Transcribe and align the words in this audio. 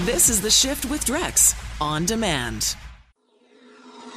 This 0.00 0.28
is 0.28 0.40
The 0.40 0.50
Shift 0.50 0.86
with 0.86 1.04
Drex 1.06 1.54
on 1.80 2.04
demand. 2.04 2.74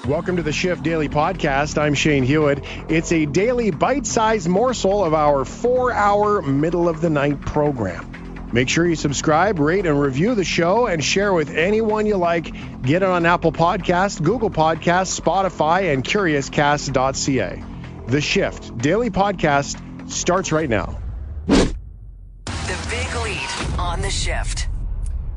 Welcome 0.07 0.37
to 0.37 0.41
the 0.41 0.51
Shift 0.51 0.81
Daily 0.81 1.07
Podcast. 1.07 1.77
I'm 1.77 1.93
Shane 1.93 2.23
Hewitt. 2.23 2.63
It's 2.89 3.11
a 3.11 3.27
daily 3.27 3.69
bite 3.69 4.07
sized 4.07 4.47
morsel 4.47 5.05
of 5.05 5.13
our 5.13 5.45
four 5.45 5.93
hour 5.93 6.41
middle 6.41 6.89
of 6.89 6.99
the 6.99 7.11
night 7.11 7.39
program. 7.41 8.49
Make 8.51 8.69
sure 8.69 8.87
you 8.87 8.95
subscribe, 8.95 9.59
rate, 9.59 9.85
and 9.85 10.01
review 10.01 10.33
the 10.33 10.43
show 10.43 10.87
and 10.87 11.03
share 11.03 11.31
with 11.31 11.51
anyone 11.51 12.07
you 12.07 12.17
like. 12.17 12.51
Get 12.81 13.03
it 13.03 13.09
on 13.09 13.27
Apple 13.27 13.51
Podcasts, 13.51 14.19
Google 14.19 14.49
Podcasts, 14.49 15.21
Spotify, 15.21 15.93
and 15.93 16.03
CuriousCast.ca. 16.03 17.63
The 18.07 18.21
Shift 18.21 18.75
Daily 18.79 19.11
Podcast 19.11 20.09
starts 20.09 20.51
right 20.51 20.69
now. 20.69 20.99
The 21.45 22.87
big 22.89 23.15
lead 23.23 23.77
on 23.77 24.01
The 24.01 24.09
Shift. 24.09 24.66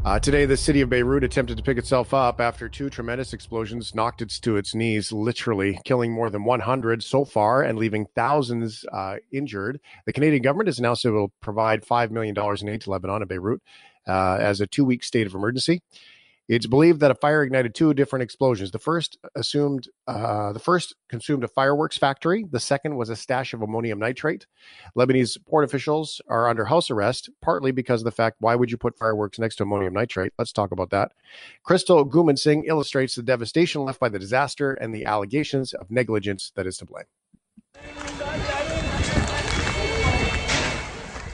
Uh, 0.02 0.18
today, 0.18 0.46
the 0.46 0.56
city 0.56 0.80
of 0.80 0.88
Beirut 0.88 1.22
attempted 1.24 1.58
to 1.58 1.62
pick 1.62 1.76
itself 1.76 2.14
up 2.14 2.40
after 2.40 2.70
two 2.70 2.88
tremendous 2.88 3.34
explosions 3.34 3.94
knocked 3.94 4.22
it 4.22 4.30
to 4.30 4.56
its 4.56 4.74
knees, 4.74 5.12
literally 5.12 5.78
killing 5.84 6.10
more 6.10 6.30
than 6.30 6.42
100 6.42 7.02
so 7.02 7.22
far 7.26 7.62
and 7.62 7.78
leaving 7.78 8.06
thousands 8.14 8.86
uh, 8.94 9.16
injured. 9.30 9.78
The 10.06 10.14
Canadian 10.14 10.42
government 10.42 10.68
has 10.68 10.78
announced 10.78 11.04
it 11.04 11.10
will 11.10 11.34
provide 11.42 11.84
$5 11.84 12.10
million 12.12 12.34
in 12.34 12.68
aid 12.70 12.80
to 12.80 12.90
Lebanon 12.90 13.20
and 13.20 13.28
Beirut 13.28 13.60
uh, 14.08 14.38
as 14.40 14.62
a 14.62 14.66
two 14.66 14.86
week 14.86 15.04
state 15.04 15.26
of 15.26 15.34
emergency. 15.34 15.82
It's 16.50 16.66
believed 16.66 16.98
that 16.98 17.12
a 17.12 17.14
fire 17.14 17.44
ignited 17.44 17.76
two 17.76 17.94
different 17.94 18.24
explosions. 18.24 18.72
The 18.72 18.80
first 18.80 19.16
assumed 19.36 19.88
uh, 20.08 20.52
the 20.52 20.58
first 20.58 20.96
consumed 21.08 21.44
a 21.44 21.48
fireworks 21.48 21.96
factory. 21.96 22.44
The 22.50 22.58
second 22.58 22.96
was 22.96 23.08
a 23.08 23.14
stash 23.14 23.54
of 23.54 23.62
ammonium 23.62 24.00
nitrate. 24.00 24.48
Lebanese 24.98 25.38
port 25.46 25.64
officials 25.64 26.20
are 26.26 26.48
under 26.48 26.64
house 26.64 26.90
arrest, 26.90 27.30
partly 27.40 27.70
because 27.70 28.00
of 28.00 28.04
the 28.04 28.10
fact 28.10 28.38
why 28.40 28.56
would 28.56 28.72
you 28.72 28.76
put 28.76 28.98
fireworks 28.98 29.38
next 29.38 29.56
to 29.56 29.62
ammonium 29.62 29.94
nitrate? 29.94 30.32
Let's 30.38 30.52
talk 30.52 30.72
about 30.72 30.90
that. 30.90 31.12
Crystal 31.62 32.04
Goomansingh 32.04 32.64
illustrates 32.66 33.14
the 33.14 33.22
devastation 33.22 33.84
left 33.84 34.00
by 34.00 34.08
the 34.08 34.18
disaster 34.18 34.72
and 34.72 34.92
the 34.92 35.04
allegations 35.04 35.72
of 35.72 35.88
negligence 35.88 36.50
that 36.56 36.66
is 36.66 36.78
to 36.78 36.84
blame. 36.84 38.09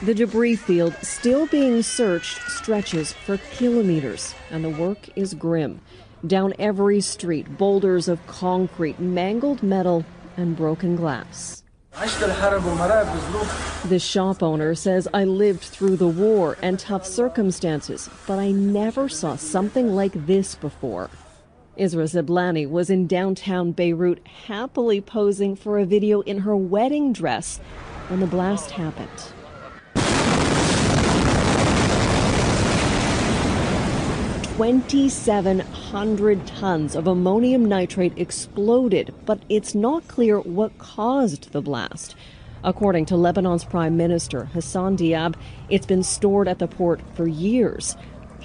The 0.03 0.13
debris 0.13 0.57
field 0.57 0.95
still 1.01 1.47
being 1.47 1.81
searched 1.81 2.39
stretches 2.51 3.13
for 3.13 3.37
kilometers, 3.55 4.35
and 4.51 4.63
the 4.63 4.69
work 4.69 5.09
is 5.15 5.33
grim. 5.33 5.81
Down 6.25 6.53
every 6.59 7.01
street, 7.01 7.57
boulders 7.57 8.07
of 8.07 8.25
concrete, 8.27 8.99
mangled 8.99 9.63
metal, 9.63 10.05
and 10.37 10.55
broken 10.55 10.95
glass. 10.95 11.63
The 13.89 13.99
shop 13.99 14.43
owner 14.43 14.75
says, 14.75 15.07
I 15.15 15.23
lived 15.23 15.63
through 15.63 15.97
the 15.97 16.07
war 16.07 16.59
and 16.61 16.77
tough 16.77 17.03
circumstances, 17.03 18.07
but 18.27 18.37
I 18.37 18.51
never 18.51 19.09
saw 19.09 19.35
something 19.35 19.95
like 19.95 20.27
this 20.27 20.53
before. 20.53 21.09
Israa 21.75 22.07
Seblani 22.07 22.69
was 22.69 22.91
in 22.91 23.07
downtown 23.07 23.71
Beirut 23.71 24.25
happily 24.45 25.01
posing 25.01 25.55
for 25.55 25.79
a 25.79 25.85
video 25.85 26.21
in 26.21 26.39
her 26.39 26.55
wedding 26.55 27.13
dress 27.13 27.57
when 28.09 28.19
the 28.19 28.27
blast 28.27 28.69
happened. 28.69 29.33
2,700 34.57 36.47
tons 36.47 36.95
of 36.95 37.05
ammonium 37.05 37.63
nitrate 37.63 38.17
exploded, 38.17 39.13
but 39.23 39.39
it's 39.49 39.75
not 39.75 40.07
clear 40.07 40.39
what 40.39 40.75
caused 40.79 41.51
the 41.51 41.61
blast. 41.61 42.15
According 42.63 43.05
to 43.05 43.15
Lebanon's 43.15 43.63
Prime 43.63 43.95
Minister 43.97 44.45
Hassan 44.45 44.97
Diab, 44.97 45.35
it's 45.69 45.85
been 45.85 46.01
stored 46.01 46.47
at 46.47 46.57
the 46.57 46.67
port 46.67 47.01
for 47.13 47.27
years. 47.27 47.95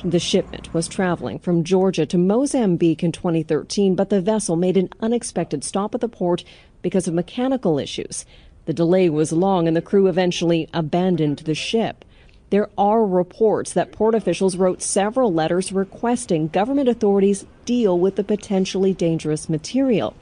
The 0.05 0.19
shipment 0.19 0.75
was 0.75 0.87
traveling 0.87 1.39
from 1.39 1.65
Georgia 1.65 2.05
to 2.05 2.19
Mozambique 2.19 3.03
in 3.03 3.13
2013, 3.13 3.95
but 3.95 4.11
the 4.11 4.21
vessel 4.21 4.57
made 4.57 4.77
an 4.77 4.91
unexpected 5.01 5.65
stop 5.65 5.95
at 5.95 6.03
the 6.03 6.11
port 6.11 6.45
because 6.83 7.09
of 7.09 7.15
mechanical 7.15 7.79
issues. 7.79 8.27
The 8.67 8.75
delay 8.75 9.09
was 9.09 9.33
long 9.33 9.67
and 9.67 9.75
the 9.75 9.81
crew 9.81 10.09
eventually 10.09 10.69
abandoned 10.75 11.39
the 11.39 11.55
ship. 11.55 12.05
There 12.53 12.69
are 12.77 13.07
reports 13.07 13.73
that 13.73 13.93
port 13.93 14.15
officials 14.15 14.59
wrote 14.59 14.83
several 14.83 15.33
letters 15.33 15.73
requesting 15.73 16.49
government 16.49 16.87
authorities 16.87 17.47
deal 17.65 17.99
with 17.99 18.17
the 18.17 18.25
potentially 18.25 18.93
dangerous 18.93 19.49
material. 19.49 20.13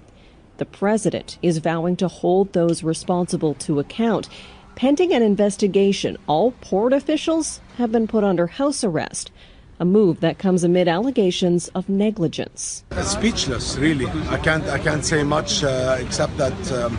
The 0.59 0.65
president 0.65 1.39
is 1.43 1.59
vowing 1.59 1.97
to 1.97 2.07
hold 2.07 2.53
those 2.53 2.85
responsible 2.85 3.55
to 3.55 3.81
account. 3.81 4.29
Pending 4.77 5.13
an 5.13 5.25
investigation, 5.25 6.17
all 6.29 6.53
port 6.61 6.93
officials 6.93 7.61
have 7.79 7.91
been 7.91 8.07
put 8.07 8.23
under 8.23 8.47
house 8.47 8.85
arrest 8.85 9.33
a 9.81 9.85
move 9.85 10.21
that 10.21 10.39
comes 10.39 10.63
amid 10.63 10.87
allegations 10.87 11.69
of 11.69 11.89
negligence. 11.89 12.85
Speechless, 13.01 13.79
really. 13.79 14.07
I 14.29 14.37
can't, 14.37 14.65
I 14.65 14.79
can't 14.79 15.05
say 15.05 15.25
much 15.25 15.65
uh, 15.65 15.97
except 15.99 16.37
that, 16.37 16.73
um, 16.73 16.99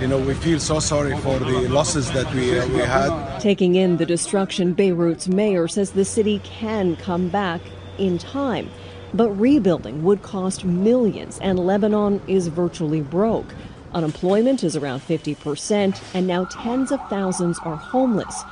you 0.00 0.06
know, 0.06 0.18
we 0.18 0.32
feel 0.32 0.58
so 0.58 0.80
sorry 0.80 1.14
for 1.18 1.38
the 1.38 1.68
losses 1.68 2.10
that 2.12 2.32
we, 2.34 2.58
uh, 2.58 2.66
we 2.68 2.78
had. 2.78 3.38
Taking 3.38 3.74
in 3.74 3.98
the 3.98 4.06
destruction, 4.06 4.72
Beirut's 4.72 5.28
mayor 5.28 5.68
says 5.68 5.92
the 5.92 6.06
city 6.06 6.40
can 6.42 6.96
come 6.96 7.28
back 7.28 7.60
in 7.98 8.16
time. 8.16 8.70
But 9.12 9.30
rebuilding 9.32 10.02
would 10.02 10.22
cost 10.22 10.64
millions, 10.64 11.38
and 11.40 11.58
Lebanon 11.58 12.22
is 12.26 12.48
virtually 12.48 13.02
broke. 13.02 13.54
Unemployment 13.92 14.64
is 14.64 14.74
around 14.74 15.00
50%, 15.00 16.02
and 16.14 16.26
now 16.26 16.46
tens 16.46 16.90
of 16.90 17.00
thousands 17.10 17.58
are 17.58 17.76
homeless. 17.76 18.42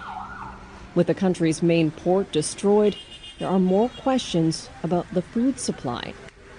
With 0.94 1.06
the 1.06 1.14
country's 1.14 1.62
main 1.62 1.90
port 1.92 2.30
destroyed, 2.30 2.94
there 3.40 3.48
are 3.48 3.58
more 3.58 3.88
questions 3.88 4.68
about 4.82 5.06
the 5.12 5.22
food 5.22 5.58
supply. 5.58 6.12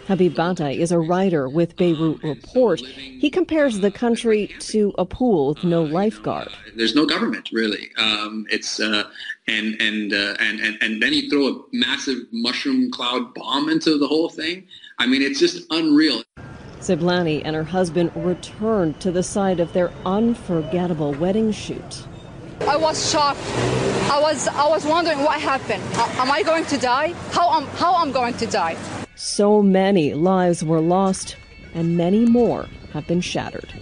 Habib 0.07 0.33
Battah 0.33 0.75
is 0.75 0.91
a 0.91 0.99
writer 0.99 1.47
with 1.47 1.77
Beirut 1.77 2.21
Report. 2.23 2.81
He 2.81 3.29
compares 3.29 3.79
the 3.79 3.91
country 3.91 4.47
to 4.59 4.91
a 4.97 5.05
pool 5.05 5.49
with 5.49 5.63
no 5.63 5.83
lifeguard. 5.83 6.47
Uh, 6.47 6.71
there's 6.75 6.95
no 6.95 7.05
government 7.05 7.49
really. 7.53 7.91
Um, 7.97 8.47
it's 8.49 8.79
uh, 8.79 9.03
and 9.47 9.79
and, 9.79 10.11
uh, 10.11 10.35
and 10.39 10.59
and 10.59 10.77
and 10.81 11.03
then 11.03 11.13
you 11.13 11.29
throw 11.29 11.47
a 11.47 11.61
massive 11.71 12.17
mushroom 12.31 12.89
cloud 12.91 13.31
bomb 13.35 13.69
into 13.69 13.99
the 13.99 14.07
whole 14.07 14.29
thing. 14.29 14.67
I 14.97 15.05
mean, 15.05 15.21
it's 15.21 15.39
just 15.39 15.65
unreal. 15.69 16.23
Seblani 16.79 17.43
and 17.45 17.55
her 17.55 17.63
husband 17.63 18.11
returned 18.15 18.99
to 19.01 19.11
the 19.11 19.21
site 19.21 19.59
of 19.59 19.71
their 19.73 19.91
unforgettable 20.03 21.13
wedding 21.13 21.51
shoot. 21.51 22.07
I 22.67 22.77
was 22.77 23.11
shocked. 23.11 23.39
I 24.11 24.19
was 24.21 24.47
I 24.47 24.67
was 24.67 24.85
wondering 24.85 25.19
what 25.19 25.41
happened. 25.41 25.83
Am 26.19 26.31
I 26.31 26.43
going 26.43 26.65
to 26.65 26.77
die? 26.77 27.13
How 27.31 27.51
am 27.57 27.65
how 27.77 27.95
I'm 27.95 28.11
going 28.11 28.35
to 28.35 28.45
die? 28.45 28.77
So 29.15 29.61
many 29.61 30.13
lives 30.13 30.63
were 30.63 30.79
lost, 30.79 31.37
and 31.73 31.97
many 31.97 32.25
more 32.25 32.67
have 32.93 33.07
been 33.07 33.21
shattered. 33.21 33.73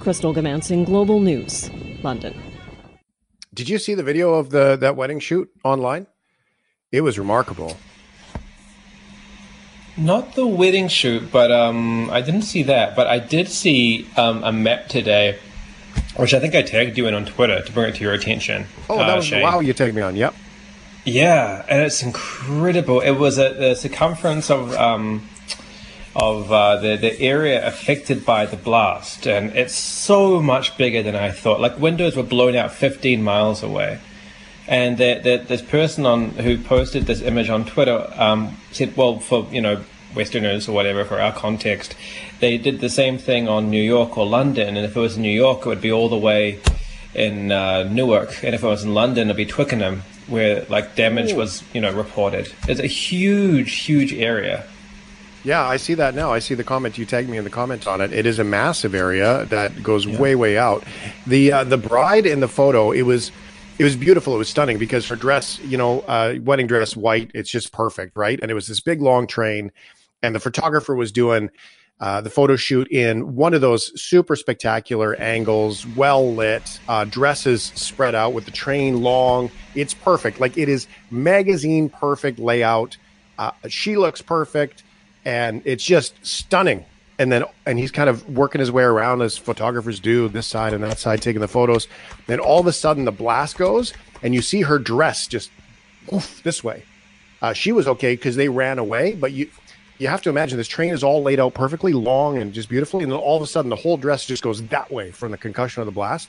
Crystal 0.00 0.34
Goomansingh, 0.34 0.86
Global 0.86 1.20
News, 1.20 1.70
London. 2.02 2.34
Did 3.52 3.68
you 3.68 3.78
see 3.78 3.94
the 3.94 4.02
video 4.02 4.34
of 4.34 4.50
the 4.50 4.76
that 4.76 4.96
wedding 4.96 5.20
shoot 5.20 5.50
online? 5.62 6.06
It 6.90 7.02
was 7.02 7.18
remarkable. 7.18 7.76
Not 9.98 10.34
the 10.34 10.46
wedding 10.46 10.88
shoot, 10.88 11.30
but 11.30 11.50
um, 11.50 12.08
I 12.10 12.20
didn't 12.20 12.42
see 12.42 12.62
that. 12.62 12.94
But 12.94 13.08
I 13.08 13.18
did 13.18 13.48
see 13.48 14.06
um, 14.16 14.44
a 14.44 14.52
map 14.52 14.88
today 14.88 15.38
which 16.16 16.34
I 16.34 16.40
think 16.40 16.54
I 16.54 16.62
tagged 16.62 16.98
you 16.98 17.06
in 17.06 17.14
on 17.14 17.24
Twitter 17.24 17.62
to 17.62 17.72
bring 17.72 17.90
it 17.90 17.96
to 17.96 18.02
your 18.02 18.12
attention. 18.12 18.66
Oh, 18.88 18.98
that 18.98 19.10
uh, 19.10 19.16
was 19.16 19.26
Shane. 19.26 19.42
wow! 19.42 19.60
You 19.60 19.72
tagged 19.72 19.94
me 19.94 20.02
on. 20.02 20.16
Yep. 20.16 20.34
Yeah, 21.04 21.64
and 21.68 21.82
it's 21.82 22.02
incredible. 22.02 23.00
It 23.00 23.12
was 23.12 23.38
a, 23.38 23.54
the 23.54 23.74
circumference 23.74 24.50
of 24.50 24.74
um, 24.74 25.28
of 26.14 26.50
uh, 26.50 26.76
the 26.76 26.96
the 26.96 27.18
area 27.20 27.66
affected 27.66 28.26
by 28.26 28.46
the 28.46 28.56
blast, 28.56 29.26
and 29.26 29.56
it's 29.56 29.74
so 29.74 30.42
much 30.42 30.76
bigger 30.76 31.02
than 31.02 31.14
I 31.14 31.30
thought. 31.30 31.60
Like 31.60 31.78
windows 31.78 32.16
were 32.16 32.24
blown 32.24 32.56
out 32.56 32.72
15 32.72 33.22
miles 33.22 33.62
away, 33.62 34.00
and 34.66 34.98
the, 34.98 35.20
the, 35.22 35.44
this 35.46 35.62
person 35.62 36.04
on 36.04 36.30
who 36.30 36.58
posted 36.58 37.06
this 37.06 37.22
image 37.22 37.48
on 37.48 37.64
Twitter 37.64 38.12
um, 38.16 38.56
said, 38.72 38.96
"Well, 38.96 39.20
for 39.20 39.46
you 39.52 39.60
know 39.60 39.84
Westerners 40.14 40.68
or 40.68 40.72
whatever, 40.72 41.04
for 41.04 41.20
our 41.20 41.32
context, 41.32 41.94
they 42.40 42.58
did 42.58 42.80
the 42.80 42.88
same 42.88 43.18
thing 43.18 43.48
on 43.48 43.70
New 43.70 43.82
York 43.82 44.16
or 44.16 44.26
London, 44.26 44.76
and 44.76 44.84
if 44.84 44.96
it 44.96 45.00
was 45.00 45.16
in 45.16 45.22
New 45.22 45.30
York, 45.30 45.60
it 45.60 45.66
would 45.66 45.80
be 45.80 45.92
all 45.92 46.08
the 46.08 46.18
way 46.18 46.60
in 47.14 47.52
uh, 47.52 47.84
Newark, 47.84 48.42
and 48.44 48.54
if 48.54 48.62
it 48.62 48.66
was 48.66 48.84
in 48.84 48.94
London, 48.94 49.28
it'd 49.28 49.36
be 49.36 49.46
Twickenham, 49.46 50.02
where 50.26 50.64
like 50.68 50.94
damage 50.94 51.32
Ooh. 51.32 51.36
was 51.36 51.62
you 51.72 51.80
know 51.80 51.92
reported. 51.92 52.52
It's 52.68 52.80
a 52.80 52.86
huge, 52.86 53.72
huge 53.74 54.12
area. 54.12 54.66
Yeah, 55.44 55.64
I 55.64 55.76
see 55.76 55.94
that 55.94 56.14
now. 56.14 56.32
I 56.32 56.40
see 56.40 56.54
the 56.54 56.64
comment 56.64 56.98
you 56.98 57.06
tagged 57.06 57.28
me 57.28 57.38
in 57.38 57.44
the 57.44 57.50
comments 57.50 57.86
on 57.86 58.00
it. 58.00 58.12
It 58.12 58.26
is 58.26 58.38
a 58.38 58.44
massive 58.44 58.94
area 58.94 59.44
that 59.46 59.82
goes 59.82 60.04
yeah. 60.04 60.18
way, 60.18 60.34
way 60.34 60.58
out. 60.58 60.84
The 61.26 61.52
uh, 61.52 61.64
the 61.64 61.78
bride 61.78 62.26
in 62.26 62.40
the 62.40 62.48
photo, 62.48 62.90
it 62.90 63.02
was 63.02 63.30
it 63.78 63.84
was 63.84 63.96
beautiful. 63.96 64.34
It 64.34 64.38
was 64.38 64.48
stunning 64.48 64.78
because 64.78 65.06
her 65.08 65.16
dress, 65.16 65.60
you 65.60 65.78
know, 65.78 66.00
uh, 66.00 66.34
wedding 66.42 66.66
dress, 66.66 66.96
white, 66.96 67.30
it's 67.34 67.50
just 67.50 67.72
perfect, 67.72 68.16
right? 68.16 68.38
And 68.42 68.50
it 68.50 68.54
was 68.54 68.66
this 68.66 68.80
big 68.80 69.00
long 69.00 69.26
train, 69.26 69.70
and 70.22 70.34
the 70.34 70.40
photographer 70.40 70.94
was 70.94 71.12
doing 71.12 71.50
uh, 72.00 72.20
the 72.20 72.30
photo 72.30 72.54
shoot 72.54 72.86
in 72.88 73.34
one 73.34 73.54
of 73.54 73.60
those 73.60 74.00
super 74.00 74.36
spectacular 74.36 75.16
angles, 75.16 75.84
well 75.96 76.32
lit, 76.32 76.78
uh, 76.88 77.04
dresses 77.04 77.64
spread 77.74 78.14
out 78.14 78.32
with 78.32 78.44
the 78.44 78.52
train 78.52 79.02
long. 79.02 79.50
It's 79.74 79.94
perfect. 79.94 80.38
Like 80.38 80.56
it 80.56 80.68
is 80.68 80.86
magazine 81.10 81.88
perfect 81.88 82.38
layout. 82.38 82.96
Uh, 83.36 83.50
she 83.68 83.96
looks 83.96 84.22
perfect, 84.22 84.84
and 85.24 85.60
it's 85.64 85.84
just 85.84 86.14
stunning. 86.24 86.84
And 87.20 87.32
then, 87.32 87.44
and 87.66 87.80
he's 87.80 87.90
kind 87.90 88.08
of 88.08 88.28
working 88.28 88.60
his 88.60 88.70
way 88.70 88.84
around 88.84 89.22
as 89.22 89.36
photographers 89.36 89.98
do, 89.98 90.28
this 90.28 90.46
side 90.46 90.72
and 90.72 90.84
that 90.84 91.00
side, 91.00 91.20
taking 91.20 91.40
the 91.40 91.48
photos. 91.48 91.88
Then 92.28 92.38
all 92.38 92.60
of 92.60 92.66
a 92.68 92.72
sudden, 92.72 93.06
the 93.06 93.12
blast 93.12 93.58
goes, 93.58 93.92
and 94.22 94.34
you 94.34 94.42
see 94.42 94.62
her 94.62 94.78
dress 94.78 95.26
just 95.26 95.50
oof, 96.12 96.42
this 96.44 96.62
way. 96.62 96.84
Uh, 97.42 97.52
she 97.52 97.72
was 97.72 97.88
okay 97.88 98.14
because 98.14 98.36
they 98.36 98.48
ran 98.48 98.78
away, 98.78 99.14
but 99.14 99.32
you 99.32 99.48
you 99.98 100.08
have 100.08 100.22
to 100.22 100.30
imagine 100.30 100.56
this 100.56 100.68
train 100.68 100.92
is 100.92 101.02
all 101.02 101.22
laid 101.22 101.40
out 101.40 101.54
perfectly 101.54 101.92
long 101.92 102.38
and 102.38 102.52
just 102.52 102.68
beautifully, 102.68 103.02
and 103.02 103.12
then 103.12 103.18
all 103.18 103.36
of 103.36 103.42
a 103.42 103.46
sudden 103.46 103.68
the 103.68 103.76
whole 103.76 103.96
dress 103.96 104.24
just 104.24 104.42
goes 104.42 104.62
that 104.68 104.90
way 104.90 105.10
from 105.10 105.32
the 105.32 105.38
concussion 105.38 105.80
of 105.82 105.86
the 105.86 105.92
blast. 105.92 106.28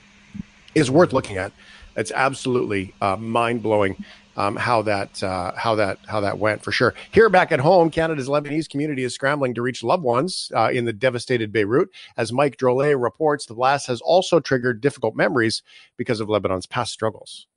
Is 0.75 0.92
worth 0.92 1.13
looking 1.13 1.38
at. 1.38 1.51
It's 1.95 2.12
absolutely 2.12 2.94
uh, 3.01 3.16
mind 3.16 3.63
blowing 3.63 4.04
um, 4.38 4.56
how 4.56 4.83
that 4.83 5.21
uh, 5.21 5.51
how 5.56 5.75
that 5.75 6.00
how 6.07 6.21
that 6.21 6.38
went 6.39 6.63
for 6.63 6.71
sure. 6.71 6.94
Here 7.12 7.27
back 7.30 7.51
at 7.51 7.60
home, 7.60 7.89
Canada's 7.89 8.30
Lebanese 8.30 8.69
community 8.69 9.04
is 9.04 9.13
scrambling 9.13 9.54
to 9.56 9.62
reach 9.62 9.83
loved 9.83 10.04
ones 10.04 10.51
uh, 10.56 10.69
in 10.72 10.86
the 10.86 10.94
devastated 10.94 11.51
Beirut. 11.51 11.89
As 12.15 12.31
Mike 12.31 12.57
Drolet 12.57 13.01
reports, 13.01 13.48
the 13.48 13.56
blast 13.56 13.88
has 13.88 14.00
also 14.00 14.39
triggered 14.39 14.80
difficult 14.80 15.15
memories 15.15 15.62
because 15.98 16.19
of 16.22 16.30
Lebanon's 16.30 16.68
past 16.68 16.94
struggles. 16.94 17.48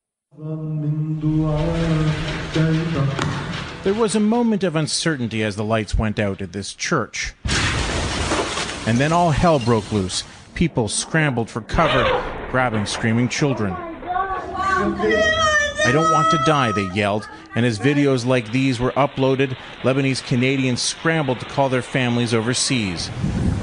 There 3.85 3.95
was 3.95 4.15
a 4.15 4.21
moment 4.21 4.63
of 4.63 4.77
uncertainty 4.77 5.43
as 5.43 5.57
the 5.57 5.65
lights 5.65 5.97
went 5.97 6.21
out 6.21 6.41
at 6.41 6.53
this 6.53 6.73
church. 6.73 7.35
And 8.87 8.99
then 8.99 9.11
all 9.13 9.33
hell 9.33 9.59
broke 9.59 9.91
loose. 9.91 10.23
People 10.55 10.87
scrambled 10.87 11.51
for 11.51 11.63
cover, 11.63 12.05
grabbing 12.53 12.87
screaming 12.87 13.29
children. 13.29 13.73
I 15.85 15.91
don't 15.93 16.13
want 16.13 16.31
to 16.31 16.39
die, 16.47 16.71
they 16.71 16.89
yelled, 16.95 17.29
and 17.57 17.67
as 17.67 17.81
videos 17.81 18.25
like 18.25 18.53
these 18.53 18.79
were 18.79 18.93
uploaded, 18.93 19.57
Lebanese 19.83 20.25
Canadians 20.25 20.81
scrambled 20.81 21.41
to 21.41 21.47
call 21.47 21.69
their 21.69 21.83
families 21.83 22.33
overseas. 22.33 23.11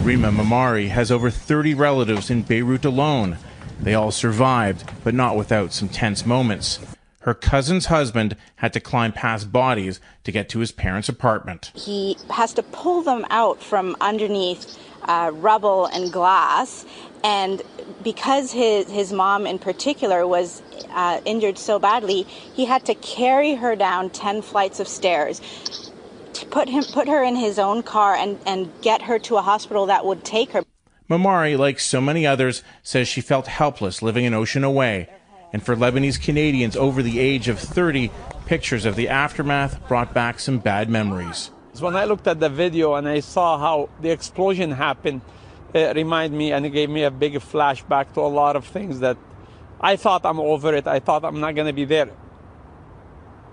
Rima 0.01 0.31
Mamari 0.31 0.89
has 0.89 1.11
over 1.11 1.29
30 1.29 1.75
relatives 1.75 2.29
in 2.29 2.41
Beirut 2.41 2.83
alone. 2.83 3.37
They 3.79 3.93
all 3.93 4.11
survived, 4.11 4.83
but 5.05 5.13
not 5.13 5.37
without 5.37 5.71
some 5.71 5.87
tense 5.87 6.25
moments. 6.25 6.79
Her 7.21 7.33
cousin's 7.33 7.87
husband 7.87 8.37
had 8.57 8.71
to 8.73 8.79
climb 8.79 9.11
past 9.11 9.51
bodies 9.51 9.99
to 10.23 10.31
get 10.31 10.47
to 10.49 10.59
his 10.59 10.71
parents' 10.71 11.09
apartment. 11.09 11.71
He 11.75 12.17
has 12.29 12.53
to 12.53 12.63
pull 12.63 13.01
them 13.01 13.25
out 13.29 13.61
from 13.61 13.97
underneath 13.99 14.77
uh, 15.03 15.31
rubble 15.33 15.87
and 15.87 16.13
glass. 16.13 16.85
And 17.23 17.61
because 18.03 18.53
his, 18.53 18.89
his 18.89 19.11
mom 19.11 19.45
in 19.45 19.59
particular 19.59 20.25
was 20.25 20.61
uh, 20.91 21.19
injured 21.25 21.57
so 21.57 21.77
badly, 21.77 22.23
he 22.23 22.63
had 22.65 22.85
to 22.85 22.95
carry 22.95 23.55
her 23.55 23.75
down 23.75 24.09
10 24.11 24.41
flights 24.41 24.79
of 24.79 24.87
stairs 24.87 25.41
to 26.33 26.45
put 26.45 26.69
him 26.69 26.83
put 26.93 27.09
her 27.09 27.21
in 27.21 27.35
his 27.35 27.59
own 27.59 27.83
car 27.83 28.15
and, 28.15 28.39
and 28.45 28.71
get 28.81 29.01
her 29.01 29.19
to 29.19 29.35
a 29.35 29.41
hospital 29.41 29.87
that 29.87 30.05
would 30.05 30.23
take 30.23 30.51
her. 30.51 30.63
Mamari, 31.09 31.57
like 31.57 31.79
so 31.79 31.99
many 31.99 32.25
others, 32.25 32.63
says 32.81 33.07
she 33.07 33.19
felt 33.19 33.47
helpless 33.47 34.01
living 34.01 34.25
an 34.25 34.33
ocean 34.33 34.63
away 34.63 35.09
and 35.51 35.63
for 35.63 35.75
Lebanese 35.75 36.21
Canadians 36.21 36.75
over 36.75 37.01
the 37.01 37.19
age 37.19 37.47
of 37.47 37.59
30, 37.59 38.11
pictures 38.45 38.85
of 38.85 38.95
the 38.95 39.09
aftermath 39.09 39.87
brought 39.87 40.13
back 40.13 40.39
some 40.39 40.59
bad 40.59 40.89
memories. 40.89 41.51
When 41.79 41.95
I 41.95 42.05
looked 42.05 42.27
at 42.27 42.39
the 42.39 42.49
video 42.49 42.95
and 42.95 43.07
I 43.07 43.21
saw 43.21 43.57
how 43.57 43.89
the 44.01 44.09
explosion 44.09 44.71
happened, 44.71 45.21
it 45.73 45.95
reminded 45.95 46.37
me 46.37 46.51
and 46.51 46.65
it 46.65 46.71
gave 46.71 46.89
me 46.89 47.03
a 47.03 47.11
big 47.11 47.35
flashback 47.35 48.13
to 48.13 48.21
a 48.21 48.27
lot 48.27 48.55
of 48.55 48.65
things 48.65 48.99
that 48.99 49.17
I 49.79 49.95
thought 49.95 50.25
I'm 50.25 50.39
over 50.39 50.73
it. 50.73 50.87
I 50.87 50.99
thought 50.99 51.23
I'm 51.23 51.39
not 51.39 51.55
going 51.55 51.67
to 51.67 51.73
be 51.73 51.85
there 51.85 52.09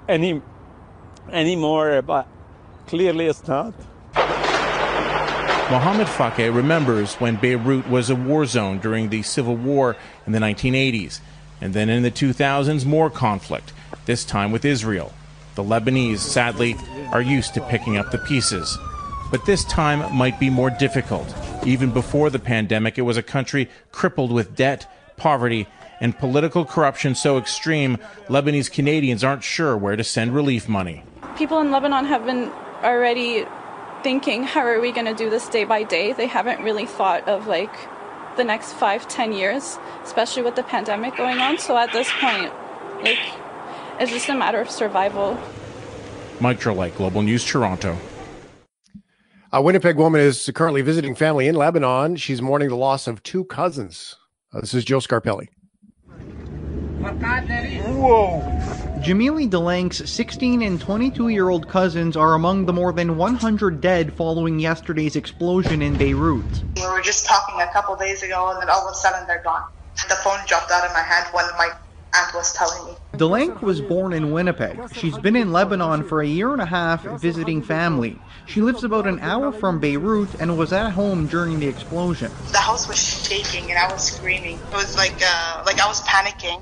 any 0.09 0.43
anymore, 1.31 2.03
but 2.03 2.27
clearly 2.87 3.27
it's 3.27 3.47
not. 3.47 3.75
Mohammed 5.69 6.09
Fake 6.09 6.53
remembers 6.55 7.15
when 7.17 7.37
Beirut 7.37 7.89
was 7.89 8.09
a 8.09 8.15
war 8.15 8.47
zone 8.47 8.79
during 8.79 9.09
the 9.09 9.23
civil 9.23 9.57
war 9.57 9.97
in 10.27 10.33
the 10.33 10.39
1980s. 10.39 11.21
And 11.61 11.75
then 11.75 11.89
in 11.89 12.03
the 12.03 12.11
2000s, 12.11 12.85
more 12.85 13.11
conflict, 13.11 13.73
this 14.05 14.25
time 14.25 14.53
with 14.53 14.65
Israel. 14.65 15.13
The 15.55 15.63
Lebanese, 15.63 16.19
sadly, 16.19 16.77
are 17.13 17.23
used 17.23 17.55
to 17.55 17.61
picking 17.63 17.97
up 17.97 18.11
the 18.11 18.19
pieces. 18.19 18.79
But 19.31 19.47
this 19.47 19.65
time 19.65 20.15
might 20.15 20.39
be 20.39 20.51
more 20.51 20.71
difficult. 20.71 21.35
Even 21.65 21.91
before 21.91 22.31
the 22.31 22.39
pandemic, 22.39 22.99
it 22.99 23.03
was 23.03 23.17
a 23.17 23.23
country 23.23 23.69
crippled 23.91 24.31
with 24.31 24.55
debt, 24.55 24.91
poverty, 25.17 25.67
and 26.01 26.17
political 26.17 26.65
corruption 26.65 27.15
so 27.15 27.39
extreme, 27.39 27.97
Lebanese 28.29 28.71
Canadians 28.71 29.25
aren't 29.25 29.43
sure 29.43 29.77
where 29.77 29.97
to 29.97 30.05
send 30.05 30.35
relief 30.35 30.69
money. 30.69 31.03
People 31.37 31.59
in 31.61 31.71
Lebanon 31.71 32.05
have 32.05 32.25
been 32.27 32.51
already 32.83 33.47
thinking, 34.03 34.45
how 34.45 34.61
are 34.61 34.81
we 34.81 34.93
going 34.93 35.07
to 35.07 35.15
do 35.15 35.31
this 35.31 35.49
day 35.49 35.65
by 35.65 35.83
day? 35.83 36.13
They 36.13 36.27
haven't 36.27 36.63
really 36.63 36.87
thought 36.87 37.27
of 37.27 37.47
like 37.47 37.75
the 38.37 38.45
next 38.45 38.73
five, 38.75 39.09
ten 39.09 39.33
years, 39.33 39.79
especially 40.03 40.43
with 40.43 40.57
the 40.57 40.63
pandemic 40.63 41.17
going 41.17 41.39
on. 41.39 41.59
So 41.59 41.77
at 41.77 41.93
this 41.93 42.11
point, 42.21 42.53
like, 43.03 43.19
it's 44.01 44.11
just 44.13 44.29
a 44.29 44.35
matter 44.35 44.61
of 44.61 44.71
survival. 44.71 45.39
Mike 46.41 46.61
Drolet, 46.61 46.95
Global 46.97 47.23
News, 47.23 47.45
Toronto. 47.45 47.97
A 49.53 49.63
Winnipeg 49.63 49.97
woman 49.97 50.21
is 50.21 50.51
currently 50.55 50.83
visiting 50.83 51.15
family 51.15 51.49
in 51.49 51.55
Lebanon. 51.55 52.17
She's 52.17 52.43
mourning 52.43 52.69
the 52.69 52.77
loss 52.77 53.07
of 53.07 53.23
two 53.23 53.45
cousins. 53.45 54.17
Uh, 54.53 54.61
this 54.61 54.75
is 54.75 54.85
Joe 54.85 54.99
Scarpelli. 54.99 55.49
Whoa. 57.97 58.86
Jamili 59.07 59.49
Delank's 59.49 60.11
16 60.11 60.63
and 60.63 60.81
22 60.81 61.29
year 61.29 61.49
old 61.49 61.69
cousins 61.69 62.17
are 62.17 62.35
among 62.35 62.67
the 62.67 62.73
more 62.73 62.93
than 62.93 63.17
100 63.17 63.81
dead 63.81 64.13
following 64.13 64.59
yesterday's 64.59 65.15
explosion 65.15 65.81
in 65.81 65.97
Beirut. 65.97 66.65
We 66.75 66.85
were 66.89 67.01
just 67.03 67.25
talking 67.25 67.61
a 67.61 67.69
couple 67.69 67.95
days 67.95 68.25
ago, 68.25 68.51
and 68.51 68.61
then 68.61 68.69
all 68.69 68.85
of 68.85 68.91
a 68.91 68.97
sudden 68.97 69.25
they're 69.29 69.45
gone. 69.45 69.63
The 70.09 70.17
phone 70.17 70.41
dropped 70.49 70.73
out 70.73 70.85
of 70.85 70.93
my 70.93 71.03
hand 71.03 71.29
when 71.31 71.45
my 71.57 71.71
aunt 72.17 72.35
was 72.35 72.53
telling 72.53 72.85
me. 72.85 72.97
Delank 73.17 73.63
was 73.63 73.81
born 73.81 74.13
in 74.13 74.33
Winnipeg. 74.33 74.77
She's 74.93 75.17
been 75.19 75.37
in 75.37 75.53
Lebanon 75.53 76.03
for 76.03 76.21
a 76.21 76.27
year 76.27 76.53
and 76.53 76.61
a 76.61 76.67
half 76.67 77.05
visiting 77.05 77.63
family. 77.63 78.19
She 78.47 78.61
lives 78.61 78.83
about 78.83 79.07
an 79.07 79.21
hour 79.21 79.53
from 79.53 79.79
Beirut 79.79 80.35
and 80.41 80.59
was 80.59 80.73
at 80.73 80.91
home 80.91 81.29
during 81.29 81.61
the 81.61 81.69
explosion. 81.69 82.33
The 82.51 82.59
house 82.59 82.89
was 82.89 82.99
shaking 82.99 83.71
and 83.71 83.79
I 83.79 83.87
was 83.93 84.03
screaming. 84.03 84.59
It 84.59 84.75
was 84.75 84.97
like 84.97 85.15
uh, 85.25 85.63
like 85.65 85.81
I 85.81 85.87
was 85.87 86.01
panicking. 86.01 86.61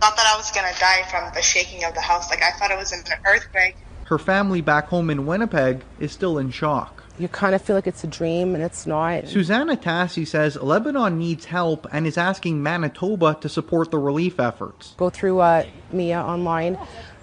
Thought 0.00 0.16
that 0.16 0.26
I 0.32 0.36
was 0.36 0.50
gonna 0.52 0.72
die 0.78 1.02
from 1.10 1.30
the 1.34 1.42
shaking 1.42 1.82
of 1.84 1.92
the 1.94 2.00
house. 2.00 2.30
Like 2.30 2.42
I 2.42 2.52
thought 2.52 2.70
it 2.70 2.78
was 2.78 2.92
an 2.92 3.02
earthquake. 3.26 3.76
Her 4.04 4.18
family 4.18 4.60
back 4.60 4.86
home 4.88 5.10
in 5.10 5.26
Winnipeg 5.26 5.82
is 5.98 6.12
still 6.12 6.38
in 6.38 6.50
shock. 6.50 7.02
You 7.18 7.26
kind 7.26 7.52
of 7.52 7.60
feel 7.60 7.74
like 7.74 7.88
it's 7.88 8.04
a 8.04 8.06
dream 8.06 8.54
and 8.54 8.62
it's 8.62 8.86
not. 8.86 9.26
Susanna 9.26 9.76
Tassi 9.76 10.24
says 10.24 10.54
Lebanon 10.56 11.18
needs 11.18 11.46
help 11.46 11.84
and 11.90 12.06
is 12.06 12.16
asking 12.16 12.62
Manitoba 12.62 13.36
to 13.40 13.48
support 13.48 13.90
the 13.90 13.98
relief 13.98 14.38
efforts. 14.38 14.94
Go 14.96 15.10
through 15.10 15.40
uh, 15.40 15.64
MIA 15.92 16.20
online, 16.20 16.78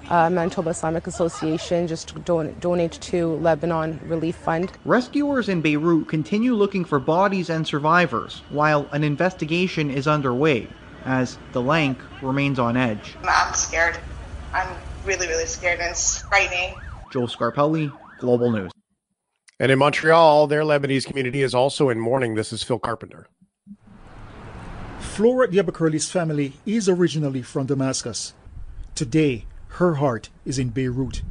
uh, 0.10 0.30
Manitoba 0.30 0.72
Islamic 0.72 1.08
Association, 1.08 1.88
just 1.88 2.26
don- 2.26 2.56
donate 2.60 2.92
to 2.92 3.38
Lebanon 3.38 4.02
Relief 4.04 4.36
Fund. 4.36 4.70
Rescuers 4.84 5.48
in 5.48 5.62
Beirut 5.62 6.10
continue 6.10 6.54
looking 6.54 6.84
for 6.84 7.00
bodies 7.00 7.50
and 7.50 7.66
survivors 7.66 8.42
while 8.50 8.90
an 8.92 9.06
investigation 9.06 9.90
is 9.90 10.08
underway 10.08 10.68
as 11.06 11.38
Delank 11.54 11.98
remains 12.22 12.60
on 12.60 12.76
edge. 12.76 13.16
I'm 13.24 13.54
scared. 13.54 13.98
I'm 14.54 14.68
really, 15.06 15.28
really 15.28 15.46
scared 15.46 15.80
and 15.80 15.92
it's 15.92 16.22
frightening. 16.22 16.76
Joe 17.12 17.28
Scarpelli, 17.28 17.96
Global 18.20 18.52
News. 18.52 18.72
And 19.60 19.72
in 19.72 19.80
Montreal, 19.80 20.48
their 20.48 20.64
Lebanese 20.64 21.06
community 21.06 21.42
is 21.42 21.54
also 21.54 21.90
in 21.90 22.00
mourning. 22.00 22.36
This 22.36 22.52
is 22.52 22.64
Phil 22.64 22.80
Carpenter. 22.80 23.28
Flora 25.00 25.48
Yabakurli's 25.48 26.12
family 26.12 26.54
is 26.66 26.90
originally 26.90 27.42
from 27.42 27.68
Damascus. 27.68 28.34
Today, 28.96 29.46
her 29.70 29.96
heart 29.96 30.30
is 30.46 30.60
in 30.60 30.70
Beirut. 30.70 31.22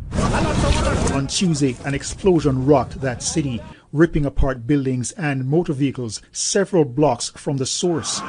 On 1.13 1.27
Tuesday, 1.27 1.77
an 1.85 1.95
explosion 1.95 2.65
rocked 2.65 3.01
that 3.03 3.23
city, 3.23 3.61
ripping 3.93 4.25
apart 4.25 4.67
buildings 4.67 5.13
and 5.13 5.47
motor 5.47 5.75
vehicles 5.75 6.23
several 6.33 6.85
blocks 6.85 7.31
from 7.31 7.59
the 7.59 7.67
source. 7.67 8.21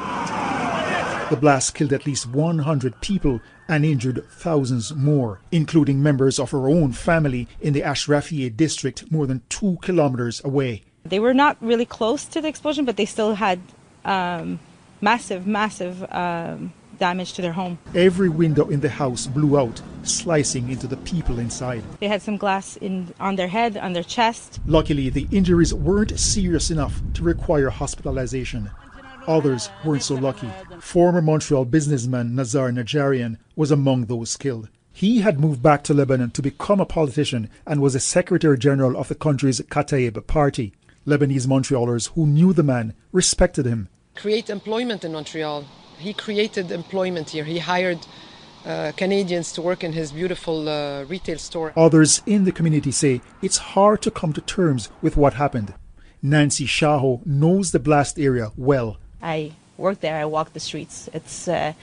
The 1.32 1.38
blast 1.38 1.74
killed 1.74 1.92
at 1.92 2.06
least 2.06 2.28
100 2.28 3.02
people 3.02 3.42
and 3.68 3.84
injured 3.84 4.24
thousands 4.30 4.94
more, 4.94 5.40
including 5.52 6.04
members 6.04 6.38
of 6.38 6.52
her 6.52 6.70
own 6.70 6.92
family 6.92 7.48
in 7.60 7.74
the 7.74 7.82
Ashrafieh 7.82 8.56
district, 8.56 9.12
more 9.12 9.26
than 9.26 9.42
two 9.50 9.80
kilometers 9.82 10.40
away. 10.46 10.84
They 11.04 11.20
were 11.20 11.34
not 11.34 11.58
really 11.62 11.86
close 11.86 12.26
to 12.26 12.42
the 12.42 12.48
explosion, 12.48 12.86
but 12.86 12.96
they 12.96 13.06
still 13.06 13.34
had 13.34 13.60
um, 14.06 14.60
massive, 15.02 15.48
massive 15.48 16.06
um, 16.14 16.74
damage 17.00 17.34
to 17.34 17.42
their 17.42 17.54
home. 17.54 17.80
Every 17.96 18.30
window 18.30 18.68
in 18.70 18.82
the 18.82 18.90
house 18.90 19.26
blew 19.26 19.60
out, 19.60 19.82
slicing 20.04 20.70
into 20.70 20.86
the 20.86 20.98
people 20.98 21.40
inside. 21.40 21.84
They 22.00 22.08
had 22.08 22.22
some 22.22 22.38
glass 22.38 22.78
in 22.78 23.14
on 23.20 23.36
their 23.36 23.48
head, 23.48 23.78
on 23.78 23.94
their 23.94 24.04
chest. 24.04 24.60
Luckily, 24.68 25.10
the 25.10 25.28
injuries 25.32 25.74
weren't 25.74 26.20
serious 26.20 26.70
enough 26.70 27.02
to 27.16 27.24
require 27.24 27.72
hospitalization. 27.72 28.70
Others 29.28 29.70
weren't 29.84 30.04
so 30.04 30.16
lucky. 30.16 30.50
Former 30.80 31.22
Montreal 31.22 31.66
businessman 31.66 32.36
Nazar 32.36 32.72
Najarian 32.72 33.38
was 33.56 33.72
among 33.72 34.06
those 34.06 34.38
killed. 34.38 34.70
He 34.94 35.22
had 35.22 35.40
moved 35.40 35.62
back 35.62 35.84
to 35.86 35.94
Lebanon 35.94 36.32
to 36.32 36.42
become 36.42 36.80
a 36.80 36.86
politician 36.86 37.50
and 37.66 37.82
was 37.82 37.96
a 37.96 38.00
Secretary 38.00 38.58
General 38.58 38.96
of 38.96 39.10
the 39.10 39.16
country's 39.16 39.60
Kataib 39.62 40.26
party. 40.28 40.74
Lebanese 41.06 41.48
Montrealers 41.48 42.12
who 42.16 42.26
knew 42.26 42.54
the 42.54 42.64
man 42.64 42.94
respected 43.12 43.66
him. 43.66 43.90
Create 44.16 44.50
employment 44.50 45.04
in 45.04 45.12
Montreal. 45.12 45.66
He 45.98 46.14
created 46.14 46.72
employment 46.72 47.30
here. 47.32 47.44
He 47.44 47.60
hired 47.60 48.00
uh, 48.66 48.92
Canadians 48.96 49.52
to 49.54 49.62
work 49.62 49.84
in 49.84 49.94
his 49.94 50.12
beautiful 50.12 50.68
uh, 50.68 51.04
retail 51.04 51.38
store. 51.38 51.74
Others 51.76 52.22
in 52.26 52.46
the 52.46 52.52
community 52.52 52.92
say 52.92 53.22
it's 53.42 53.58
hard 53.58 54.02
to 54.02 54.12
come 54.12 54.34
to 54.34 54.42
terms 54.42 54.90
with 55.02 55.18
what 55.18 55.34
happened. 55.34 55.74
Nancy 56.22 56.66
Shaho 56.66 57.24
knows 57.26 57.72
the 57.72 57.80
blast 57.80 58.18
area 58.18 58.52
well. 58.58 58.98
I 59.26 59.52
work 59.78 60.00
there. 60.02 60.18
I 60.18 60.26
walk 60.26 60.54
the 60.54 60.60
streets. 60.60 61.10
It's 61.14 61.48
uh, 61.48 61.74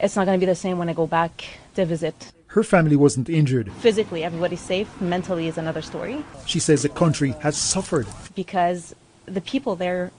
it's 0.00 0.16
not 0.16 0.24
going 0.26 0.38
to 0.38 0.44
be 0.44 0.50
the 0.50 0.62
same 0.66 0.78
when 0.78 0.88
I 0.88 0.94
go 0.94 1.06
back 1.06 1.44
to 1.74 1.84
visit. 1.84 2.32
Her 2.48 2.64
family 2.64 2.96
wasn't 2.96 3.28
injured. 3.28 3.70
Physically, 3.72 4.24
everybody's 4.24 4.60
safe. 4.60 4.88
Mentally 5.00 5.48
is 5.48 5.58
another 5.58 5.82
story. 5.82 6.24
She 6.46 6.60
says 6.60 6.82
the 6.82 6.88
country 6.88 7.32
has 7.40 7.56
suffered 7.56 8.06
because 8.34 8.94
the 9.26 9.42
people 9.42 9.76
there 9.76 10.10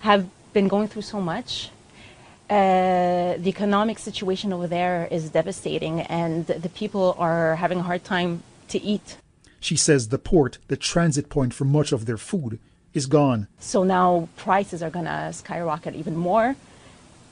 have 0.00 0.28
been 0.52 0.68
going 0.68 0.88
through 0.88 1.02
so 1.02 1.20
much. 1.20 1.70
Uh, 2.50 3.36
the 3.38 3.48
economic 3.48 3.98
situation 3.98 4.52
over 4.52 4.66
there 4.66 5.08
is 5.10 5.30
devastating, 5.30 6.00
and 6.00 6.46
the 6.46 6.68
people 6.68 7.16
are 7.18 7.56
having 7.56 7.78
a 7.78 7.82
hard 7.82 8.02
time 8.04 8.42
to 8.68 8.78
eat. 8.82 9.16
She 9.60 9.76
says 9.76 10.08
the 10.08 10.18
port, 10.18 10.58
the 10.68 10.76
transit 10.76 11.28
point 11.28 11.54
for 11.54 11.64
much 11.64 11.92
of 11.92 12.06
their 12.06 12.16
food, 12.16 12.58
is 12.94 13.06
gone. 13.06 13.48
So 13.58 13.84
now 13.84 14.28
prices 14.36 14.82
are 14.82 14.90
going 14.90 15.06
to 15.06 15.32
skyrocket 15.32 15.94
even 15.94 16.16
more, 16.16 16.56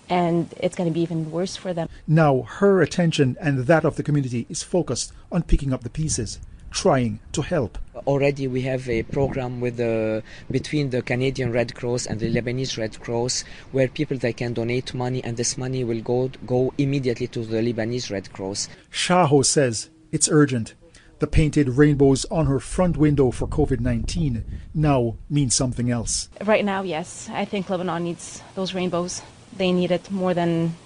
and 0.09 0.53
it's 0.59 0.77
going 0.77 0.89
to 0.89 0.95
be 0.95 1.01
even 1.01 1.31
worse 1.31 1.57
for 1.57 1.73
them. 1.73 1.89
Now 2.07 2.43
her 2.43 2.81
attention 2.83 3.37
and 3.41 3.67
that 3.67 3.85
of 3.85 3.97
the 3.97 4.03
community 4.03 4.47
is 4.49 4.63
focused 4.63 5.13
on 5.31 5.43
picking 5.43 5.73
up 5.73 5.83
the 5.83 5.91
pieces, 5.91 6.39
trying 6.71 7.21
to 7.33 7.43
help. 7.43 7.79
Already 8.07 8.47
we 8.47 8.63
have 8.63 8.89
a 8.89 9.03
program 9.03 9.61
with 9.61 9.77
the 9.77 10.23
between 10.51 10.91
the 10.91 11.03
Canadian 11.03 11.53
Red 11.53 11.75
Cross 11.75 12.07
and 12.07 12.21
the 12.21 12.33
Lebanese 12.33 12.79
Red 12.79 13.01
Cross 13.01 13.45
where 13.73 13.89
people 13.89 14.17
they 14.17 14.33
can 14.33 14.55
donate 14.55 14.95
money 14.95 15.23
and 15.25 15.37
this 15.37 15.59
money 15.59 15.85
will 15.85 16.01
go 16.01 16.31
go 16.47 16.73
immediately 16.79 17.27
to 17.29 17.41
the 17.45 17.59
Lebanese 17.59 18.11
Red 18.11 18.33
Cross. 18.33 18.69
Shaho 18.91 19.45
says 19.45 19.91
it's 20.11 20.29
urgent. 20.31 20.75
The 21.19 21.27
painted 21.27 21.71
rainbows 21.71 22.25
on 22.27 22.47
her 22.47 22.61
front 22.61 22.97
window 22.97 23.33
for 23.33 23.49
COVID 23.49 23.81
19 23.81 24.45
now 24.73 25.17
mean 25.29 25.51
something 25.51 25.91
else. 25.91 26.29
Right 26.45 26.65
now, 26.65 26.83
yes. 26.83 27.29
I 27.33 27.45
think 27.45 27.69
Lebanon 27.69 28.05
needs 28.05 28.43
those 28.55 28.73
rainbows. 28.73 29.23
They 29.57 29.73
need 29.73 29.91
it 29.91 30.11
more 30.11 30.33
than 30.33 30.77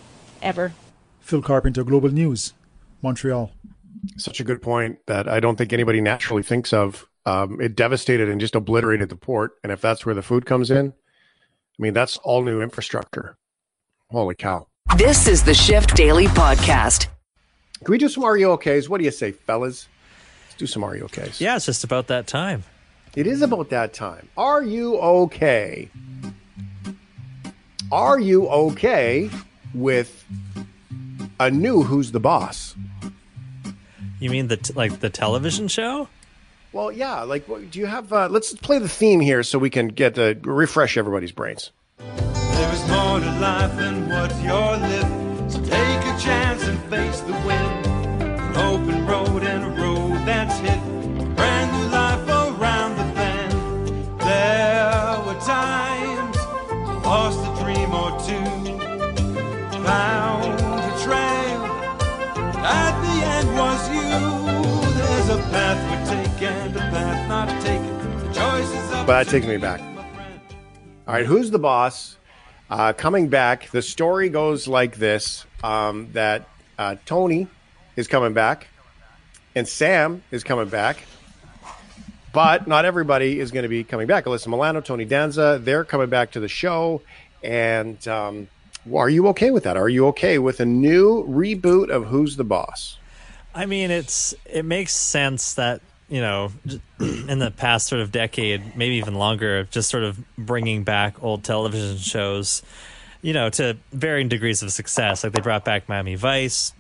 ever. 0.40 0.72
Phil 1.20 1.42
Carpenter, 1.42 1.84
Global 1.84 2.10
News, 2.10 2.54
Montreal. 3.02 3.52
Such 4.16 4.40
a 4.40 4.44
good 4.44 4.62
point 4.62 4.98
that 5.06 5.28
I 5.28 5.38
don't 5.38 5.56
think 5.56 5.72
anybody 5.72 6.00
naturally 6.00 6.42
thinks 6.42 6.72
of. 6.72 7.06
Um, 7.24 7.60
it 7.60 7.76
devastated 7.76 8.28
and 8.28 8.40
just 8.40 8.54
obliterated 8.56 9.08
the 9.08 9.16
port. 9.16 9.52
And 9.62 9.70
if 9.70 9.80
that's 9.80 10.04
where 10.04 10.14
the 10.14 10.22
food 10.22 10.46
comes 10.46 10.70
in, 10.70 10.88
I 10.88 11.82
mean, 11.82 11.92
that's 11.92 12.16
all 12.18 12.42
new 12.42 12.60
infrastructure. 12.60 13.36
Holy 14.10 14.34
cow. 14.34 14.66
This 14.96 15.28
is 15.28 15.44
the 15.44 15.54
Shift 15.54 15.94
Daily 15.94 16.26
Podcast. 16.26 17.06
Can 17.84 17.92
we 17.92 17.98
do 17.98 18.08
some 18.08 18.24
Are 18.24 18.36
You 18.36 18.48
OKs? 18.48 18.88
What 18.88 18.98
do 18.98 19.04
you 19.04 19.10
say, 19.10 19.32
fellas? 19.32 19.88
Let's 20.62 20.71
do 20.71 20.75
some 20.75 20.85
Are 20.85 20.95
You 20.97 21.07
OKs. 21.07 21.40
Yeah, 21.40 21.57
it's 21.57 21.66
just 21.66 21.83
about 21.83 22.07
that 22.07 22.28
time. 22.28 22.62
It 23.16 23.26
is 23.26 23.42
about 23.42 23.71
that 23.71 23.92
time. 23.92 24.28
Are 24.37 24.62
you 24.62 24.97
okay? 24.97 25.88
Are 27.90 28.21
you 28.21 28.47
okay 28.49 29.28
with 29.75 30.25
a 31.40 31.50
new 31.50 31.83
Who's 31.83 32.12
the 32.12 32.21
Boss? 32.21 32.76
You 34.21 34.31
mean 34.31 34.47
the 34.47 34.57
t- 34.57 34.73
like 34.75 35.00
the 35.00 35.11
television 35.11 35.66
show? 35.66 36.07
Well, 36.73 36.92
yeah. 36.92 37.23
Like, 37.23 37.49
what- 37.49 37.69
do 37.73 37.81
you 37.81 37.87
have? 37.87 38.12
Uh, 38.12 38.28
let's 38.31 38.54
play 38.54 38.78
the 38.78 38.88
theme 38.88 39.19
here 39.19 39.42
so 39.42 39.59
we 39.59 39.69
can 39.69 39.88
get 39.88 40.16
uh, 40.16 40.35
refresh 40.42 40.97
everybody's 40.97 41.33
brains. 41.33 41.73
There's 41.99 42.88
more 42.88 43.19
to 43.19 43.33
life 43.40 43.76
than 43.76 44.09
what 44.09 44.31
you're 44.40 44.76
living. 44.76 45.50
So 45.50 45.59
take 45.64 46.02
a 46.07 46.16
chance 46.21 46.62
and 46.69 46.78
face 46.85 47.21
the 47.23 47.33
wind. 47.45 47.62
But 69.04 69.25
that 69.25 69.28
takes 69.28 69.49
me 69.49 69.56
back. 69.56 69.80
All 71.09 71.14
right, 71.14 71.26
who's 71.26 71.50
the 71.50 71.59
boss? 71.59 72.16
Uh, 72.71 72.92
coming 72.92 73.28
back, 73.28 73.68
the 73.71 73.82
story 73.82 74.28
goes 74.28 74.68
like 74.68 74.94
this: 74.94 75.44
um, 75.64 76.09
that 76.12 76.49
uh, 76.78 76.94
Tony 77.04 77.49
is 77.97 78.06
coming 78.06 78.32
back, 78.32 78.68
and 79.56 79.66
Sam 79.66 80.23
is 80.30 80.44
coming 80.44 80.68
back, 80.68 80.99
but 82.32 82.68
not 82.68 82.85
everybody 82.85 83.40
is 83.40 83.50
going 83.50 83.64
to 83.64 83.68
be 83.68 83.82
coming 83.82 84.06
back. 84.06 84.25
Alyssa 84.26 84.47
Milano, 84.47 84.80
Tony 84.80 85.04
Danza, 85.04 85.61
they're 85.61 85.85
coming 85.85 86.09
back 86.09 86.30
to 86.30 86.40
the 86.40 86.49
show, 86.49 87.02
and 87.42 88.06
um, 88.06 88.47
are 88.94 89.11
you 89.11 89.26
okay 89.28 89.50
with 89.50 89.64
that? 89.64 89.76
Are 89.76 89.88
you 89.88 90.06
okay 90.09 90.38
with 90.38 90.61
a 90.61 90.64
new 90.64 91.26
reboot 91.26 91.90
of 91.90 92.06
Who's 92.06 92.37
the 92.37 92.44
Boss? 92.44 92.99
I 93.52 93.66
mean, 93.66 93.90
it's 93.90 94.32
it 94.47 94.64
makes 94.64 94.94
sense 94.94 95.54
that 95.54 95.80
you 96.12 96.21
know 96.21 96.52
in 97.00 97.38
the 97.38 97.50
past 97.50 97.87
sort 97.87 98.02
of 98.02 98.12
decade, 98.12 98.76
maybe 98.76 98.97
even 98.97 99.14
longer, 99.14 99.61
of 99.61 99.71
just 99.71 99.88
sort 99.88 100.04
of 100.04 100.23
bringing 100.37 100.85
back 100.85 101.23
old 101.23 101.42
television 101.42 101.97
shows, 101.97 102.62
you 103.23 103.33
know, 103.33 103.49
to 103.49 103.78
varying 103.92 104.28
degrees 104.28 104.62
of 104.62 104.71
success. 104.71 105.25
Like 105.25 105.33
they 105.33 105.40
brought 105.40 105.64
back 105.64 105.88
Miami 105.88 106.16
Vice, 106.16 106.75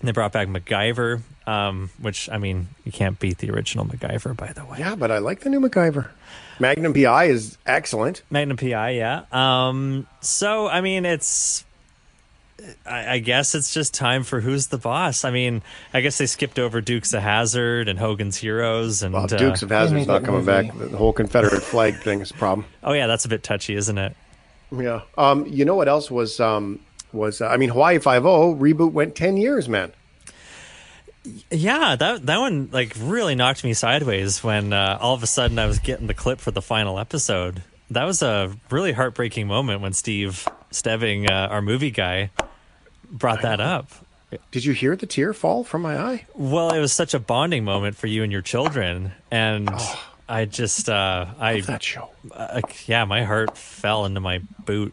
and 0.00 0.08
they 0.08 0.12
brought 0.12 0.32
back 0.32 0.48
MacGyver, 0.48 1.20
um, 1.46 1.90
which 2.00 2.30
I 2.30 2.38
mean, 2.38 2.68
you 2.86 2.90
can't 2.90 3.18
beat 3.18 3.36
the 3.36 3.50
original 3.50 3.84
MacGyver, 3.84 4.34
by 4.34 4.54
the 4.54 4.64
way. 4.64 4.78
Yeah, 4.78 4.94
but 4.94 5.10
I 5.10 5.18
like 5.18 5.40
the 5.40 5.50
new 5.50 5.60
MacGyver. 5.60 6.08
Magnum 6.58 6.94
PI 6.94 7.24
is 7.24 7.58
excellent. 7.66 8.22
Magnum 8.30 8.56
PI, 8.56 8.90
yeah. 8.90 9.24
Um, 9.30 10.06
so 10.22 10.68
I 10.68 10.80
mean, 10.80 11.04
it's. 11.04 11.66
I, 12.86 13.14
I 13.14 13.18
guess 13.18 13.54
it's 13.54 13.72
just 13.72 13.94
time 13.94 14.24
for 14.24 14.40
who's 14.40 14.68
the 14.68 14.78
boss. 14.78 15.24
I 15.24 15.30
mean, 15.30 15.62
I 15.92 16.00
guess 16.00 16.18
they 16.18 16.26
skipped 16.26 16.58
over 16.58 16.80
Dukes 16.80 17.12
of 17.12 17.22
Hazzard 17.22 17.88
and 17.88 17.98
Hogan's 17.98 18.36
Heroes 18.36 19.02
and 19.02 19.14
Well, 19.14 19.24
uh, 19.24 19.26
Dukes 19.26 19.62
of 19.62 19.70
Hazzard's 19.70 20.06
not 20.06 20.24
coming 20.24 20.44
back. 20.44 20.66
The 20.76 20.96
whole 20.96 21.12
Confederate 21.12 21.62
flag 21.62 21.96
thing 21.96 22.20
is 22.20 22.30
a 22.30 22.34
problem. 22.34 22.66
Oh 22.82 22.92
yeah, 22.92 23.06
that's 23.06 23.24
a 23.24 23.28
bit 23.28 23.42
touchy, 23.42 23.74
isn't 23.74 23.98
it? 23.98 24.16
Yeah. 24.72 25.02
Um, 25.16 25.46
you 25.46 25.64
know 25.64 25.74
what 25.74 25.88
else 25.88 26.10
was 26.10 26.40
um, 26.40 26.80
was 27.12 27.40
uh, 27.40 27.46
I 27.46 27.56
mean 27.56 27.70
Hawaii 27.70 27.98
Five 27.98 28.26
O 28.26 28.54
reboot 28.54 28.92
went 28.92 29.14
ten 29.14 29.36
years, 29.36 29.68
man. 29.68 29.92
Yeah, 31.50 31.96
that 31.96 32.26
that 32.26 32.38
one 32.38 32.68
like 32.72 32.94
really 32.98 33.34
knocked 33.34 33.64
me 33.64 33.72
sideways 33.72 34.44
when 34.44 34.72
uh, 34.72 34.98
all 35.00 35.14
of 35.14 35.22
a 35.22 35.26
sudden 35.26 35.58
I 35.58 35.66
was 35.66 35.78
getting 35.78 36.06
the 36.06 36.14
clip 36.14 36.40
for 36.40 36.50
the 36.50 36.62
final 36.62 36.98
episode. 36.98 37.62
That 37.90 38.04
was 38.04 38.22
a 38.22 38.54
really 38.70 38.92
heartbreaking 38.92 39.46
moment 39.46 39.80
when 39.80 39.92
Steve 39.92 40.46
Steving, 40.70 41.30
uh, 41.30 41.48
our 41.48 41.62
movie 41.62 41.90
guy, 41.90 42.30
brought 43.10 43.42
that 43.42 43.60
up. 43.60 43.90
Did 44.50 44.64
you 44.64 44.72
hear 44.72 44.96
the 44.96 45.06
tear 45.06 45.32
fall 45.32 45.62
from 45.62 45.82
my 45.82 45.96
eye? 45.96 46.26
Well, 46.34 46.70
it 46.72 46.80
was 46.80 46.92
such 46.92 47.14
a 47.14 47.20
bonding 47.20 47.64
moment 47.64 47.96
for 47.96 48.08
you 48.08 48.22
and 48.24 48.32
your 48.32 48.42
children, 48.42 49.12
and 49.30 49.70
I 50.28 50.44
just 50.46 50.88
uh, 50.88 51.26
I 51.38 51.60
that 51.60 51.82
show. 51.82 52.10
Uh, 52.32 52.60
yeah, 52.86 53.04
my 53.04 53.22
heart 53.22 53.56
fell 53.56 54.06
into 54.06 54.18
my 54.20 54.40
boot. 54.64 54.92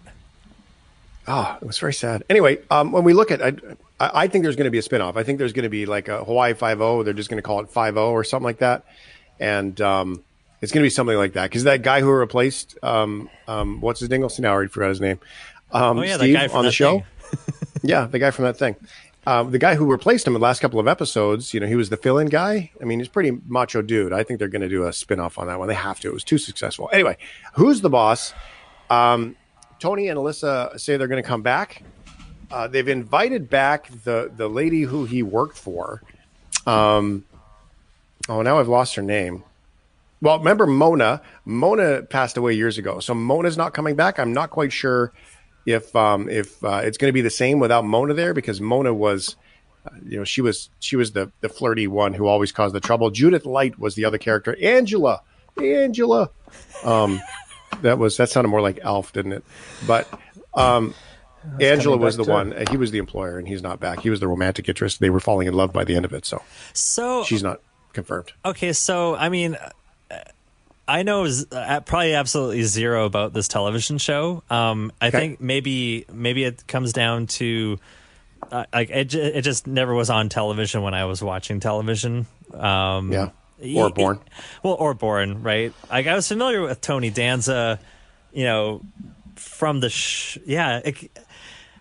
Ah, 1.28 1.58
it 1.60 1.66
was 1.66 1.80
very 1.80 1.94
sad. 1.94 2.24
Anyway, 2.30 2.60
um, 2.70 2.92
when 2.92 3.04
we 3.04 3.14
look 3.14 3.32
at, 3.32 3.42
I, 3.42 3.54
I 4.00 4.28
think 4.28 4.44
there's 4.44 4.56
going 4.56 4.66
to 4.66 4.72
be 4.72 4.80
a 4.80 4.84
spinoff. 4.84 5.16
I 5.16 5.24
think 5.24 5.40
there's 5.40 5.54
going 5.54 5.64
to 5.64 5.70
be 5.70 5.86
like 5.88 6.08
a 6.08 6.24
Hawaii 6.24 6.54
Five 6.54 6.82
O. 6.82 7.02
They're 7.04 7.14
just 7.14 7.30
going 7.30 7.38
to 7.38 7.44
call 7.44 7.62
it 7.62 7.70
Five 7.70 7.98
O 7.98 8.12
or 8.12 8.24
something 8.24 8.44
like 8.46 8.60
that, 8.60 8.86
and 9.40 9.80
um, 9.82 10.24
it's 10.62 10.72
going 10.72 10.84
to 10.84 10.86
be 10.86 10.92
something 10.92 11.18
like 11.18 11.34
that 11.34 11.50
because 11.50 11.64
that 11.64 11.82
guy 11.82 12.02
who 12.02 12.12
replaced, 12.12 12.78
um, 12.84 13.28
um, 13.48 13.82
what's 13.82 14.02
his 14.02 14.10
dingle? 14.10 14.32
Now 14.38 14.50
I 14.50 14.52
already 14.54 14.70
forgot 14.70 14.90
his 14.90 15.02
name. 15.02 15.20
Um, 15.72 15.98
Oh, 16.00 16.02
yeah, 16.04 16.18
that 16.18 16.28
guy 16.32 16.48
on 16.48 16.66
the 16.66 16.72
show. 16.72 17.04
yeah, 17.82 18.06
the 18.06 18.20
guy 18.20 18.32
from 18.32 18.46
that 18.46 18.58
thing. 18.58 18.76
Um, 19.28 19.52
the 19.52 19.60
guy 19.60 19.76
who 19.76 19.86
replaced 19.86 20.26
him 20.26 20.36
in 20.36 20.42
the 20.42 20.44
last 20.44 20.62
couple 20.62 20.80
of 20.80 20.88
episodes, 20.88 21.54
you 21.54 21.60
know, 21.60 21.68
he 21.68 21.76
was 21.76 21.90
the 21.90 21.98
fill-in 21.98 22.28
guy. 22.28 22.72
I 22.82 22.86
mean, 22.86 23.00
he's 23.00 23.08
pretty 23.08 23.38
macho 23.46 23.84
dude. 23.84 24.14
I 24.14 24.24
think 24.24 24.40
they're 24.40 24.48
going 24.48 24.64
to 24.64 24.70
do 24.70 24.88
a 24.88 24.94
spin-off 24.94 25.38
on 25.38 25.46
that 25.46 25.60
one. 25.60 25.68
They 25.68 25.76
have 25.76 26.00
to. 26.00 26.08
It 26.08 26.14
was 26.14 26.24
too 26.24 26.40
successful. 26.40 26.90
Anyway, 26.92 27.18
who's 27.54 27.82
the 27.82 27.90
boss? 27.90 28.34
Um, 28.90 29.36
Tony 29.80 30.08
and 30.08 30.18
Alyssa 30.18 30.80
say 30.80 30.98
they're 30.98 31.08
going 31.08 31.22
to 31.22 31.28
come 31.28 31.44
back. 31.44 31.84
Uh, 32.50 32.68
they've 32.68 32.88
invited 32.88 33.50
back 33.50 33.90
the 34.04 34.32
the 34.36 34.50
lady 34.50 34.82
who 34.82 35.06
he 35.06 35.24
worked 35.24 35.58
for. 35.58 36.02
Um, 36.66 37.24
oh, 38.28 38.42
now 38.42 38.60
I've 38.60 38.68
lost 38.68 38.96
her 38.96 39.02
name. 39.02 39.44
Well, 40.22 40.38
remember 40.38 40.68
Mona? 40.68 41.22
Mona 41.46 42.04
passed 42.04 42.38
away 42.38 42.54
years 42.54 42.78
ago, 42.78 43.00
so 43.00 43.14
Mona's 43.14 43.58
not 43.58 43.74
coming 43.74 43.96
back. 43.96 44.20
I'm 44.20 44.34
not 44.34 44.50
quite 44.50 44.72
sure 44.74 45.14
if 45.66 45.96
um, 45.96 46.30
if 46.30 46.64
uh, 46.64 46.82
it's 46.84 46.98
going 46.98 47.10
to 47.10 47.14
be 47.14 47.22
the 47.22 47.30
same 47.30 47.60
without 47.60 47.86
Mona 47.86 48.14
there 48.14 48.34
because 48.34 48.60
Mona 48.62 48.94
was 48.94 49.36
Uh, 49.86 49.90
you 50.06 50.18
know, 50.18 50.24
she 50.24 50.42
was 50.42 50.70
she 50.80 50.96
was 50.96 51.12
the 51.14 51.32
the 51.42 51.50
flirty 51.50 51.88
one 51.88 52.14
who 52.14 52.28
always 52.28 52.52
caused 52.52 52.76
the 52.76 52.80
trouble. 52.80 53.10
Judith 53.10 53.46
Light 53.46 53.80
was 53.80 53.96
the 53.96 54.06
other 54.06 54.20
character. 54.20 54.56
Angela, 54.62 55.22
Angela. 55.58 56.30
Um, 56.84 57.20
that 57.82 57.98
was 57.98 58.18
that 58.18 58.30
sounded 58.30 58.50
more 58.50 58.62
like 58.62 58.80
Alf, 58.84 59.12
didn't 59.14 59.32
it? 59.34 59.44
But 59.88 60.08
um, 60.54 60.94
Angela 61.60 61.98
was 61.98 62.16
the 62.18 62.26
to- 62.26 62.32
one. 62.32 62.54
uh, 62.54 62.66
He 62.70 62.78
was 62.78 62.92
the 62.92 63.00
employer, 63.00 63.40
and 63.40 63.48
he's 63.48 63.64
not 63.64 63.80
back. 63.80 64.02
He 64.02 64.10
was 64.12 64.20
the 64.20 64.28
romantic 64.28 64.70
interest. 64.70 65.00
They 65.00 65.10
were 65.10 65.20
falling 65.20 65.48
in 65.48 65.54
love 65.56 65.74
by 65.74 65.84
the 65.84 65.96
end 65.96 66.06
of 66.06 66.14
it. 66.14 66.26
So 66.26 66.42
So 66.74 67.24
she's 67.24 67.42
not 67.42 67.62
confirmed. 67.94 68.34
Okay, 68.46 68.74
so 68.74 69.16
I 69.16 69.30
mean, 69.30 69.58
I 71.00 71.04
know 71.04 71.28
z- 71.28 71.46
uh, 71.52 71.80
probably 71.82 72.14
absolutely 72.14 72.64
zero 72.64 73.06
about 73.06 73.34
this 73.34 73.48
television 73.48 73.98
show. 73.98 74.44
Um, 74.50 74.92
I 75.02 75.08
Okay. 75.08 75.18
think 75.20 75.42
maybe 75.42 76.06
maybe 76.12 76.44
it 76.44 76.68
comes 76.68 76.92
down 76.94 77.28
to 77.28 77.80
uh, 78.52 78.66
like 78.74 78.90
it, 78.90 79.14
it 79.16 79.42
just 79.44 79.68
never 79.68 79.94
was 79.94 80.10
on 80.10 80.30
television 80.30 80.82
when 80.82 80.94
I 80.94 81.06
was 81.06 81.22
watching 81.24 81.60
television. 81.60 82.26
Um, 82.54 83.12
Yeah. 83.12 83.30
Or 83.76 83.92
Born. 83.92 84.20
Well, 84.64 84.74
or 84.74 84.96
born, 84.96 85.44
right? 85.44 85.72
Like 85.90 86.08
I 86.08 86.16
was 86.16 86.28
familiar 86.28 86.62
with 86.64 86.82
Tony 86.82 87.12
Danza, 87.12 87.80
you 88.34 88.44
know, 88.46 88.82
from 89.36 89.80
the 89.82 89.90
sh- 89.90 90.40
yeah. 90.48 90.82
It, 90.84 91.12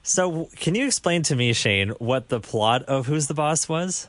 so 0.03 0.49
can 0.57 0.75
you 0.75 0.85
explain 0.87 1.23
to 1.25 1.35
me, 1.37 1.55
Shane, 1.55 1.91
what 1.99 2.29
the 2.29 2.39
plot 2.39 2.83
of 2.83 3.07
Who's 3.07 3.29
the 3.29 3.35
Boss 3.35 3.67
was? 3.69 4.09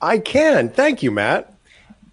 I 0.00 0.18
can. 0.18 0.68
Thank 0.68 1.02
you, 1.02 1.10
Matt. 1.10 1.52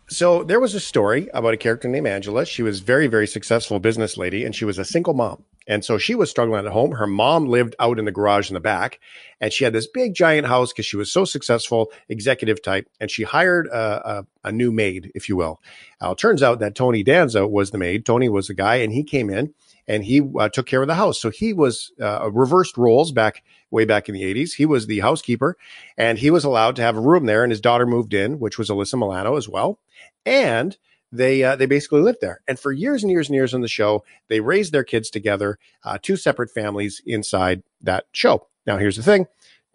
So 0.08 0.44
there 0.44 0.60
was 0.60 0.76
a 0.76 0.80
story 0.80 1.30
about 1.34 1.56
a 1.56 1.58
character 1.58 1.88
named 1.88 2.08
Angela. 2.08 2.46
She 2.46 2.62
was 2.62 2.80
very, 2.80 3.08
very 3.08 3.26
successful 3.26 3.80
business 3.80 4.18
lady, 4.18 4.46
and 4.46 4.56
she 4.56 4.66
was 4.66 4.78
a 4.78 4.86
single 4.86 5.16
mom. 5.16 5.44
And 5.68 5.84
so 5.84 5.98
she 5.98 6.14
was 6.14 6.30
struggling 6.30 6.64
at 6.64 6.72
home. 6.72 6.92
Her 6.92 7.08
mom 7.08 7.48
lived 7.48 7.76
out 7.80 7.98
in 7.98 8.06
the 8.06 8.12
garage 8.12 8.52
in 8.52 8.54
the 8.54 8.60
back, 8.60 9.00
and 9.42 9.52
she 9.52 9.64
had 9.64 9.74
this 9.74 9.88
big 9.88 10.14
giant 10.14 10.46
house 10.46 10.72
because 10.72 10.86
she 10.86 10.96
was 10.98 11.12
so 11.12 11.26
successful, 11.26 11.92
executive 12.08 12.62
type. 12.62 12.88
And 13.00 13.10
she 13.10 13.24
hired 13.24 13.66
a, 13.68 14.10
a, 14.10 14.28
a 14.44 14.52
new 14.52 14.72
maid, 14.72 15.12
if 15.16 15.28
you 15.28 15.36
will. 15.36 15.60
It 16.00 16.18
turns 16.20 16.44
out 16.44 16.60
that 16.60 16.76
Tony 16.76 17.02
Danza 17.02 17.48
was 17.48 17.72
the 17.72 17.80
maid. 17.80 18.06
Tony 18.06 18.30
was 18.30 18.48
the 18.48 18.54
guy, 18.54 18.76
and 18.76 18.94
he 18.94 19.04
came 19.04 19.32
in 19.32 19.56
and 19.88 20.04
he 20.04 20.22
uh, 20.40 20.50
took 20.50 20.66
care 20.66 20.82
of 20.82 20.88
the 20.88 20.96
house. 20.96 21.20
So 21.20 21.30
he 21.30 21.54
was 21.54 21.92
uh, 22.02 22.30
reversed 22.32 22.78
roles 22.78 23.12
back 23.12 23.44
way 23.75 23.86
back 23.86 24.10
in 24.10 24.15
the 24.15 24.24
80s. 24.24 24.55
He 24.55 24.65
was 24.65 24.88
the 24.88 25.01
housekeeper, 25.01 25.58
and 25.98 26.17
he 26.17 26.32
was 26.32 26.44
allowed 26.44 26.75
to 26.77 26.82
have 26.82 26.98
a 26.98 27.01
room 27.01 27.25
there. 27.25 27.44
And 27.44 27.51
his 27.51 27.62
daughter 27.62 27.86
moved 27.86 28.13
in, 28.13 28.39
which 28.39 28.58
was 28.58 28.70
Alyssa 28.70 28.98
Milano 28.98 29.36
as 29.36 29.48
well. 29.48 29.79
And 30.25 30.75
they 31.12 31.44
uh, 31.44 31.55
they 31.55 31.65
basically 31.65 32.01
lived 32.01 32.20
there. 32.22 32.41
And 32.48 32.60
for 32.60 32.72
years 32.72 33.03
and 33.03 33.12
years 33.12 33.29
and 33.29 33.36
years 33.36 33.53
on 33.53 33.62
the 33.62 33.67
show, 33.67 34.03
they 34.27 34.39
raised 34.39 34.72
their 34.72 34.84
kids 34.84 35.10
together, 35.10 35.60
uh, 35.84 35.98
two 36.01 36.17
separate 36.17 36.50
families 36.50 37.01
inside 37.05 37.63
that 37.82 38.05
show. 38.12 38.48
Now, 38.65 38.77
here's 38.77 38.98
the 38.98 39.03
thing. 39.03 39.27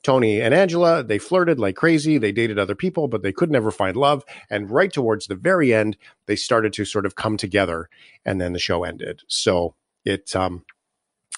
Tony 0.03 0.41
and 0.41 0.55
Angela, 0.55 1.05
they 1.05 1.19
flirted 1.19 1.61
like 1.61 1.77
crazy. 1.77 2.17
They 2.17 2.33
dated 2.33 2.59
other 2.59 2.75
people, 2.75 3.07
but 3.07 3.23
they 3.23 3.33
could 3.33 3.51
never 3.51 3.71
find 3.71 3.97
love. 3.97 4.25
And 4.49 4.71
right 4.71 4.91
towards 4.91 5.27
the 5.27 5.35
very 5.35 5.75
end, 5.75 5.99
they 6.27 6.37
started 6.37 6.73
to 6.75 6.87
sort 6.87 7.05
of 7.05 7.17
come 7.17 7.37
together, 7.37 7.91
and 8.25 8.41
then 8.41 8.55
the 8.55 8.59
show 8.59 8.83
ended. 8.83 9.23
So 9.29 9.75
it 10.05 10.35
um 10.35 10.65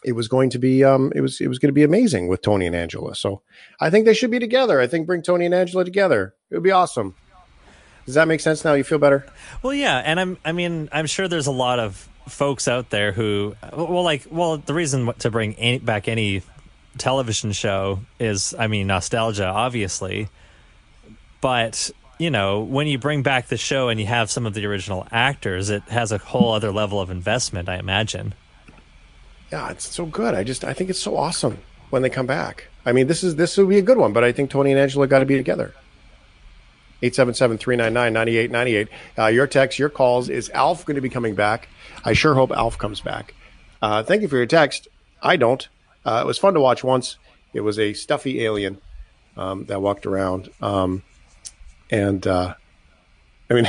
it 0.04 0.12
was 0.12 0.28
going 0.28 0.50
to 0.50 0.58
be 0.58 0.84
um 0.84 1.12
it 1.14 1.20
was 1.20 1.40
it 1.40 1.48
was 1.48 1.58
going 1.58 1.68
to 1.68 1.74
be 1.74 1.82
amazing 1.82 2.28
with 2.28 2.42
Tony 2.42 2.66
and 2.66 2.76
Angela. 2.76 3.14
So 3.14 3.42
I 3.80 3.90
think 3.90 4.04
they 4.04 4.14
should 4.14 4.30
be 4.30 4.38
together. 4.38 4.80
I 4.80 4.86
think 4.86 5.06
bring 5.06 5.22
Tony 5.22 5.46
and 5.46 5.54
Angela 5.54 5.84
together. 5.84 6.34
It 6.50 6.54
would 6.54 6.64
be 6.64 6.70
awesome. 6.70 7.14
Does 8.06 8.14
that 8.14 8.26
make 8.26 8.40
sense 8.40 8.64
now? 8.64 8.74
You 8.74 8.84
feel 8.84 8.98
better? 8.98 9.24
Well, 9.62 9.74
yeah, 9.74 9.98
and 9.98 10.18
I'm 10.18 10.38
I 10.44 10.52
mean 10.52 10.88
I'm 10.92 11.06
sure 11.06 11.28
there's 11.28 11.46
a 11.46 11.52
lot 11.52 11.78
of 11.78 12.08
folks 12.28 12.68
out 12.68 12.90
there 12.90 13.12
who 13.12 13.54
well 13.72 14.02
like 14.02 14.26
well 14.30 14.56
the 14.56 14.74
reason 14.74 15.12
to 15.18 15.30
bring 15.30 15.54
any, 15.54 15.78
back 15.78 16.08
any 16.08 16.42
television 16.98 17.52
show 17.52 18.00
is 18.18 18.54
I 18.58 18.66
mean 18.66 18.86
nostalgia 18.86 19.46
obviously, 19.46 20.28
but 21.40 21.90
you 22.18 22.30
know 22.30 22.60
when 22.60 22.86
you 22.88 22.98
bring 22.98 23.22
back 23.22 23.48
the 23.48 23.56
show 23.56 23.88
and 23.88 24.00
you 24.00 24.06
have 24.06 24.30
some 24.30 24.46
of 24.46 24.54
the 24.54 24.66
original 24.66 25.06
actors, 25.12 25.70
it 25.70 25.82
has 25.84 26.10
a 26.10 26.18
whole 26.18 26.52
other 26.52 26.72
level 26.72 27.00
of 27.00 27.10
investment, 27.10 27.68
I 27.68 27.76
imagine. 27.76 28.34
Yeah, 29.52 29.70
it's 29.70 29.94
so 29.94 30.06
good. 30.06 30.34
I 30.34 30.44
just 30.44 30.64
I 30.64 30.72
think 30.72 30.88
it's 30.88 30.98
so 30.98 31.14
awesome 31.14 31.58
when 31.90 32.00
they 32.00 32.08
come 32.08 32.26
back. 32.26 32.68
I 32.86 32.92
mean, 32.92 33.06
this 33.06 33.22
is 33.22 33.36
this 33.36 33.58
would 33.58 33.68
be 33.68 33.78
a 33.78 33.82
good 33.82 33.98
one, 33.98 34.14
but 34.14 34.24
I 34.24 34.32
think 34.32 34.50
Tony 34.50 34.70
and 34.70 34.80
Angela 34.80 35.06
got 35.06 35.18
to 35.18 35.26
be 35.26 35.36
together. 35.36 35.74
877-399-9898. 37.02 38.88
Uh, 39.18 39.26
your 39.26 39.46
text, 39.48 39.78
your 39.78 39.88
calls. 39.88 40.28
Is 40.28 40.48
Alf 40.50 40.86
going 40.86 40.94
to 40.94 41.00
be 41.00 41.08
coming 41.08 41.34
back? 41.34 41.68
I 42.04 42.12
sure 42.12 42.34
hope 42.34 42.52
Alf 42.52 42.78
comes 42.78 43.00
back. 43.00 43.34
Uh, 43.82 44.04
thank 44.04 44.22
you 44.22 44.28
for 44.28 44.36
your 44.36 44.46
text. 44.46 44.86
I 45.20 45.36
don't. 45.36 45.68
Uh, 46.04 46.20
it 46.22 46.26
was 46.26 46.38
fun 46.38 46.54
to 46.54 46.60
watch 46.60 46.84
once. 46.84 47.18
It 47.52 47.60
was 47.60 47.78
a 47.78 47.92
stuffy 47.92 48.44
alien 48.44 48.80
um, 49.36 49.64
that 49.66 49.82
walked 49.82 50.06
around. 50.06 50.48
Um, 50.60 51.02
and 51.90 52.24
uh, 52.24 52.54
I 53.50 53.54
mean, 53.54 53.68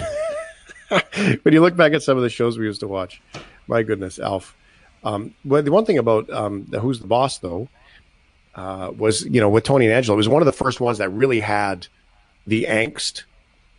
when 1.42 1.54
you 1.54 1.62
look 1.62 1.76
back 1.76 1.94
at 1.94 2.04
some 2.04 2.18
of 2.18 2.24
the 2.24 2.30
shows 2.30 2.58
we 2.58 2.66
used 2.66 2.82
to 2.82 2.88
watch, 2.88 3.20
my 3.68 3.82
goodness, 3.82 4.20
Alf. 4.20 4.56
Um, 5.04 5.34
the 5.44 5.72
one 5.72 5.86
thing 5.86 5.98
about 5.98 6.30
um, 6.30 6.66
Who's 6.66 7.00
the 7.00 7.08
Boss, 7.08 7.40
though, 7.40 7.68
uh, 8.56 8.92
was 8.96 9.24
you 9.26 9.42
know 9.42 9.50
with 9.50 9.64
Tony 9.64 9.86
and 9.86 9.94
Angela, 9.94 10.16
it 10.16 10.18
was 10.18 10.30
one 10.30 10.42
of 10.42 10.46
the 10.46 10.52
first 10.52 10.80
ones 10.80 11.00
that 11.00 11.10
really 11.10 11.40
had 11.40 11.88
the 12.48 12.66
angst 12.70 13.24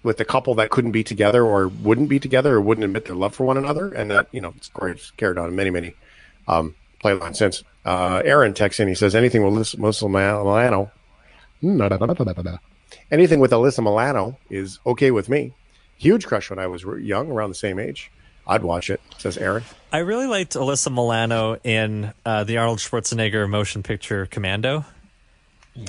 with 0.03 0.19
the 0.19 0.25
couple 0.25 0.55
that 0.57 0.71
couldn't 0.71 0.93
be 0.93 1.03
together 1.03 1.45
or 1.45 1.69
wouldn't 1.69 2.09
be 2.09 2.21
together 2.21 2.55
or 2.55 2.61
wouldn't 2.61 2.85
admit 2.85 3.07
their 3.07 3.17
love 3.17 3.35
for 3.35 3.45
one 3.45 3.57
another, 3.57 3.89
and 3.93 4.11
that 4.11 4.29
you 4.33 4.41
know 4.41 4.55
it's 4.59 5.11
carried, 5.13 5.39
on 5.39 5.49
in 5.49 5.57
many 5.57 5.71
many 5.71 5.95
um, 6.49 6.75
lines 7.03 7.39
since. 7.39 7.65
Uh, 7.85 8.23
Aaron 8.25 8.55
texts 8.55 8.81
in, 8.81 8.89
he 8.89 8.95
says 8.95 9.15
anything 9.15 9.45
with 9.45 9.53
Alyssa 9.53 10.09
Milano, 10.09 10.91
anything 13.11 13.41
with 13.41 13.51
Alyssa 13.51 13.83
Milano 13.83 14.39
is 14.51 14.79
okay 14.87 15.11
with 15.11 15.29
me. 15.29 15.53
Huge 15.97 16.27
crush 16.27 16.51
when 16.51 16.59
I 16.59 16.67
was 16.67 16.85
young, 17.01 17.31
around 17.31 17.51
the 17.51 17.55
same 17.55 17.79
age. 17.79 18.11
I'd 18.47 18.63
watch 18.63 18.91
it. 18.91 19.01
Says 19.19 19.39
Aaron. 19.39 19.65
I 19.93 19.99
really 19.99 20.27
liked 20.27 20.55
Alyssa 20.55 20.93
Milano 20.93 21.57
in 21.65 22.13
uh, 22.27 22.45
the 22.45 22.59
Arnold 22.59 22.79
Schwarzenegger 22.79 23.49
motion 23.49 23.83
picture 23.83 24.27
Commando. 24.27 24.85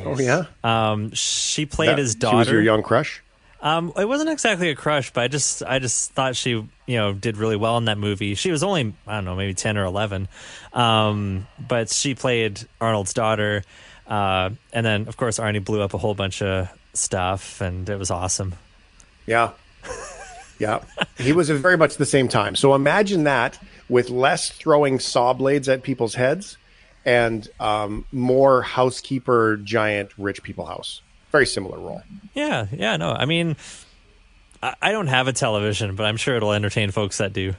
Oh 0.03 0.17
yeah, 0.17 0.45
um, 0.63 1.11
she 1.13 1.65
played 1.65 1.89
That- 1.89 1.97
his 1.99 2.13
she 2.13 2.19
daughter. 2.19 2.37
was 2.37 2.49
your 2.49 2.61
young 2.61 2.81
crush. 2.83 3.21
Um, 3.61 3.93
it 3.97 4.07
wasn't 4.07 4.29
exactly 4.29 4.69
a 4.69 4.75
crush, 4.75 5.11
but 5.11 5.23
I 5.23 5.27
just 5.27 5.63
I 5.63 5.79
just 5.79 6.11
thought 6.11 6.35
she 6.35 6.49
you 6.51 6.67
know 6.87 7.13
did 7.13 7.37
really 7.37 7.55
well 7.55 7.77
in 7.77 7.85
that 7.85 7.97
movie. 7.97 8.35
She 8.35 8.51
was 8.51 8.63
only 8.63 8.93
I 9.07 9.15
don't 9.15 9.25
know 9.25 9.35
maybe 9.35 9.53
ten 9.53 9.77
or 9.77 9.85
eleven, 9.85 10.27
um, 10.73 11.47
but 11.59 11.89
she 11.89 12.13
played 12.15 12.61
Arnold's 12.79 13.13
daughter, 13.13 13.63
uh, 14.07 14.51
and 14.73 14.85
then 14.85 15.07
of 15.07 15.17
course 15.17 15.39
Arnie 15.39 15.63
blew 15.63 15.81
up 15.81 15.93
a 15.93 15.97
whole 15.97 16.13
bunch 16.15 16.41
of 16.43 16.69
stuff, 16.93 17.59
and 17.61 17.89
it 17.89 17.97
was 17.97 18.11
awesome. 18.11 18.53
Yeah. 19.25 19.51
Yeah. 20.59 20.83
he 21.17 21.33
was 21.33 21.49
at 21.49 21.57
very 21.57 21.77
much 21.77 21.97
the 21.97 22.05
same 22.05 22.27
time. 22.27 22.55
So 22.55 22.75
imagine 22.75 23.25
that 23.25 23.59
with 23.89 24.09
less 24.09 24.49
throwing 24.49 24.99
saw 24.99 25.33
blades 25.33 25.69
at 25.69 25.83
people's 25.83 26.15
heads 26.15 26.57
and 27.05 27.47
um, 27.59 28.05
more 28.11 28.61
housekeeper, 28.61 29.57
giant, 29.57 30.11
rich 30.17 30.41
people 30.43 30.65
house. 30.65 31.01
Very 31.31 31.45
similar 31.45 31.77
role. 31.77 32.01
Yeah, 32.33 32.67
yeah, 32.71 32.97
no, 32.97 33.11
I 33.11 33.25
mean, 33.25 33.57
I, 34.63 34.75
I 34.81 34.91
don't 34.91 35.07
have 35.07 35.27
a 35.27 35.33
television, 35.33 35.95
but 35.95 36.05
I'm 36.05 36.17
sure 36.17 36.35
it'll 36.35 36.53
entertain 36.53 36.91
folks 36.91 37.17
that 37.17 37.33
do. 37.33 37.53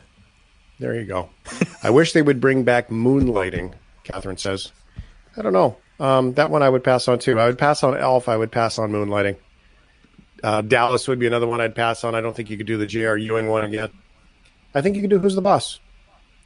There 0.78 0.94
you 0.94 1.06
go. 1.06 1.30
I 1.82 1.90
wish 1.90 2.12
they 2.12 2.22
would 2.22 2.40
bring 2.40 2.64
back 2.64 2.88
moonlighting, 2.88 3.74
Catherine 4.04 4.36
says. 4.36 4.72
I 5.36 5.42
don't 5.42 5.52
know. 5.52 5.76
Um, 5.98 6.34
that 6.34 6.50
one 6.50 6.62
I 6.62 6.68
would 6.68 6.84
pass 6.84 7.08
on 7.08 7.18
too. 7.18 7.38
I 7.38 7.46
would 7.46 7.58
pass 7.58 7.82
on 7.82 7.96
Alf. 7.96 8.28
I 8.28 8.36
would 8.36 8.52
pass 8.52 8.78
on 8.78 8.90
moonlighting. 8.92 9.36
Uh, 10.42 10.60
Dallas 10.62 11.08
would 11.08 11.18
be 11.18 11.26
another 11.26 11.46
one 11.46 11.60
I'd 11.60 11.74
pass 11.74 12.04
on. 12.04 12.14
I 12.14 12.20
don't 12.20 12.36
think 12.36 12.50
you 12.50 12.56
could 12.56 12.66
do 12.66 12.76
the 12.76 12.86
J.R. 12.86 13.16
Ewing 13.16 13.48
one 13.48 13.64
again. 13.64 13.90
I 14.74 14.82
think 14.82 14.94
you 14.96 15.00
could 15.00 15.10
do 15.10 15.18
Who's 15.18 15.34
the 15.34 15.42
Boss. 15.42 15.80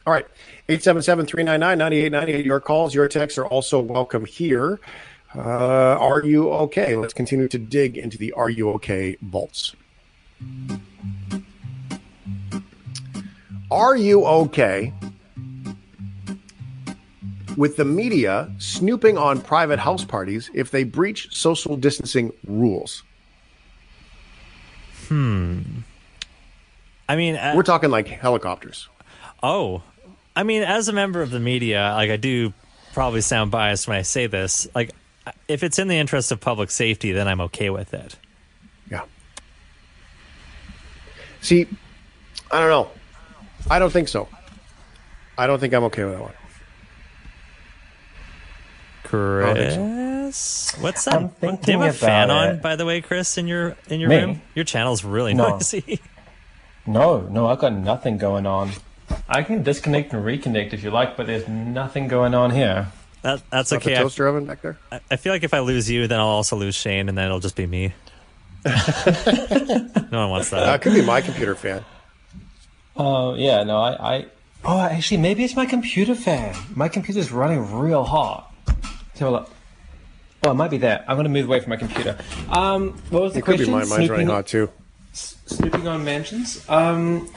All 0.07 0.13
right. 0.13 0.27
877-399-9898. 0.69 2.45
Your 2.45 2.61
calls, 2.61 2.95
your 2.95 3.09
texts 3.09 3.39
are 3.39 3.47
also 3.47 3.81
welcome 3.81 4.25
here. 4.25 4.81
Uh, 5.35 5.41
are 5.41 6.25
you 6.25 6.51
okay? 6.51 6.97
Let's 6.97 7.15
continue 7.15 7.49
to 7.49 7.59
dig 7.59 7.97
into 7.97 8.19
the 8.19 8.33
Are 8.33 8.51
You 8.51 8.71
Okay 8.71 9.17
vaults. 9.23 9.77
Are 13.71 13.97
you 13.97 14.25
okay 14.25 14.93
with 17.57 17.77
the 17.77 17.85
media 17.85 18.51
snooping 18.59 19.17
on 19.17 19.41
private 19.41 19.79
house 19.79 20.05
parties 20.05 20.51
if 20.55 20.73
they 20.73 20.83
breach 20.83 21.29
social 21.33 21.77
distancing 21.77 22.33
rules? 22.47 23.05
Hmm. 25.11 25.63
I 27.09 27.17
mean, 27.17 27.35
uh, 27.35 27.55
We're 27.57 27.65
talking 27.65 27.91
like 27.91 28.07
helicopters. 28.07 28.89
Oh, 29.43 29.83
I 30.37 30.45
mean, 30.45 30.63
as 30.63 30.87
a 30.87 30.93
member 30.93 31.21
of 31.21 31.33
the 31.33 31.41
media, 31.41 31.93
like 31.97 32.11
I 32.11 32.17
do 32.17 32.53
probably 32.93 33.21
sound 33.21 33.51
biased 33.51 33.89
when 33.89 33.97
I 33.97 34.03
say 34.03 34.29
this. 34.29 34.69
Like, 34.73 34.93
if 35.49 35.65
it's 35.65 35.81
in 35.81 35.89
the 35.89 35.97
interest 35.97 36.31
of 36.31 36.39
public 36.41 36.71
safety, 36.71 37.11
then 37.11 37.27
I'm 37.27 37.41
okay 37.41 37.71
with 37.71 37.93
it. 37.93 38.17
Yeah. 38.89 39.03
See, 41.41 41.67
I 42.53 42.61
don't 42.61 42.71
know. 42.71 42.91
I 43.69 43.81
don't 43.81 43.93
think 43.93 44.07
so. 44.07 44.29
I 45.37 45.49
don't 45.49 45.59
think 45.59 45.75
I'm 45.75 45.85
okay 45.85 46.05
with 46.05 46.15
that 46.15 46.23
one. 46.23 46.35
Chris? 49.03 49.75
I? 50.31 50.81
What's 50.83 51.05
that? 51.05 51.15
I'm 51.15 51.29
Do 51.57 51.73
you 51.73 51.81
have 51.81 51.95
a 51.95 51.99
fan 51.99 52.31
about 52.31 52.49
on, 52.49 52.59
by 52.61 52.77
the 52.77 52.85
way, 52.87 53.01
Chris, 53.01 53.37
in 53.39 53.47
your 53.49 53.77
in 53.89 54.01
your 54.01 54.09
Me? 54.09 54.17
room? 54.17 54.43
Your 54.55 54.65
channel's 54.65 55.05
really 55.05 55.35
No. 55.35 55.51
noisy. 55.51 56.01
No, 56.87 57.21
no, 57.21 57.47
I've 57.47 57.59
got 57.59 57.75
nothing 57.75 58.17
going 58.17 58.47
on. 58.47 58.71
I 59.29 59.43
can 59.43 59.63
disconnect 59.63 60.13
and 60.15 60.25
reconnect 60.25 60.73
if 60.73 60.83
you 60.83 60.91
like, 60.91 61.15
but 61.17 61.27
there's 61.27 61.47
nothing 61.47 62.09
going 62.09 62.35
on 62.35 62.51
here. 62.51 62.89
That, 63.23 63.43
that's 63.51 63.71
Not 63.71 63.83
the 63.83 63.91
okay. 63.91 63.97
I- 63.99 64.03
toaster 64.03 64.27
oven 64.27 64.47
back 64.47 64.63
there? 64.63 64.79
I, 64.91 65.01
I 65.11 65.17
feel 65.17 65.33
like 65.33 65.43
if 65.45 65.53
I 65.53 65.61
lose 65.61 65.91
you, 65.91 66.09
then 66.09 66.19
I'll 66.19 66.27
also 66.27 66.57
lose 66.57 66.75
Shane, 66.75 67.09
and 67.11 67.17
then 67.19 67.27
it'll 67.27 67.39
just 67.39 67.55
be 67.55 67.67
me. 67.67 67.93
no 68.65 68.73
one 70.11 70.31
wants 70.31 70.51
that. 70.51 70.69
Uh, 70.69 70.73
it 70.75 70.81
could 70.83 70.95
be 70.95 71.03
my 71.03 71.21
computer 71.21 71.55
fan. 71.55 71.85
Oh 72.97 73.35
yeah, 73.35 73.63
no, 73.63 73.79
I, 73.79 74.17
I. 74.17 74.27
Oh, 74.65 74.81
actually, 74.81 75.19
maybe 75.19 75.45
it's 75.45 75.57
my 75.57 75.67
computer 75.67 76.15
fan. 76.15 76.55
My 76.75 76.89
computer's 76.89 77.31
running 77.31 77.73
real 77.79 78.05
hot. 78.05 78.53
Let's 78.67 79.21
have 79.21 79.29
a 79.29 79.31
look. 79.33 79.51
Oh, 80.43 80.51
it 80.53 80.55
might 80.55 80.71
be 80.71 80.79
that. 80.79 81.05
I'm 81.07 81.17
going 81.17 81.25
to 81.25 81.31
move 81.31 81.47
away 81.47 81.61
from 81.61 81.71
my 81.71 81.77
computer. 81.77 82.17
Um, 82.51 82.93
what 83.11 83.23
was 83.23 83.33
the 83.35 83.41
It 83.41 83.45
could 83.45 83.59
be 83.59 83.65
question? 83.67 83.73
mine. 83.73 83.89
Mine's 83.89 84.09
running 84.11 84.27
Snooping- 84.27 84.29
hot 84.29 84.47
too. 84.47 84.71
Snooping 85.13 85.89
on 85.89 86.05
mansions? 86.05 86.65
Um, 86.69 87.29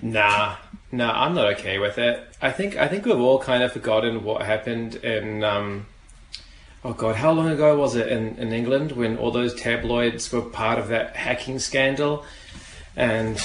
nah, 0.00 0.56
nah, 0.92 1.24
I'm 1.24 1.34
not 1.34 1.46
okay 1.58 1.78
with 1.78 1.98
it. 1.98 2.22
I 2.40 2.52
think 2.52 2.76
I 2.76 2.86
think 2.88 3.04
we've 3.04 3.18
all 3.18 3.40
kind 3.40 3.62
of 3.64 3.72
forgotten 3.72 4.22
what 4.22 4.42
happened 4.42 4.94
in 4.96 5.42
um, 5.42 5.86
oh 6.84 6.92
god, 6.92 7.16
how 7.16 7.32
long 7.32 7.48
ago 7.48 7.76
was 7.76 7.96
it 7.96 8.06
in, 8.08 8.36
in 8.36 8.52
England 8.52 8.92
when 8.92 9.18
all 9.18 9.32
those 9.32 9.54
tabloids 9.54 10.30
were 10.32 10.40
part 10.42 10.78
of 10.78 10.88
that 10.88 11.16
hacking 11.16 11.58
scandal, 11.58 12.24
and 12.94 13.44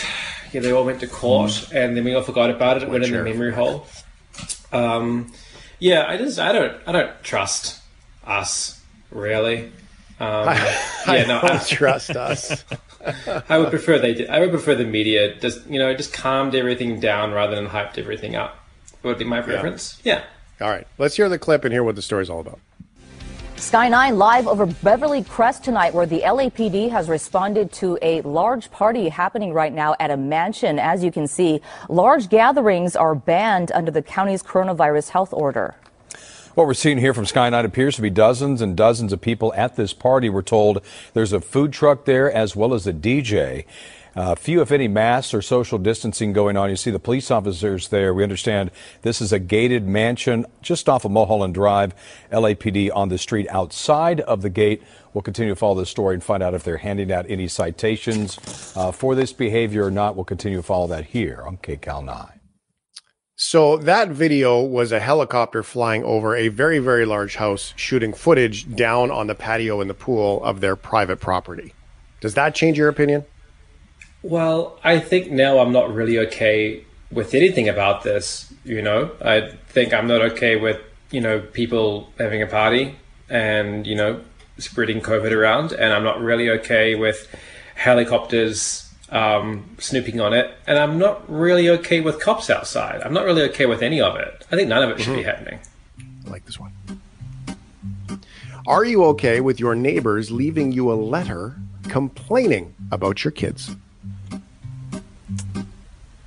yeah, 0.54 0.62
they 0.62 0.72
all 0.72 0.86
went 0.86 1.00
to 1.00 1.08
court, 1.08 1.70
and 1.74 1.98
then 1.98 2.04
we 2.04 2.14
all 2.14 2.22
forgot 2.22 2.52
about 2.52 2.78
it. 2.78 2.84
It 2.84 2.90
went 2.90 3.04
in 3.04 3.12
the 3.12 3.24
memory 3.24 3.54
hole. 3.54 3.88
Um, 4.72 5.34
yeah, 5.80 6.06
I 6.08 6.18
just 6.18 6.38
I 6.38 6.52
don't 6.52 6.78
I 6.86 6.92
don't 6.92 7.24
trust 7.24 7.82
us 8.28 8.80
really. 9.12 9.72
Um, 10.20 10.50
I 11.08 11.24
don't 11.28 11.68
trust 11.68 12.12
us. 12.16 12.64
I 13.50 13.58
would 13.58 13.70
prefer 13.70 13.98
they 13.98 14.14
did. 14.14 14.30
I 14.30 14.40
would 14.40 14.52
prefer 14.52 14.76
the 14.76 14.86
media 14.86 15.36
just 15.36 15.66
you 15.68 15.80
know 15.80 15.94
just 15.94 16.14
calmed 16.14 16.54
everything 16.56 17.00
down 17.00 17.32
rather 17.32 17.56
than 17.56 17.68
hyped 17.68 17.98
everything 17.98 18.36
up. 18.36 18.58
Would 19.04 19.18
be 19.18 19.26
my 19.26 19.42
preference. 19.42 20.00
Yeah. 20.04 20.24
All 20.60 20.70
right. 20.70 20.86
Let's 21.00 21.16
hear 21.16 21.28
the 21.28 21.40
clip 21.40 21.64
and 21.66 21.74
hear 21.74 21.84
what 21.84 21.96
the 21.96 22.04
story's 22.04 22.30
all 22.30 22.40
about. 22.40 22.60
Sky 23.56 23.90
9 23.90 24.18
live 24.18 24.48
over 24.48 24.66
Beverly 24.66 25.24
Crest 25.24 25.64
tonight, 25.64 25.94
where 25.94 26.08
the 26.08 26.22
LAPD 26.22 26.90
has 26.90 27.08
responded 27.08 27.72
to 27.74 27.98
a 28.02 28.22
large 28.22 28.72
party 28.72 29.08
happening 29.10 29.54
right 29.54 29.72
now 29.72 29.96
at 30.00 30.10
a 30.10 30.18
mansion. 30.18 30.80
As 30.80 31.04
you 31.04 31.12
can 31.12 31.28
see, 31.28 31.62
large 31.88 32.30
gatherings 32.30 32.96
are 32.96 33.14
banned 33.14 33.72
under 33.72 33.92
the 33.92 34.02
county's 34.02 34.42
coronavirus 34.42 35.10
health 35.10 35.32
order. 35.32 35.76
What 36.54 36.68
we're 36.68 36.74
seeing 36.74 36.98
here 36.98 37.14
from 37.14 37.26
Sky 37.26 37.50
Nine 37.50 37.64
appears 37.64 37.96
to 37.96 38.02
be 38.02 38.10
dozens 38.10 38.62
and 38.62 38.76
dozens 38.76 39.14
of 39.14 39.22
people 39.22 39.54
at 39.56 39.78
this 39.78 39.94
party. 39.94 40.28
We're 40.28 40.42
told 40.42 40.82
there's 41.14 41.32
a 41.32 41.40
food 41.40 41.72
truck 41.72 42.04
there 42.04 42.30
as 42.30 42.58
well 42.58 42.74
as 42.74 42.86
a 42.86 42.92
DJ. 42.92 43.64
Uh, 44.18 44.36
few, 44.36 44.60
if 44.60 44.70
any, 44.70 44.90
masks 44.90 45.34
or 45.34 45.42
social 45.42 45.78
distancing 45.78 46.34
going 46.34 46.58
on. 46.58 46.70
You 46.70 46.76
see 46.76 46.92
the 46.92 47.00
police 47.00 47.32
officers 47.32 47.88
there. 47.88 48.14
We 48.14 48.24
understand 48.24 48.70
this 49.02 49.22
is 49.22 49.32
a 49.32 49.40
gated 49.40 49.88
mansion 49.88 50.46
just 50.62 50.90
off 50.90 51.06
of 51.06 51.12
Mulholland 51.12 51.54
Drive. 51.54 51.96
LAPD 52.34 52.94
on 52.94 53.08
the 53.08 53.18
street 53.18 53.48
outside 53.50 54.20
of 54.20 54.42
the 54.42 54.50
gate. 54.50 54.84
We'll 55.14 55.22
continue 55.22 55.54
to 55.54 55.56
follow 55.56 55.76
this 55.76 55.90
story 55.90 56.16
and 56.16 56.24
find 56.24 56.44
out 56.44 56.54
if 56.54 56.66
they're 56.66 56.78
handing 56.78 57.14
out 57.14 57.26
any 57.30 57.48
citations 57.48 58.74
uh, 58.76 58.92
for 58.92 59.16
this 59.16 59.32
behavior 59.32 59.86
or 59.86 59.92
not. 59.92 60.18
We'll 60.18 60.26
continue 60.26 60.58
to 60.58 60.64
follow 60.64 60.88
that 60.88 61.06
here 61.06 61.44
on 61.46 61.56
KCAL 61.56 62.04
9. 62.04 62.41
So 63.36 63.78
that 63.78 64.10
video 64.10 64.62
was 64.62 64.92
a 64.92 65.00
helicopter 65.00 65.64
flying 65.64 66.04
over 66.04 66.36
a 66.36 66.50
very, 66.50 66.80
very 66.80 67.06
large 67.06 67.36
house, 67.36 67.74
shooting 67.76 68.14
footage 68.14 68.76
down 68.76 69.10
on 69.10 69.28
the 69.28 69.36
patio 69.36 69.82
in 69.82 69.88
the 69.88 69.94
pool 69.94 70.44
of 70.44 70.62
their 70.62 70.76
private 70.76 71.20
property. 71.20 71.74
Does 72.20 72.36
that 72.36 72.54
change 72.54 72.78
your 72.78 72.88
opinion? 72.88 73.26
Well, 74.22 74.80
I 74.84 75.00
think 75.00 75.32
now 75.32 75.58
I'm 75.60 75.72
not 75.72 75.92
really 75.94 76.20
okay 76.20 76.86
with 77.12 77.34
anything 77.34 77.68
about 77.68 78.04
this. 78.04 78.54
You 78.64 78.82
know, 78.82 79.12
I 79.24 79.52
think 79.70 79.94
I'm 79.94 80.08
not 80.08 80.22
okay 80.34 80.56
with 80.56 80.80
you 81.10 81.20
know 81.20 81.40
people 81.40 82.12
having 82.20 82.42
a 82.42 82.48
party 82.48 82.96
and 83.30 83.88
you 83.88 83.96
know 83.96 84.22
spreading 84.60 85.02
COVID 85.02 85.32
around, 85.32 85.72
and 85.72 85.92
I'm 85.94 86.04
not 86.04 86.22
really 86.22 86.50
okay 86.52 86.94
with 86.94 87.28
helicopters 87.76 88.91
um, 89.12 89.76
snooping 89.78 90.20
on 90.22 90.34
it, 90.34 90.54
and 90.66 90.78
I'm 90.78 90.98
not 90.98 91.30
really 91.30 91.70
okay 91.70 92.00
with 92.00 92.20
cops 92.20 92.50
outside. 92.50 93.02
I'm 93.02 93.14
not 93.14 93.26
really 93.26 93.44
okay 93.44 93.66
with 93.66 93.82
any 93.82 94.00
of 94.02 94.16
it. 94.16 94.46
I 94.52 94.56
think 94.56 94.70
none 94.70 94.84
of 94.84 94.90
it 94.90 95.02
should 95.02 95.16
be 95.16 95.24
happening. 95.24 95.60
I 96.26 96.30
like 96.30 96.46
this 96.46 96.60
one. 96.60 96.72
Are 98.68 98.86
you 98.86 99.04
okay 99.06 99.42
with 99.42 99.60
your 99.60 99.76
neighbors 99.76 100.32
leaving 100.32 100.72
you 100.72 100.92
a 100.92 100.94
letter 100.94 101.56
complaining 101.90 102.74
about 102.92 103.24
your 103.24 103.32
kids? 103.32 103.76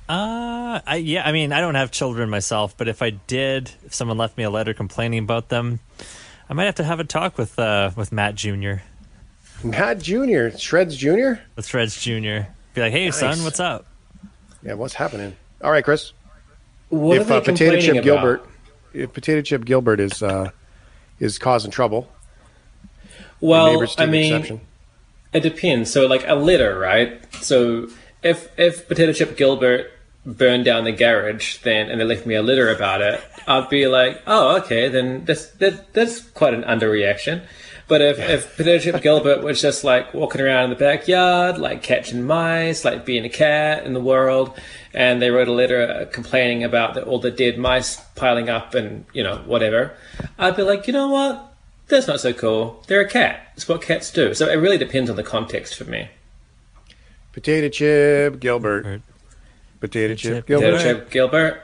Uh, 0.07 0.81
I, 0.85 0.97
yeah, 0.97 1.27
I 1.27 1.31
mean, 1.31 1.51
I 1.51 1.61
don't 1.61 1.75
have 1.75 1.89
children 1.89 2.29
myself, 2.29 2.77
but 2.77 2.87
if 2.87 3.01
I 3.01 3.11
did, 3.11 3.71
if 3.85 3.93
someone 3.93 4.17
left 4.17 4.37
me 4.37 4.43
a 4.43 4.49
letter 4.51 4.73
complaining 4.73 5.19
about 5.19 5.49
them, 5.49 5.79
I 6.47 6.53
might 6.53 6.65
have 6.65 6.75
to 6.75 6.83
have 6.83 6.99
a 6.99 7.03
talk 7.03 7.37
with 7.37 7.57
uh, 7.57 7.91
with 7.95 8.11
Matt 8.11 8.35
Jr. 8.35 8.75
Matt 9.63 9.99
Jr., 9.99 10.49
Shreds 10.55 10.95
Jr.? 10.95 11.35
With 11.55 11.65
Shreds 11.65 11.99
Jr. 11.99 12.51
Be 12.75 12.81
like, 12.81 12.91
hey, 12.91 13.09
son, 13.11 13.41
what's 13.45 13.59
up? 13.61 13.85
Yeah, 14.61 14.73
what's 14.73 14.93
happening? 14.93 15.35
All 15.63 15.71
right, 15.71 15.83
Chris. 15.83 16.11
What 16.89 17.17
if 17.17 17.29
are 17.29 17.33
uh, 17.35 17.39
they 17.39 17.45
Potato 17.45 17.71
complaining 17.71 17.81
Chip 17.81 17.93
about? 17.93 18.03
Gilbert, 18.03 18.49
if 18.93 19.13
Potato 19.13 19.41
Chip 19.41 19.65
Gilbert 19.65 19.99
is 20.01 20.21
uh, 20.21 20.51
is 21.19 21.39
causing 21.39 21.71
trouble, 21.71 22.09
Well, 23.39 23.85
I 23.97 24.05
mean, 24.05 24.33
exception. 24.33 24.61
it 25.33 25.39
depends. 25.39 25.91
So, 25.91 26.05
like 26.05 26.27
a 26.27 26.35
litter, 26.35 26.77
right? 26.77 27.21
So, 27.41 27.87
if 28.21 28.49
if 28.59 28.87
Potato 28.87 29.13
Chip 29.13 29.37
Gilbert 29.37 29.91
burned 30.25 30.65
down 30.65 30.83
the 30.83 30.91
garage, 30.91 31.59
then 31.59 31.89
and 31.89 32.01
they 32.01 32.05
left 32.05 32.25
me 32.25 32.35
a 32.35 32.41
litter 32.41 32.69
about 32.69 33.01
it, 33.01 33.21
I'd 33.47 33.69
be 33.69 33.87
like, 33.87 34.21
oh, 34.27 34.57
okay, 34.57 34.89
then 34.89 35.23
that's 35.23 35.47
that, 35.51 35.93
that's 35.93 36.19
quite 36.21 36.53
an 36.53 36.63
underreaction. 36.63 37.45
But 37.87 38.01
if, 38.01 38.17
if 38.17 38.57
Potato 38.57 38.79
Chip 38.79 39.01
Gilbert 39.03 39.43
was 39.43 39.61
just 39.61 39.83
like 39.83 40.13
walking 40.13 40.41
around 40.41 40.65
in 40.65 40.69
the 40.71 40.75
backyard, 40.75 41.59
like 41.59 41.83
catching 41.83 42.23
mice, 42.23 42.83
like 42.83 43.05
being 43.05 43.25
a 43.25 43.29
cat 43.29 43.85
in 43.85 43.93
the 43.93 44.01
world, 44.01 44.59
and 44.93 45.21
they 45.21 45.29
wrote 45.29 45.47
a 45.47 45.51
letter 45.51 45.87
uh, 45.87 46.05
complaining 46.11 46.63
about 46.63 46.95
the, 46.95 47.03
all 47.03 47.19
the 47.19 47.29
dead 47.29 47.59
mice 47.59 47.97
piling 48.15 48.49
up 48.49 48.73
and, 48.73 49.05
you 49.13 49.21
know, 49.21 49.37
whatever, 49.45 49.95
I'd 50.39 50.55
be 50.55 50.63
like, 50.63 50.87
you 50.87 50.93
know 50.93 51.09
what? 51.09 51.53
That's 51.87 52.07
not 52.07 52.19
so 52.19 52.33
cool. 52.33 52.83
They're 52.87 53.01
a 53.01 53.09
cat. 53.09 53.51
It's 53.55 53.67
what 53.67 53.83
cats 53.83 54.09
do. 54.09 54.33
So 54.33 54.49
it 54.49 54.55
really 54.55 54.79
depends 54.79 55.09
on 55.11 55.15
the 55.15 55.23
context 55.23 55.75
for 55.75 55.83
me. 55.83 56.09
Potato 57.33 57.69
Chip 57.69 58.39
Gilbert. 58.39 59.01
Potato 59.79 60.15
Chip 60.15 60.47
Gilbert. 60.47 60.71
Potato 60.71 60.99
Chip 60.99 61.11
Gilbert. 61.11 61.61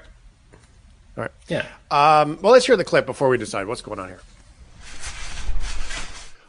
All 1.18 1.24
right. 1.24 1.32
Yeah. 1.48 1.66
Um, 1.90 2.38
well, 2.44 2.54
let's 2.54 2.68
hear 2.68 2.78
the 2.78 2.84
clip 2.84 3.08
before 3.08 3.30
we 3.30 3.38
decide 3.40 3.66
what's 3.66 3.82
going 3.82 4.00
on 4.00 4.10
here. 4.10 4.20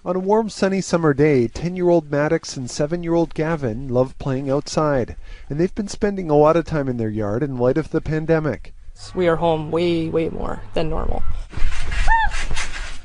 On 0.05 0.17
a 0.17 0.19
warm, 0.19 0.49
sunny 0.49 0.81
summer 0.81 1.15
day, 1.15 1.47
10 1.47 1.77
year 1.77 1.89
old 1.89 2.11
Maddox 2.11 2.57
and 2.57 2.69
7 2.69 3.05
year 3.05 3.15
old 3.15 3.35
Gavin 3.35 3.87
love 3.87 4.19
playing 4.19 4.51
outside, 4.51 5.15
and 5.49 5.61
they've 5.61 5.75
been 5.77 5.87
spending 5.87 6.29
a 6.29 6.35
lot 6.35 6.57
of 6.57 6.65
time 6.65 6.89
in 6.89 6.97
their 6.97 7.09
yard 7.09 7.41
in 7.41 7.57
light 7.57 7.79
of 7.79 7.91
the 7.93 8.01
pandemic. 8.01 8.75
We 9.15 9.29
are 9.29 9.37
home 9.37 9.71
way, 9.71 10.09
way 10.09 10.29
more 10.29 10.61
than 10.75 10.91
normal. 10.91 11.23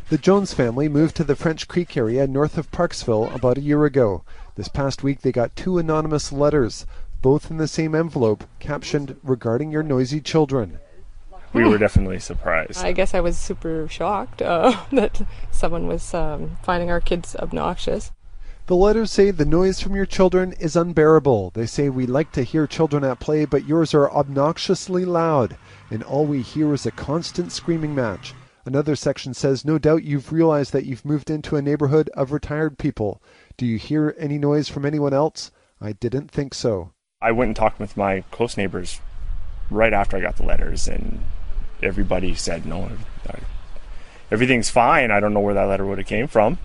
The 0.09 0.17
Jones 0.17 0.55
family 0.55 0.89
moved 0.89 1.15
to 1.17 1.23
the 1.23 1.35
French 1.35 1.67
Creek 1.67 1.95
area 1.95 2.25
north 2.25 2.57
of 2.57 2.71
Parksville 2.71 3.31
about 3.35 3.59
a 3.59 3.61
year 3.61 3.85
ago. 3.85 4.23
This 4.55 4.67
past 4.67 5.03
week, 5.03 5.21
they 5.21 5.31
got 5.31 5.55
two 5.55 5.77
anonymous 5.77 6.31
letters, 6.31 6.87
both 7.21 7.51
in 7.51 7.57
the 7.57 7.67
same 7.67 7.93
envelope, 7.93 8.43
captioned 8.57 9.17
regarding 9.21 9.71
your 9.71 9.83
noisy 9.83 10.19
children. 10.19 10.79
We 11.53 11.63
were 11.63 11.77
definitely 11.87 12.19
surprised. 12.19 12.83
I 12.83 12.91
guess 12.91 13.13
I 13.13 13.19
was 13.19 13.37
super 13.37 13.87
shocked 13.87 14.41
uh, 14.41 14.85
that 14.91 15.21
someone 15.51 15.87
was 15.87 16.13
um, 16.13 16.57
finding 16.63 16.89
our 16.89 17.01
kids 17.01 17.35
obnoxious. 17.35 18.11
The 18.67 18.75
letters 18.75 19.11
say 19.11 19.31
the 19.31 19.45
noise 19.45 19.79
from 19.79 19.95
your 19.95 20.05
children 20.05 20.53
is 20.59 20.75
unbearable. 20.75 21.51
They 21.51 21.65
say 21.65 21.87
we 21.87 22.05
like 22.05 22.33
to 22.33 22.43
hear 22.43 22.67
children 22.67 23.05
at 23.05 23.21
play, 23.21 23.45
but 23.45 23.65
yours 23.65 23.93
are 23.93 24.11
obnoxiously 24.11 25.05
loud, 25.05 25.55
and 25.89 26.03
all 26.03 26.25
we 26.25 26.41
hear 26.41 26.73
is 26.73 26.85
a 26.85 26.91
constant 26.91 27.53
screaming 27.53 27.95
match. 27.95 28.33
Another 28.65 28.97
section 28.97 29.33
says, 29.33 29.63
No 29.63 29.77
doubt 29.77 30.03
you've 30.03 30.33
realized 30.33 30.73
that 30.73 30.85
you've 30.85 31.05
moved 31.05 31.29
into 31.29 31.55
a 31.55 31.61
neighborhood 31.61 32.09
of 32.15 32.33
retired 32.33 32.77
people. 32.77 33.21
Do 33.55 33.65
you 33.65 33.77
hear 33.77 34.13
any 34.19 34.37
noise 34.37 34.67
from 34.67 34.85
anyone 34.85 35.13
else? 35.13 35.51
I 35.79 35.93
didn't 35.93 36.29
think 36.29 36.53
so. 36.53 36.91
I 37.21 37.31
went 37.31 37.47
and 37.47 37.55
talked 37.55 37.79
with 37.79 37.95
my 37.95 38.25
close 38.31 38.57
neighbors 38.57 38.99
right 39.69 39.93
after 39.93 40.17
I 40.17 40.19
got 40.19 40.35
the 40.35 40.43
letters, 40.43 40.89
and 40.89 41.23
everybody 41.81 42.35
said 42.35 42.65
no. 42.65 42.89
Everything's 44.29 44.69
fine. 44.69 45.11
I 45.11 45.19
don't 45.19 45.33
know 45.33 45.39
where 45.39 45.53
that 45.53 45.65
letter 45.65 45.85
would 45.85 45.99
have 45.99 46.07
came 46.07 46.27
from. 46.27 46.57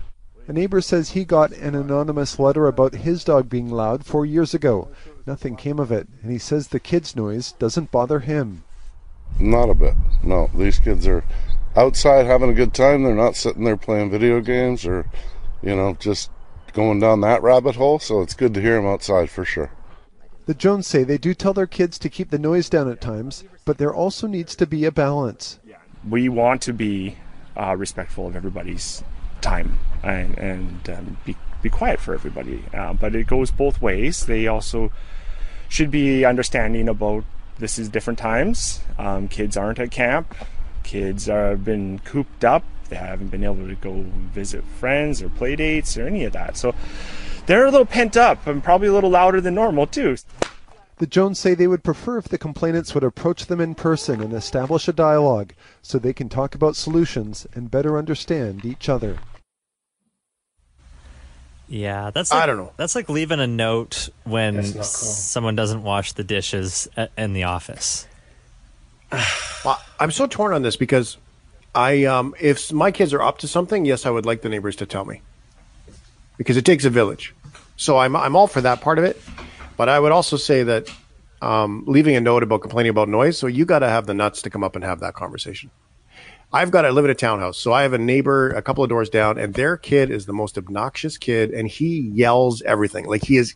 A 0.47 0.51
neighbor 0.51 0.81
says 0.81 1.11
he 1.11 1.23
got 1.23 1.53
an 1.53 1.73
anonymous 1.73 2.37
letter 2.37 2.67
about 2.67 2.93
his 2.95 3.23
dog 3.23 3.47
being 3.47 3.69
loud 3.69 4.05
four 4.05 4.25
years 4.25 4.53
ago. 4.53 4.89
Nothing 5.25 5.55
came 5.55 5.79
of 5.79 5.89
it, 5.89 6.09
and 6.21 6.29
he 6.29 6.37
says 6.37 6.67
the 6.67 6.81
kids' 6.81 7.15
noise 7.15 7.53
doesn't 7.53 7.91
bother 7.91 8.19
him. 8.19 8.65
Not 9.39 9.69
a 9.69 9.73
bit. 9.73 9.93
No, 10.21 10.49
these 10.53 10.79
kids 10.79 11.07
are 11.07 11.23
outside 11.77 12.25
having 12.25 12.49
a 12.49 12.53
good 12.53 12.73
time. 12.73 13.03
They're 13.03 13.15
not 13.15 13.37
sitting 13.37 13.63
there 13.63 13.77
playing 13.77 14.11
video 14.11 14.41
games 14.41 14.85
or, 14.85 15.09
you 15.61 15.75
know, 15.75 15.95
just 15.97 16.29
going 16.73 16.99
down 16.99 17.21
that 17.21 17.41
rabbit 17.41 17.75
hole. 17.75 17.99
So 17.99 18.21
it's 18.21 18.33
good 18.33 18.53
to 18.55 18.61
hear 18.61 18.75
them 18.75 18.85
outside 18.85 19.29
for 19.29 19.45
sure. 19.45 19.71
The 20.45 20.53
Jones 20.53 20.87
say 20.87 21.03
they 21.03 21.17
do 21.17 21.33
tell 21.33 21.53
their 21.53 21.67
kids 21.67 21.97
to 21.99 22.09
keep 22.09 22.29
the 22.29 22.39
noise 22.39 22.69
down 22.69 22.89
at 22.89 22.99
times, 22.99 23.43
but 23.65 23.77
there 23.77 23.93
also 23.93 24.27
needs 24.27 24.55
to 24.57 24.67
be 24.67 24.83
a 24.85 24.91
balance. 24.91 25.59
We 26.07 26.27
want 26.27 26.61
to 26.63 26.73
be 26.73 27.17
uh, 27.55 27.75
respectful 27.77 28.27
of 28.27 28.35
everybody's 28.35 29.03
time 29.39 29.79
and, 30.03 30.37
and 30.37 30.89
um, 30.89 31.17
be, 31.25 31.35
be 31.61 31.69
quiet 31.69 31.99
for 31.99 32.13
everybody. 32.13 32.63
Uh, 32.73 32.93
but 32.93 33.15
it 33.15 33.27
goes 33.27 33.51
both 33.51 33.81
ways. 33.81 34.25
They 34.25 34.47
also 34.47 34.91
should 35.69 35.91
be 35.91 36.25
understanding 36.25 36.89
about 36.89 37.23
this 37.59 37.79
is 37.79 37.87
different 37.87 38.19
times. 38.19 38.81
Um, 38.97 39.27
kids 39.29 39.55
aren't 39.55 39.79
at 39.79 39.91
camp. 39.91 40.35
Kids 40.83 41.27
have 41.27 41.63
been 41.63 41.99
cooped 41.99 42.43
up. 42.43 42.63
They 42.89 42.97
haven't 42.97 43.29
been 43.29 43.43
able 43.43 43.67
to 43.67 43.75
go 43.75 44.05
visit 44.33 44.63
friends 44.79 45.21
or 45.21 45.29
play 45.29 45.55
dates 45.55 45.97
or 45.97 46.05
any 46.05 46.25
of 46.25 46.33
that. 46.33 46.57
So 46.57 46.75
they're 47.45 47.65
a 47.65 47.71
little 47.71 47.85
pent 47.85 48.17
up 48.17 48.47
and 48.47 48.63
probably 48.63 48.87
a 48.87 48.93
little 48.93 49.09
louder 49.09 49.41
than 49.41 49.55
normal 49.55 49.87
too. 49.87 50.17
The 50.97 51.07
Jones 51.07 51.39
say 51.39 51.53
they 51.53 51.67
would 51.67 51.83
prefer 51.83 52.17
if 52.17 52.29
the 52.29 52.37
complainants 52.37 52.93
would 52.93 53.03
approach 53.03 53.47
them 53.47 53.59
in 53.59 53.75
person 53.75 54.21
and 54.21 54.31
establish 54.31 54.87
a 54.87 54.93
dialogue 54.93 55.53
so 55.81 55.97
they 55.97 56.13
can 56.13 56.29
talk 56.29 56.55
about 56.55 56.75
solutions 56.75 57.47
and 57.53 57.71
better 57.71 57.97
understand 57.97 58.63
each 58.63 58.87
other. 58.87 59.17
Yeah, 61.67 62.11
that's 62.11 62.31
like, 62.31 62.43
I 62.43 62.45
don't 62.45 62.57
know. 62.57 62.71
That's 62.77 62.95
like 62.95 63.09
leaving 63.09 63.39
a 63.39 63.47
note 63.47 64.09
when 64.25 64.61
cool. 64.61 64.83
someone 64.83 65.55
doesn't 65.55 65.81
wash 65.81 66.13
the 66.13 66.23
dishes 66.23 66.87
at, 66.95 67.11
in 67.17 67.33
the 67.33 67.43
office. 67.43 68.07
Well, 69.65 69.81
I'm 69.97 70.11
so 70.11 70.27
torn 70.27 70.51
on 70.51 70.61
this 70.61 70.75
because 70.75 71.15
I, 71.73 72.03
um, 72.03 72.35
if 72.37 72.73
my 72.73 72.91
kids 72.91 73.13
are 73.13 73.21
up 73.21 73.37
to 73.37 73.47
something, 73.47 73.85
yes, 73.85 74.05
I 74.05 74.09
would 74.09 74.25
like 74.25 74.41
the 74.41 74.49
neighbors 74.49 74.75
to 74.75 74.85
tell 74.85 75.05
me 75.05 75.21
because 76.43 76.57
it 76.57 76.65
takes 76.65 76.85
a 76.85 76.89
village. 76.89 77.33
So 77.75 77.97
I'm 77.97 78.15
I'm 78.15 78.35
all 78.35 78.47
for 78.47 78.61
that 78.61 78.81
part 78.81 78.99
of 78.99 79.05
it, 79.05 79.21
but 79.77 79.89
I 79.89 79.99
would 79.99 80.11
also 80.11 80.37
say 80.37 80.63
that 80.63 80.93
um, 81.41 81.83
leaving 81.87 82.15
a 82.15 82.21
note 82.21 82.43
about 82.43 82.61
complaining 82.61 82.89
about 82.89 83.09
noise. 83.09 83.37
So 83.37 83.47
you 83.47 83.65
got 83.65 83.79
to 83.79 83.89
have 83.89 84.05
the 84.05 84.13
nuts 84.13 84.41
to 84.43 84.49
come 84.49 84.63
up 84.63 84.75
and 84.75 84.83
have 84.83 84.99
that 84.99 85.13
conversation. 85.13 85.71
I've 86.51 86.69
got 86.69 86.85
I 86.85 86.91
live 86.91 87.05
in 87.05 87.11
a 87.11 87.15
townhouse, 87.15 87.57
so 87.57 87.73
I 87.73 87.81
have 87.81 87.93
a 87.93 87.97
neighbor 87.97 88.49
a 88.51 88.61
couple 88.61 88.83
of 88.83 88.89
doors 88.89 89.09
down, 89.09 89.39
and 89.39 89.53
their 89.53 89.75
kid 89.75 90.11
is 90.11 90.25
the 90.25 90.33
most 90.33 90.57
obnoxious 90.57 91.17
kid, 91.17 91.51
and 91.51 91.67
he 91.67 92.11
yells 92.13 92.61
everything. 92.61 93.05
Like 93.05 93.23
he 93.23 93.37
is 93.37 93.55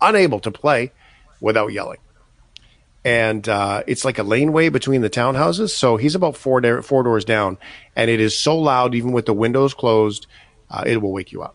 unable 0.00 0.40
to 0.40 0.50
play 0.50 0.92
without 1.40 1.72
yelling 1.72 1.98
and 3.06 3.48
uh, 3.48 3.84
it's 3.86 4.04
like 4.04 4.18
a 4.18 4.24
laneway 4.24 4.68
between 4.68 5.00
the 5.00 5.08
townhouses. 5.08 5.70
So 5.70 5.96
he's 5.96 6.16
about 6.16 6.36
four 6.36 6.82
four 6.82 7.04
doors 7.04 7.24
down, 7.24 7.56
and 7.94 8.10
it 8.10 8.18
is 8.18 8.36
so 8.36 8.58
loud, 8.58 8.96
even 8.96 9.12
with 9.12 9.26
the 9.26 9.32
windows 9.32 9.74
closed, 9.74 10.26
uh, 10.68 10.82
it 10.84 10.96
will 10.96 11.12
wake 11.12 11.30
you 11.30 11.40
up. 11.40 11.54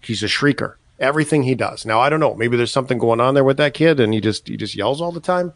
He's 0.00 0.22
a 0.22 0.26
shrieker. 0.26 0.74
Everything 0.98 1.42
he 1.44 1.54
does. 1.54 1.86
Now 1.86 2.00
I 2.00 2.08
don't 2.10 2.20
know. 2.20 2.34
Maybe 2.34 2.56
there's 2.56 2.72
something 2.72 2.98
going 2.98 3.20
on 3.20 3.34
there 3.34 3.44
with 3.44 3.56
that 3.56 3.74
kid, 3.74 4.00
and 4.00 4.12
he 4.12 4.20
just 4.20 4.48
he 4.48 4.56
just 4.56 4.74
yells 4.76 5.00
all 5.00 5.12
the 5.12 5.20
time. 5.20 5.52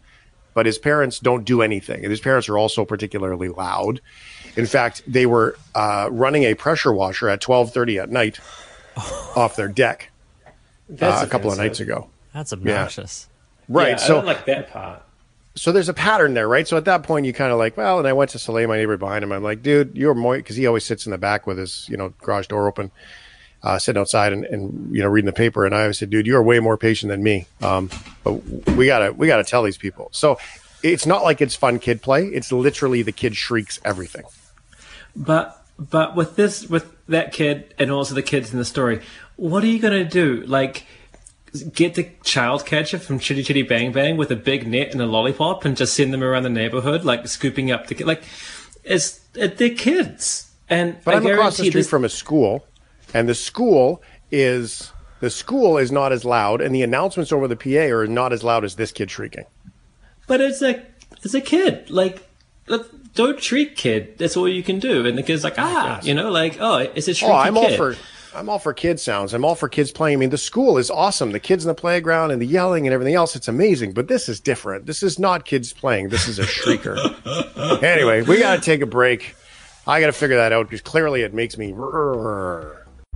But 0.55 0.67
his 0.67 0.79
parents 0.79 1.19
don't 1.19 1.45
do 1.45 1.63
anything, 1.63 2.03
and 2.03 2.11
his 2.11 2.21
parents 2.21 2.49
are 2.49 2.57
also 2.57 2.85
particularly 2.85 3.49
loud. 3.49 4.01
In 4.57 4.67
fact, 4.67 5.03
they 5.07 5.27
were 5.27 5.59
uh, 5.75 6.09
running 6.13 6.45
a 6.45 6.55
pressure 6.55 6.93
washer 6.93 7.29
at 7.29 7.41
12:30 7.43 8.03
at 8.03 8.11
night 8.11 8.39
off 9.37 9.57
their 9.57 9.69
deck 9.69 10.11
That's 10.89 11.23
uh, 11.23 11.27
a 11.27 11.29
couple 11.29 11.51
of 11.51 11.59
nights 11.59 11.81
ago. 11.81 12.09
That's 12.33 12.53
obnoxious. 12.53 13.29
Right. 13.69 13.91
Yeah, 13.91 13.97
so 13.97 14.15
I 14.15 14.17
don't 14.19 14.27
like 14.27 14.45
that 14.47 14.71
part. 14.71 15.03
so 15.57 15.73
there's 15.73 15.89
a 15.89 15.95
pattern 15.95 16.35
there, 16.35 16.47
right? 16.49 16.67
So 16.69 16.77
at 16.77 16.85
that 16.85 17.03
point, 17.03 17.27
you 17.27 17.33
kind 17.33 17.51
of 17.53 17.59
like, 17.59 17.77
well, 17.77 17.99
and 17.99 18.07
I 18.07 18.13
went 18.13 18.31
to 18.31 18.39
Soleil, 18.39 18.69
my 18.69 18.77
neighbor 18.77 18.97
behind 18.97 19.25
him. 19.25 19.33
I'm 19.33 19.43
like, 19.43 19.63
dude, 19.63 19.97
you're 19.97 20.15
more 20.15 20.37
because 20.37 20.57
he 20.57 20.67
always 20.67 20.85
sits 20.85 21.07
in 21.07 21.13
the 21.13 21.19
back 21.19 21.47
with 21.47 21.59
his, 21.59 21.89
you 21.89 21.97
know, 21.97 22.13
garage 22.21 22.47
door 22.47 22.69
open, 22.69 22.91
uh, 23.65 23.79
sitting 23.79 23.99
outside 24.01 24.33
and, 24.33 24.45
and 24.45 24.95
you 24.95 25.03
know 25.03 25.09
reading 25.09 25.27
the 25.27 25.33
paper. 25.33 25.65
And 25.65 25.75
I 25.75 25.81
always 25.83 25.99
said, 25.99 26.11
dude, 26.11 26.27
you 26.27 26.37
are 26.37 26.43
way 26.43 26.61
more 26.61 26.77
patient 26.77 27.11
than 27.11 27.23
me. 27.23 27.47
Um, 27.63 27.91
but 28.23 28.35
we 28.77 28.87
gotta 28.87 29.13
we 29.13 29.27
gotta 29.27 29.43
tell 29.45 29.63
these 29.65 29.79
people. 29.79 30.11
So 30.13 30.39
it's 30.83 31.07
not 31.07 31.25
like 31.25 31.41
it's 31.41 31.57
fun 31.57 31.79
kid 31.79 32.03
play. 32.03 32.27
It's 32.27 32.53
literally 32.53 33.03
the 33.03 33.13
kid 33.13 33.35
shrieks 33.37 33.81
everything. 33.85 34.25
But 35.17 35.61
but 35.79 36.15
with 36.15 36.37
this 36.37 36.69
with 36.69 36.95
that 37.09 37.33
kid 37.33 37.75
and 37.79 37.91
also 37.91 38.15
the 38.15 38.23
kids 38.23 38.53
in 38.53 38.59
the 38.59 38.65
story, 38.65 39.01
what 39.37 39.65
are 39.65 39.69
you 39.69 39.79
gonna 39.81 40.05
do? 40.05 40.45
Like 40.47 40.87
get 41.73 41.95
the 41.95 42.11
child 42.25 42.67
catcher 42.67 42.99
from 42.99 43.19
Chitty 43.19 43.45
Chitty 43.45 43.63
Bang 43.63 43.93
Bang 43.93 44.17
with 44.17 44.31
a 44.31 44.37
big 44.37 44.67
net 44.67 44.93
and 44.93 45.01
a 45.01 45.07
lollipop 45.07 45.65
and 45.65 45.77
just 45.77 45.95
send 45.95 46.13
them 46.13 46.23
around 46.23 46.43
the 46.43 46.51
neighborhood, 46.51 47.05
like 47.05 47.27
scooping 47.29 47.71
up 47.71 47.87
the 47.87 47.95
kid. 47.95 48.07
Like 48.07 48.25
it's 48.83 49.21
it, 49.35 49.57
they're 49.57 49.71
kids, 49.71 50.51
and 50.69 50.97
But 51.05 51.15
I 51.15 51.17
I'm 51.19 51.27
across 51.27 51.57
the 51.57 51.65
street 51.65 51.75
this- 51.81 51.89
from 51.89 52.05
a 52.05 52.09
school, 52.09 52.67
and 53.15 53.29
the 53.29 53.35
school 53.35 54.03
is 54.31 54.93
the 55.21 55.31
school 55.31 55.79
is 55.79 55.91
not 55.91 56.13
as 56.13 56.25
loud, 56.25 56.61
and 56.61 56.75
the 56.75 56.83
announcements 56.83 57.33
over 57.33 57.49
the 57.49 57.57
PA 57.57 57.95
are 57.95 58.07
not 58.07 58.33
as 58.33 58.45
loud 58.45 58.65
as 58.65 58.77
this 58.77 58.93
kid 58.93 59.11
shrieking. 59.11 59.47
But 60.27 60.41
it's 60.41 60.61
a 60.61 60.85
it's 61.23 61.35
a 61.35 61.41
kid. 61.41 61.89
Like 61.89 62.29
don't 63.15 63.39
treat 63.41 63.77
kid. 63.77 64.19
That's 64.19 64.37
all 64.37 64.49
you 64.49 64.63
can 64.63 64.79
do. 64.79 65.07
And 65.07 65.17
the 65.17 65.23
kid's 65.23 65.45
like 65.45 65.59
ah, 65.59 66.01
you 66.03 66.13
know, 66.13 66.31
like 66.31 66.59
oh, 66.61 66.77
it's 66.79 67.09
a 67.09 67.13
shrieky 67.13 67.29
Oh, 67.29 67.33
I'm 67.33 67.57
all 67.57 67.71
for 67.77 67.97
I'm 68.35 68.49
all 68.49 68.59
for 68.59 68.75
kid 68.75 68.99
sounds. 68.99 69.33
I'm 69.33 69.45
all 69.45 69.55
for 69.55 69.69
kids 69.69 69.93
playing. 69.93 70.19
I 70.19 70.21
mean, 70.21 70.31
the 70.31 70.39
school 70.39 70.77
is 70.77 70.91
awesome. 70.91 71.31
The 71.31 71.41
kids 71.41 71.65
in 71.65 71.69
the 71.69 71.75
playground 71.75 72.33
and 72.33 72.43
the 72.43 72.47
yelling 72.47 72.87
and 72.87 72.93
everything 72.93 73.15
else, 73.15 73.37
it's 73.37 73.47
amazing. 73.47 73.93
But 73.93 74.09
this 74.09 74.29
is 74.29 74.41
different. 74.41 74.87
This 74.87 75.03
is 75.05 75.19
not 75.19 75.45
kids 75.45 75.73
playing. 75.73 76.09
This 76.09 76.27
is 76.27 76.41
a 76.41 76.43
shrieker. 76.43 76.97
anyway, 77.83 78.23
we 78.23 78.41
got 78.41 78.57
to 78.57 78.61
take 78.61 78.81
a 78.81 78.87
break. 78.87 79.37
I 79.87 80.01
got 80.01 80.07
to 80.07 80.13
figure 80.13 80.37
that 80.37 80.53
out 80.53 80.67
because 80.67 80.81
clearly 80.81 81.23
it 81.23 81.33
makes 81.33 81.57
me. 81.57 81.73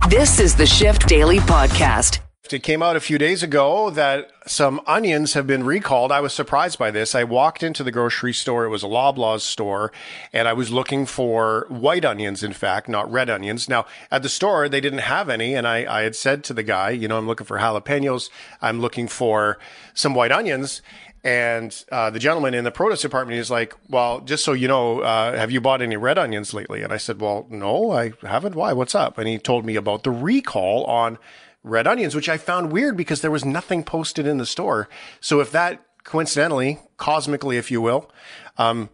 This 0.07 0.39
is 0.39 0.55
the 0.55 0.65
Shift 0.65 1.07
Daily 1.07 1.37
Podcast. 1.37 2.19
It 2.51 2.63
came 2.63 2.81
out 2.81 2.95
a 2.95 2.99
few 2.99 3.19
days 3.19 3.43
ago 3.43 3.91
that 3.91 4.31
some 4.47 4.81
onions 4.87 5.33
have 5.33 5.45
been 5.45 5.63
recalled. 5.63 6.11
I 6.11 6.19
was 6.19 6.33
surprised 6.33 6.79
by 6.79 6.89
this. 6.89 7.13
I 7.13 7.23
walked 7.23 7.61
into 7.61 7.83
the 7.83 7.91
grocery 7.91 8.33
store. 8.33 8.65
It 8.65 8.69
was 8.69 8.81
a 8.81 8.87
Loblaws 8.87 9.41
store 9.41 9.91
and 10.33 10.47
I 10.47 10.53
was 10.53 10.71
looking 10.71 11.05
for 11.05 11.67
white 11.69 12.05
onions, 12.05 12.41
in 12.41 12.53
fact, 12.53 12.89
not 12.89 13.11
red 13.11 13.29
onions. 13.29 13.69
Now 13.69 13.85
at 14.09 14.23
the 14.23 14.29
store, 14.29 14.67
they 14.67 14.81
didn't 14.81 14.99
have 14.99 15.29
any. 15.29 15.53
And 15.53 15.67
I, 15.67 15.99
I 15.99 16.01
had 16.01 16.15
said 16.15 16.43
to 16.45 16.55
the 16.55 16.63
guy, 16.63 16.89
you 16.89 17.07
know, 17.07 17.19
I'm 17.19 17.27
looking 17.27 17.45
for 17.45 17.59
jalapenos. 17.59 18.31
I'm 18.63 18.81
looking 18.81 19.07
for 19.07 19.59
some 19.93 20.15
white 20.15 20.31
onions. 20.31 20.81
And 21.23 21.75
uh, 21.91 22.09
the 22.09 22.19
gentleman 22.19 22.53
in 22.53 22.63
the 22.63 22.71
produce 22.71 23.01
department 23.01 23.39
is 23.39 23.51
like, 23.51 23.75
"Well, 23.89 24.21
just 24.21 24.45
so 24.45 24.53
you 24.53 24.67
know, 24.67 25.01
uh, 25.01 25.35
have 25.37 25.51
you 25.51 25.59
bought 25.59 25.81
any 25.81 25.97
red 25.97 26.17
onions 26.17 26.53
lately?" 26.53 26.81
And 26.81 26.93
I 26.93 26.97
said, 26.97 27.19
"Well, 27.19 27.45
no, 27.49 27.91
I 27.91 28.13
haven't. 28.21 28.55
Why? 28.55 28.71
What's 28.73 28.95
up?" 28.95 29.17
And 29.17 29.27
he 29.27 29.37
told 29.37 29.65
me 29.65 29.75
about 29.75 30.03
the 30.03 30.11
recall 30.11 30.85
on 30.85 31.17
red 31.63 31.87
onions, 31.87 32.15
which 32.15 32.29
I 32.29 32.37
found 32.37 32.71
weird 32.71 32.95
because 32.95 33.21
there 33.21 33.31
was 33.31 33.43
nothing 33.43 33.83
posted 33.83 34.25
in 34.25 34.37
the 34.37 34.45
store. 34.45 34.87
So 35.19 35.41
if 35.41 35.51
that 35.51 35.85
coincidentally, 36.03 36.79
cosmically, 36.97 37.57
if 37.57 37.69
you 37.69 37.81
will, 37.81 38.09
um, 38.57 38.89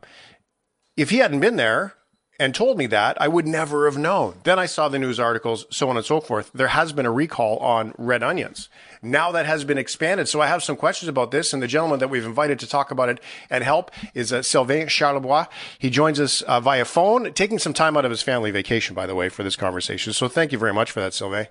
if 0.98 1.12
he 1.12 1.18
hadn't 1.18 1.40
been 1.40 1.58
there 1.58 1.94
and 2.40 2.54
told 2.54 2.78
me 2.78 2.86
that, 2.88 3.20
I 3.22 3.28
would 3.28 3.48
never 3.48 3.86
have 3.86 3.98
known. 3.98 4.36
Then 4.44 4.60
I 4.60 4.66
saw 4.66 4.90
the 4.90 5.00
news 5.00 5.20
articles, 5.20 5.66
so 5.70 5.90
on 5.90 5.98
and 5.98 6.06
so 6.06 6.20
forth. 6.20 6.52
There 6.54 6.68
has 6.68 6.92
been 6.92 7.06
a 7.06 7.12
recall 7.12 7.58
on 7.60 7.94
red 7.98 8.24
onions. 8.24 8.70
Now 9.02 9.32
that 9.32 9.46
has 9.46 9.64
been 9.64 9.78
expanded. 9.78 10.28
So 10.28 10.42
I 10.42 10.48
have 10.48 10.64
some 10.64 10.76
questions 10.76 11.08
about 11.08 11.32
this. 11.32 11.54
And 11.54 11.62
the 11.64 11.68
gentleman 11.68 12.00
that 12.00 12.10
we've 12.10 12.26
invited 12.26 12.60
to 12.60 12.68
talk 12.68 12.92
about 12.92 13.10
it 13.10 13.20
and 13.50 13.64
help 13.64 13.92
is 14.14 14.34
uh, 14.34 14.42
Sylvain 14.42 14.88
Charlebois. 14.88 15.48
He 15.80 15.90
joins 15.90 16.20
us 16.20 16.42
uh, 16.42 16.60
via 16.60 16.86
phone, 16.86 17.32
taking 17.34 17.60
some 17.60 17.74
time 17.74 17.96
out 17.96 18.06
of 18.06 18.12
his 18.12 18.22
family 18.22 18.52
vacation, 18.52 18.96
by 18.96 19.06
the 19.06 19.16
way, 19.16 19.30
for 19.30 19.44
this 19.44 19.56
conversation. 19.56 20.12
So 20.12 20.28
thank 20.28 20.52
you 20.52 20.58
very 20.58 20.74
much 20.74 20.92
for 20.92 21.00
that, 21.00 21.14
Sylvain. 21.14 21.48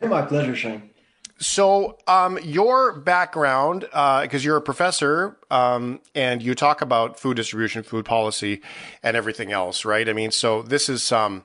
My 0.00 0.22
pleasure, 0.22 0.54
Shane. 0.54 0.90
So, 1.38 1.98
um, 2.06 2.38
your 2.44 2.92
background, 2.92 3.82
because 3.82 4.44
you're 4.44 4.56
a 4.56 4.62
professor 4.62 5.36
um, 5.50 6.00
and 6.14 6.40
you 6.42 6.54
talk 6.54 6.80
about 6.80 7.18
food 7.18 7.36
distribution, 7.36 7.82
food 7.82 8.04
policy, 8.04 8.62
and 9.02 9.16
everything 9.16 9.50
else, 9.50 9.84
right? 9.84 10.08
I 10.08 10.12
mean, 10.12 10.30
so 10.30 10.62
this 10.62 10.88
is 10.88 11.10
um, 11.10 11.44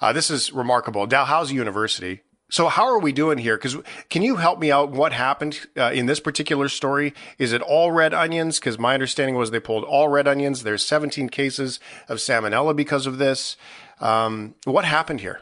uh, 0.00 0.12
this 0.12 0.30
is 0.30 0.52
remarkable. 0.52 1.06
Dalhousie 1.06 1.54
University. 1.54 2.20
So, 2.48 2.68
how 2.68 2.84
are 2.84 3.00
we 3.00 3.12
doing 3.12 3.38
here? 3.38 3.56
Because 3.56 3.76
can 4.08 4.22
you 4.22 4.36
help 4.36 4.60
me 4.60 4.70
out? 4.70 4.92
What 4.92 5.12
happened 5.12 5.66
uh, 5.76 5.90
in 5.92 6.06
this 6.06 6.20
particular 6.20 6.68
story? 6.68 7.12
Is 7.38 7.52
it 7.52 7.60
all 7.60 7.90
red 7.90 8.14
onions? 8.14 8.60
Because 8.60 8.78
my 8.78 8.94
understanding 8.94 9.34
was 9.34 9.50
they 9.50 9.58
pulled 9.58 9.82
all 9.82 10.08
red 10.08 10.28
onions. 10.28 10.62
There's 10.62 10.84
17 10.84 11.28
cases 11.28 11.80
of 12.08 12.18
salmonella 12.18 12.76
because 12.76 13.06
of 13.06 13.18
this. 13.18 13.56
Um, 14.00 14.54
what 14.64 14.84
happened 14.84 15.22
here? 15.22 15.40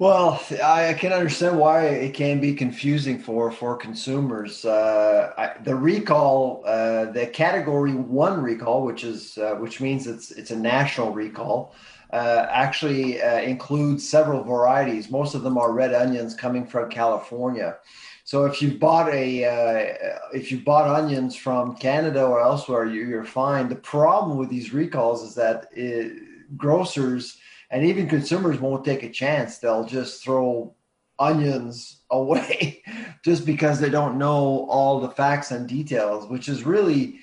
Well, 0.00 0.42
I 0.64 0.94
can 0.94 1.12
understand 1.12 1.58
why 1.58 1.84
it 1.88 2.14
can 2.14 2.40
be 2.40 2.54
confusing 2.54 3.18
for 3.18 3.52
for 3.52 3.76
consumers. 3.76 4.64
Uh, 4.64 5.34
I, 5.36 5.62
the 5.62 5.74
recall, 5.74 6.62
uh, 6.64 7.12
the 7.12 7.26
Category 7.26 7.92
One 7.92 8.40
recall, 8.40 8.82
which 8.82 9.04
is 9.04 9.36
uh, 9.36 9.56
which 9.56 9.78
means 9.78 10.06
it's 10.06 10.30
it's 10.30 10.52
a 10.52 10.56
national 10.56 11.12
recall, 11.12 11.74
uh, 12.14 12.46
actually 12.48 13.20
uh, 13.20 13.40
includes 13.40 14.08
several 14.08 14.42
varieties. 14.42 15.10
Most 15.10 15.34
of 15.34 15.42
them 15.42 15.58
are 15.58 15.70
red 15.70 15.92
onions 15.92 16.34
coming 16.34 16.66
from 16.66 16.88
California. 16.88 17.76
So 18.24 18.46
if 18.46 18.62
you 18.62 18.78
bought 18.78 19.12
a 19.12 19.44
uh, 19.44 20.08
if 20.32 20.50
you 20.50 20.60
bought 20.60 20.88
onions 20.88 21.36
from 21.36 21.76
Canada 21.76 22.24
or 22.24 22.40
elsewhere, 22.40 22.86
you, 22.86 23.06
you're 23.06 23.22
fine. 23.24 23.68
The 23.68 23.76
problem 23.76 24.38
with 24.38 24.48
these 24.48 24.72
recalls 24.72 25.22
is 25.22 25.34
that 25.34 25.66
it, 25.74 26.56
grocers 26.56 27.36
and 27.70 27.84
even 27.84 28.08
consumers 28.08 28.58
won't 28.58 28.84
take 28.84 29.02
a 29.02 29.10
chance. 29.10 29.58
They'll 29.58 29.84
just 29.84 30.22
throw 30.22 30.74
onions 31.18 32.00
away 32.10 32.82
just 33.24 33.46
because 33.46 33.78
they 33.78 33.90
don't 33.90 34.18
know 34.18 34.66
all 34.68 35.00
the 35.00 35.10
facts 35.10 35.50
and 35.50 35.68
details, 35.68 36.26
which 36.28 36.48
is 36.48 36.64
really 36.64 37.20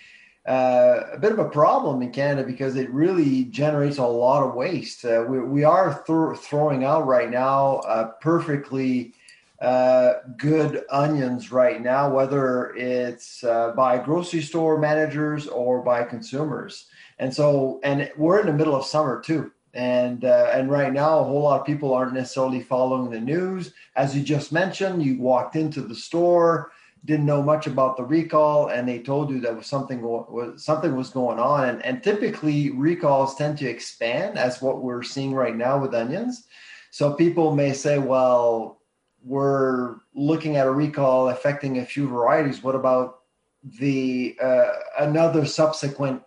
uh, 0.47 1.03
a 1.11 1.19
bit 1.19 1.33
of 1.33 1.39
a 1.39 1.49
problem 1.49 2.01
in 2.01 2.11
Canada 2.11 2.47
because 2.47 2.77
it 2.77 2.89
really 2.91 3.45
generates 3.45 3.97
a 3.97 4.05
lot 4.05 4.47
of 4.47 4.55
waste. 4.55 5.03
Uh, 5.03 5.25
we, 5.27 5.41
we 5.41 5.63
are 5.65 6.01
th- 6.07 6.37
throwing 6.39 6.85
out 6.85 7.05
right 7.05 7.29
now 7.29 7.77
uh, 7.79 8.11
perfectly 8.21 9.13
uh, 9.61 10.13
good 10.37 10.85
onions 10.89 11.51
right 11.51 11.81
now, 11.81 12.09
whether 12.09 12.73
it's 12.75 13.43
uh, 13.43 13.71
by 13.71 13.97
grocery 13.97 14.41
store 14.41 14.77
managers 14.77 15.47
or 15.47 15.81
by 15.81 16.03
consumers. 16.03 16.85
And 17.19 17.33
so, 17.33 17.81
and 17.83 18.09
we're 18.15 18.39
in 18.39 18.45
the 18.45 18.53
middle 18.53 18.75
of 18.75 18.85
summer 18.85 19.19
too. 19.19 19.51
And 19.77 20.25
uh, 20.25 20.49
and 20.55 20.71
right 20.71 20.91
now, 20.91 21.19
a 21.19 21.23
whole 21.23 21.43
lot 21.43 21.59
of 21.59 21.67
people 21.67 21.93
aren't 21.93 22.13
necessarily 22.13 22.61
following 22.61 23.11
the 23.11 23.21
news. 23.21 23.73
As 23.95 24.15
you 24.17 24.23
just 24.23 24.51
mentioned, 24.51 25.03
you 25.03 25.19
walked 25.19 25.55
into 25.55 25.81
the 25.81 25.93
store, 25.93 26.71
didn't 27.05 27.27
know 27.27 27.43
much 27.43 27.67
about 27.67 27.95
the 27.95 28.03
recall, 28.03 28.69
and 28.69 28.89
they 28.89 28.97
told 28.97 29.29
you 29.29 29.39
that 29.41 29.55
was 29.55 29.67
something 29.67 30.01
was 30.01 30.65
something 30.65 30.95
was 30.95 31.11
going 31.11 31.37
on. 31.37 31.69
And, 31.69 31.85
and 31.85 32.01
typically, 32.01 32.71
recalls 32.71 33.35
tend 33.35 33.59
to 33.59 33.69
expand, 33.69 34.39
as 34.39 34.63
what 34.63 34.81
we're 34.81 35.03
seeing 35.03 35.35
right 35.35 35.55
now 35.55 35.77
with 35.77 35.93
onions. 35.93 36.47
So 36.89 37.13
people 37.13 37.55
may 37.55 37.71
say, 37.73 37.99
well, 37.99 38.81
we're 39.23 39.97
looking 40.15 40.55
at 40.55 40.65
a 40.65 40.71
recall 40.71 41.29
affecting 41.29 41.77
a 41.77 41.85
few 41.85 42.07
varieties. 42.07 42.63
What 42.63 42.73
about 42.73 43.19
the 43.79 44.35
uh, 44.41 44.73
another 44.97 45.45
subsequent 45.45 46.23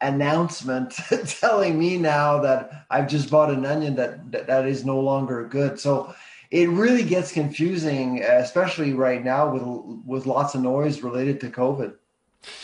announcement 0.00 0.92
telling 1.26 1.78
me 1.78 1.98
now 1.98 2.40
that 2.40 2.86
I've 2.90 3.08
just 3.08 3.30
bought 3.30 3.50
an 3.50 3.66
onion 3.66 3.96
that, 3.96 4.30
that, 4.32 4.46
that 4.46 4.66
is 4.66 4.84
no 4.84 5.00
longer 5.00 5.44
good. 5.44 5.80
So 5.80 6.14
it 6.50 6.68
really 6.68 7.04
gets 7.04 7.32
confusing, 7.32 8.22
especially 8.22 8.94
right 8.94 9.22
now 9.22 9.52
with 9.52 9.62
with 10.06 10.26
lots 10.26 10.54
of 10.54 10.62
noise 10.62 11.02
related 11.02 11.40
to 11.40 11.50
COVID. 11.50 11.94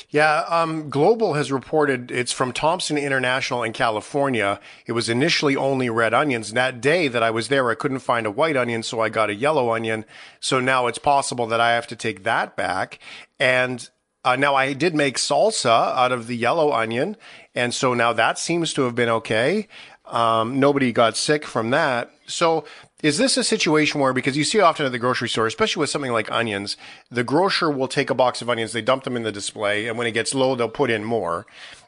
Yeah, 0.09 0.45
um, 0.49 0.89
Global 0.89 1.35
has 1.35 1.51
reported 1.51 2.11
it's 2.11 2.33
from 2.33 2.53
Thomson 2.53 2.97
International 2.97 3.63
in 3.63 3.73
California. 3.73 4.61
It 4.87 4.93
was 4.93 5.09
initially 5.09 5.57
only 5.57 5.91
red 5.91 6.15
onions. 6.15 6.53
That 6.53 6.81
day 6.81 7.09
that 7.09 7.23
I 7.23 7.31
was 7.31 7.49
there, 7.49 7.69
I 7.69 7.75
couldn't 7.75 7.99
find 7.99 8.25
a 8.25 8.31
white 8.31 8.57
onion, 8.57 8.83
so 8.83 9.01
I 9.01 9.09
got 9.09 9.31
a 9.31 9.35
yellow 9.35 9.75
onion. 9.75 10.05
So 10.41 10.61
now 10.61 10.87
it's 10.87 10.99
possible 10.99 11.47
that 11.49 11.61
I 11.61 11.73
have 11.73 11.89
to 11.89 11.97
take 11.97 12.23
that 12.23 12.57
back. 12.57 13.01
And 13.39 13.89
uh, 14.25 14.37
now 14.37 14.55
I 14.55 14.73
did 14.73 14.95
make 14.95 15.17
salsa 15.17 15.95
out 15.95 16.13
of 16.13 16.27
the 16.27 16.37
yellow 16.37 16.73
onion, 16.73 17.17
and 17.55 17.75
so 17.75 17.95
now 17.95 18.13
that 18.13 18.39
seems 18.39 18.73
to 18.75 18.83
have 18.83 18.95
been 18.95 19.09
okay. 19.09 19.69
Um, 20.07 20.61
nobody 20.61 20.93
got 20.93 21.17
sick 21.17 21.45
from 21.45 21.71
that. 21.71 22.11
So 22.27 22.65
is 23.03 23.19
this 23.19 23.37
a 23.37 23.45
situation 23.45 24.01
where, 24.01 24.13
because 24.13 24.37
you 24.37 24.45
see 24.45 24.61
often 24.61 24.87
at 24.87 24.93
the 24.93 24.99
grocery 24.99 25.29
store, 25.29 25.47
especially 25.47 25.81
with 25.81 25.91
something 25.91 26.13
like 26.13 26.31
onions, 26.31 26.77
the 27.11 27.25
grocer 27.25 27.71
will 27.71 27.89
take 27.89 28.11
a 28.11 28.15
box 28.15 28.41
of 28.41 28.49
onions, 28.49 28.73
they 28.73 28.83
dump 28.83 29.05
them 29.05 29.17
in 29.17 29.25
the 29.25 29.33
display, 29.33 29.89
and 29.89 29.99
when 29.99 30.07
it 30.07 30.13
gets 30.13 30.35
low, 30.35 30.55
they'll 30.55 30.69
put 30.69 30.91
in 30.91 31.05
more. 31.05 31.47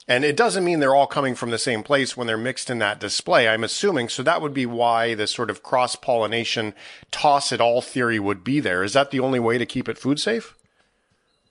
And 0.08 0.24
it 0.24 0.36
doesn't 0.36 0.64
mean 0.64 0.80
they're 0.80 0.94
all 0.94 1.06
coming 1.06 1.34
from 1.34 1.50
the 1.50 1.58
same 1.58 1.82
place 1.82 2.16
when 2.16 2.26
they're 2.26 2.36
mixed 2.36 2.70
in 2.70 2.78
that 2.78 3.00
display, 3.00 3.48
I'm 3.48 3.64
assuming. 3.64 4.08
So 4.08 4.22
that 4.22 4.40
would 4.40 4.54
be 4.54 4.66
why 4.66 5.14
the 5.14 5.26
sort 5.26 5.50
of 5.50 5.62
cross 5.62 5.96
pollination 5.96 6.74
toss 7.10 7.50
it 7.50 7.60
all 7.60 7.82
theory 7.82 8.20
would 8.20 8.44
be 8.44 8.60
there. 8.60 8.84
Is 8.84 8.92
that 8.92 9.10
the 9.10 9.20
only 9.20 9.40
way 9.40 9.58
to 9.58 9.66
keep 9.66 9.88
it 9.88 9.98
food 9.98 10.20
safe? 10.20 10.55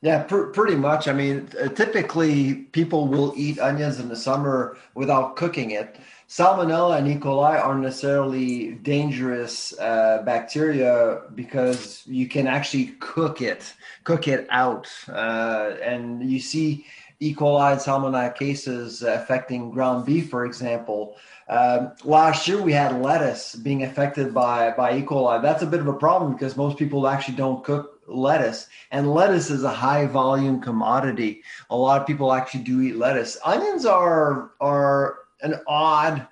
Yeah, 0.02 0.24
pr- 0.24 0.52
pretty 0.52 0.76
much. 0.76 1.08
I 1.08 1.14
mean, 1.14 1.50
uh, 1.60 1.70
typically 1.70 2.56
people 2.74 3.08
will 3.08 3.34
eat 3.36 3.60
onions 3.60 4.00
in 4.00 4.10
the 4.10 4.16
summer 4.16 4.78
without 4.94 5.36
cooking 5.36 5.72
it. 5.72 5.98
Salmonella 6.28 6.98
and 6.98 7.08
E. 7.08 7.16
coli 7.16 7.60
aren't 7.64 7.82
necessarily 7.82 8.74
dangerous 8.76 9.78
uh, 9.80 10.22
bacteria 10.26 11.22
because 11.34 12.04
you 12.06 12.28
can 12.28 12.48
actually 12.48 12.88
cook 13.00 13.42
it, 13.42 13.74
cook 14.04 14.28
it 14.28 14.48
out, 14.50 14.90
uh, 15.10 15.76
and 15.84 16.30
you 16.30 16.40
see 16.40 16.86
E. 17.20 17.34
coli 17.34 17.72
and 17.74 17.82
Salmonella 17.82 18.36
cases 18.36 19.02
affecting 19.02 19.72
ground 19.72 20.06
beef, 20.06 20.30
for 20.30 20.46
example. 20.46 21.16
Um, 21.48 21.94
last 22.04 22.48
year 22.48 22.62
we 22.62 22.74
had 22.74 23.02
lettuce 23.02 23.56
being 23.56 23.84
affected 23.84 24.34
by 24.34 24.72
by 24.72 24.98
E. 24.98 25.02
coli. 25.04 25.42
That's 25.42 25.64
a 25.64 25.68
bit 25.68 25.80
of 25.80 25.88
a 25.88 25.94
problem 25.94 26.34
because 26.34 26.58
most 26.58 26.78
people 26.78 27.08
actually 27.08 27.38
don't 27.38 27.64
cook 27.64 27.95
lettuce. 28.08 28.68
And 28.92 29.14
lettuce 29.14 29.50
is 29.50 29.64
a 29.64 29.70
high 29.70 30.06
volume 30.06 30.62
commodity. 30.62 31.44
A 31.70 31.76
lot 31.76 32.02
of 32.02 32.08
people 32.08 32.34
actually 32.34 32.64
do 32.64 32.82
eat 32.82 32.98
lettuce. 32.98 33.38
Onions 33.44 33.86
are 33.86 34.52
are 34.60 35.20
an 35.42 35.56
odd 35.68 36.28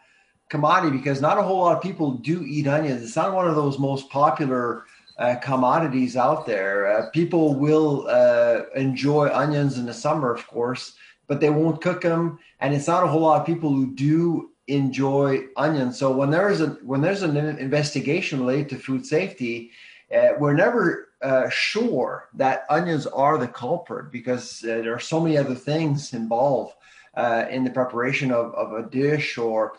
commodity 0.49 0.97
because 0.97 1.21
not 1.21 1.37
a 1.37 1.43
whole 1.43 1.61
lot 1.61 1.75
of 1.75 1.81
people 1.81 2.11
do 2.11 2.43
eat 2.43 2.67
onions. 2.67 3.03
It's 3.03 3.15
not 3.15 3.33
one 3.33 3.47
of 3.47 3.55
those 3.55 3.79
most 3.79 4.09
popular 4.09 4.85
uh, 5.17 5.35
commodities 5.41 6.15
out 6.15 6.45
there. 6.45 6.87
Uh, 6.87 7.09
people 7.11 7.55
will 7.55 8.07
uh, 8.09 8.61
enjoy 8.75 9.29
onions 9.33 9.77
in 9.77 9.85
the 9.85 9.93
summer 9.93 10.33
of 10.33 10.45
course 10.47 10.93
but 11.27 11.39
they 11.39 11.49
won't 11.49 11.81
cook 11.81 12.01
them. 12.01 12.37
And 12.59 12.73
it's 12.73 12.87
not 12.87 13.03
a 13.03 13.07
whole 13.07 13.21
lot 13.21 13.39
of 13.39 13.47
people 13.47 13.69
who 13.69 13.95
do 13.95 14.51
enjoy 14.67 15.45
onions. 15.55 15.97
So 15.97 16.11
when 16.11 16.29
there's 16.29 16.61
a 16.61 16.67
when 16.83 17.01
there's 17.01 17.23
an 17.23 17.37
investigation 17.37 18.41
related 18.41 18.69
to 18.69 18.77
food 18.77 19.05
safety 19.05 19.71
uh, 20.15 20.33
we're 20.39 20.53
never 20.53 21.09
uh, 21.23 21.49
sure 21.49 22.29
that 22.33 22.65
onions 22.69 23.07
are 23.07 23.37
the 23.37 23.47
culprit 23.47 24.11
because 24.11 24.63
uh, 24.63 24.67
there 24.67 24.93
are 24.93 24.99
so 24.99 25.19
many 25.19 25.37
other 25.37 25.55
things 25.55 26.13
involved 26.13 26.73
uh, 27.15 27.45
in 27.49 27.63
the 27.63 27.69
preparation 27.69 28.31
of, 28.31 28.53
of 28.55 28.73
a 28.73 28.89
dish 28.89 29.37
or 29.37 29.73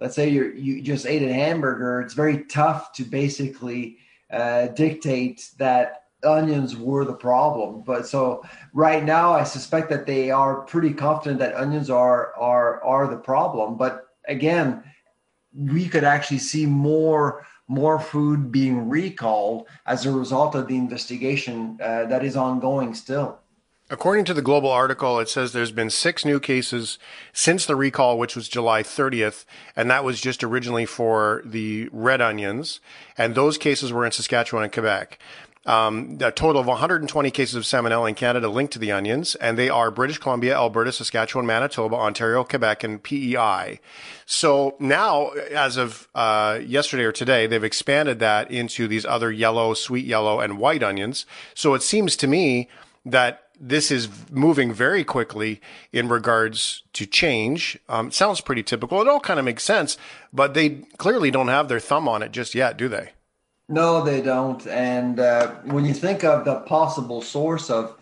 let's 0.00 0.16
say 0.16 0.28
you 0.28 0.52
you 0.56 0.82
just 0.82 1.06
ate 1.06 1.22
a 1.22 1.32
hamburger 1.32 2.00
it's 2.00 2.14
very 2.14 2.44
tough 2.44 2.92
to 2.92 3.04
basically 3.04 3.98
uh, 4.32 4.66
dictate 4.68 5.50
that 5.58 6.04
onions 6.24 6.76
were 6.76 7.04
the 7.04 7.14
problem. 7.14 7.82
But 7.86 8.06
so 8.06 8.44
right 8.72 9.04
now 9.04 9.32
i 9.32 9.44
suspect 9.44 9.88
that 9.90 10.06
they 10.06 10.30
are 10.30 10.62
pretty 10.62 10.92
confident 10.92 11.38
that 11.40 11.54
onions 11.54 11.90
are 11.90 12.34
are 12.36 12.82
are 12.82 13.06
the 13.06 13.16
problem. 13.16 13.76
But 13.76 14.08
again 14.26 14.82
we 15.54 15.88
could 15.88 16.04
actually 16.04 16.38
see 16.38 16.66
more 16.66 17.46
more 17.68 18.00
food 18.00 18.50
being 18.50 18.88
recalled 18.88 19.66
as 19.86 20.06
a 20.06 20.10
result 20.10 20.54
of 20.54 20.66
the 20.66 20.76
investigation 20.76 21.78
uh, 21.82 22.06
that 22.06 22.24
is 22.24 22.36
ongoing 22.36 22.94
still. 22.94 23.38
According 23.90 24.26
to 24.26 24.34
the 24.34 24.42
global 24.42 24.70
article, 24.70 25.18
it 25.18 25.30
says 25.30 25.52
there's 25.52 25.72
been 25.72 25.88
six 25.88 26.22
new 26.22 26.38
cases 26.40 26.98
since 27.32 27.64
the 27.64 27.74
recall, 27.74 28.18
which 28.18 28.36
was 28.36 28.46
July 28.46 28.82
30th, 28.82 29.46
and 29.74 29.90
that 29.90 30.04
was 30.04 30.20
just 30.20 30.44
originally 30.44 30.84
for 30.84 31.40
the 31.42 31.88
red 31.90 32.20
onions. 32.20 32.80
And 33.16 33.34
those 33.34 33.56
cases 33.56 33.90
were 33.90 34.04
in 34.04 34.12
Saskatchewan 34.12 34.64
and 34.64 34.72
Quebec. 34.72 35.18
Um, 35.68 36.16
a 36.22 36.32
total 36.32 36.62
of 36.62 36.66
120 36.66 37.30
cases 37.30 37.54
of 37.54 37.64
salmonella 37.64 38.08
in 38.08 38.14
Canada 38.14 38.48
linked 38.48 38.72
to 38.72 38.78
the 38.78 38.90
onions, 38.90 39.34
and 39.34 39.58
they 39.58 39.68
are 39.68 39.90
British 39.90 40.16
Columbia, 40.16 40.54
Alberta, 40.54 40.92
Saskatchewan, 40.92 41.44
Manitoba, 41.44 41.94
Ontario, 41.94 42.42
Quebec, 42.42 42.84
and 42.84 43.02
PEI. 43.02 43.78
So 44.24 44.76
now, 44.78 45.28
as 45.52 45.76
of 45.76 46.08
uh, 46.14 46.60
yesterday 46.64 47.04
or 47.04 47.12
today, 47.12 47.46
they've 47.46 47.62
expanded 47.62 48.18
that 48.20 48.50
into 48.50 48.88
these 48.88 49.04
other 49.04 49.30
yellow, 49.30 49.74
sweet 49.74 50.06
yellow, 50.06 50.40
and 50.40 50.58
white 50.58 50.82
onions. 50.82 51.26
So 51.52 51.74
it 51.74 51.82
seems 51.82 52.16
to 52.16 52.26
me 52.26 52.70
that 53.04 53.50
this 53.60 53.90
is 53.90 54.08
moving 54.30 54.72
very 54.72 55.04
quickly 55.04 55.60
in 55.92 56.08
regards 56.08 56.82
to 56.94 57.04
change. 57.04 57.78
Um, 57.90 58.10
sounds 58.10 58.40
pretty 58.40 58.62
typical. 58.62 59.02
It 59.02 59.08
all 59.08 59.20
kind 59.20 59.38
of 59.38 59.44
makes 59.44 59.64
sense, 59.64 59.98
but 60.32 60.54
they 60.54 60.86
clearly 60.96 61.30
don't 61.30 61.48
have 61.48 61.68
their 61.68 61.80
thumb 61.80 62.08
on 62.08 62.22
it 62.22 62.32
just 62.32 62.54
yet, 62.54 62.78
do 62.78 62.88
they? 62.88 63.10
No, 63.68 64.02
they 64.02 64.22
don't. 64.22 64.66
And 64.66 65.20
uh, 65.20 65.56
when 65.64 65.84
you 65.84 65.92
think 65.92 66.24
of 66.24 66.44
the 66.44 66.60
possible 66.60 67.20
source 67.20 67.68
of 67.70 67.96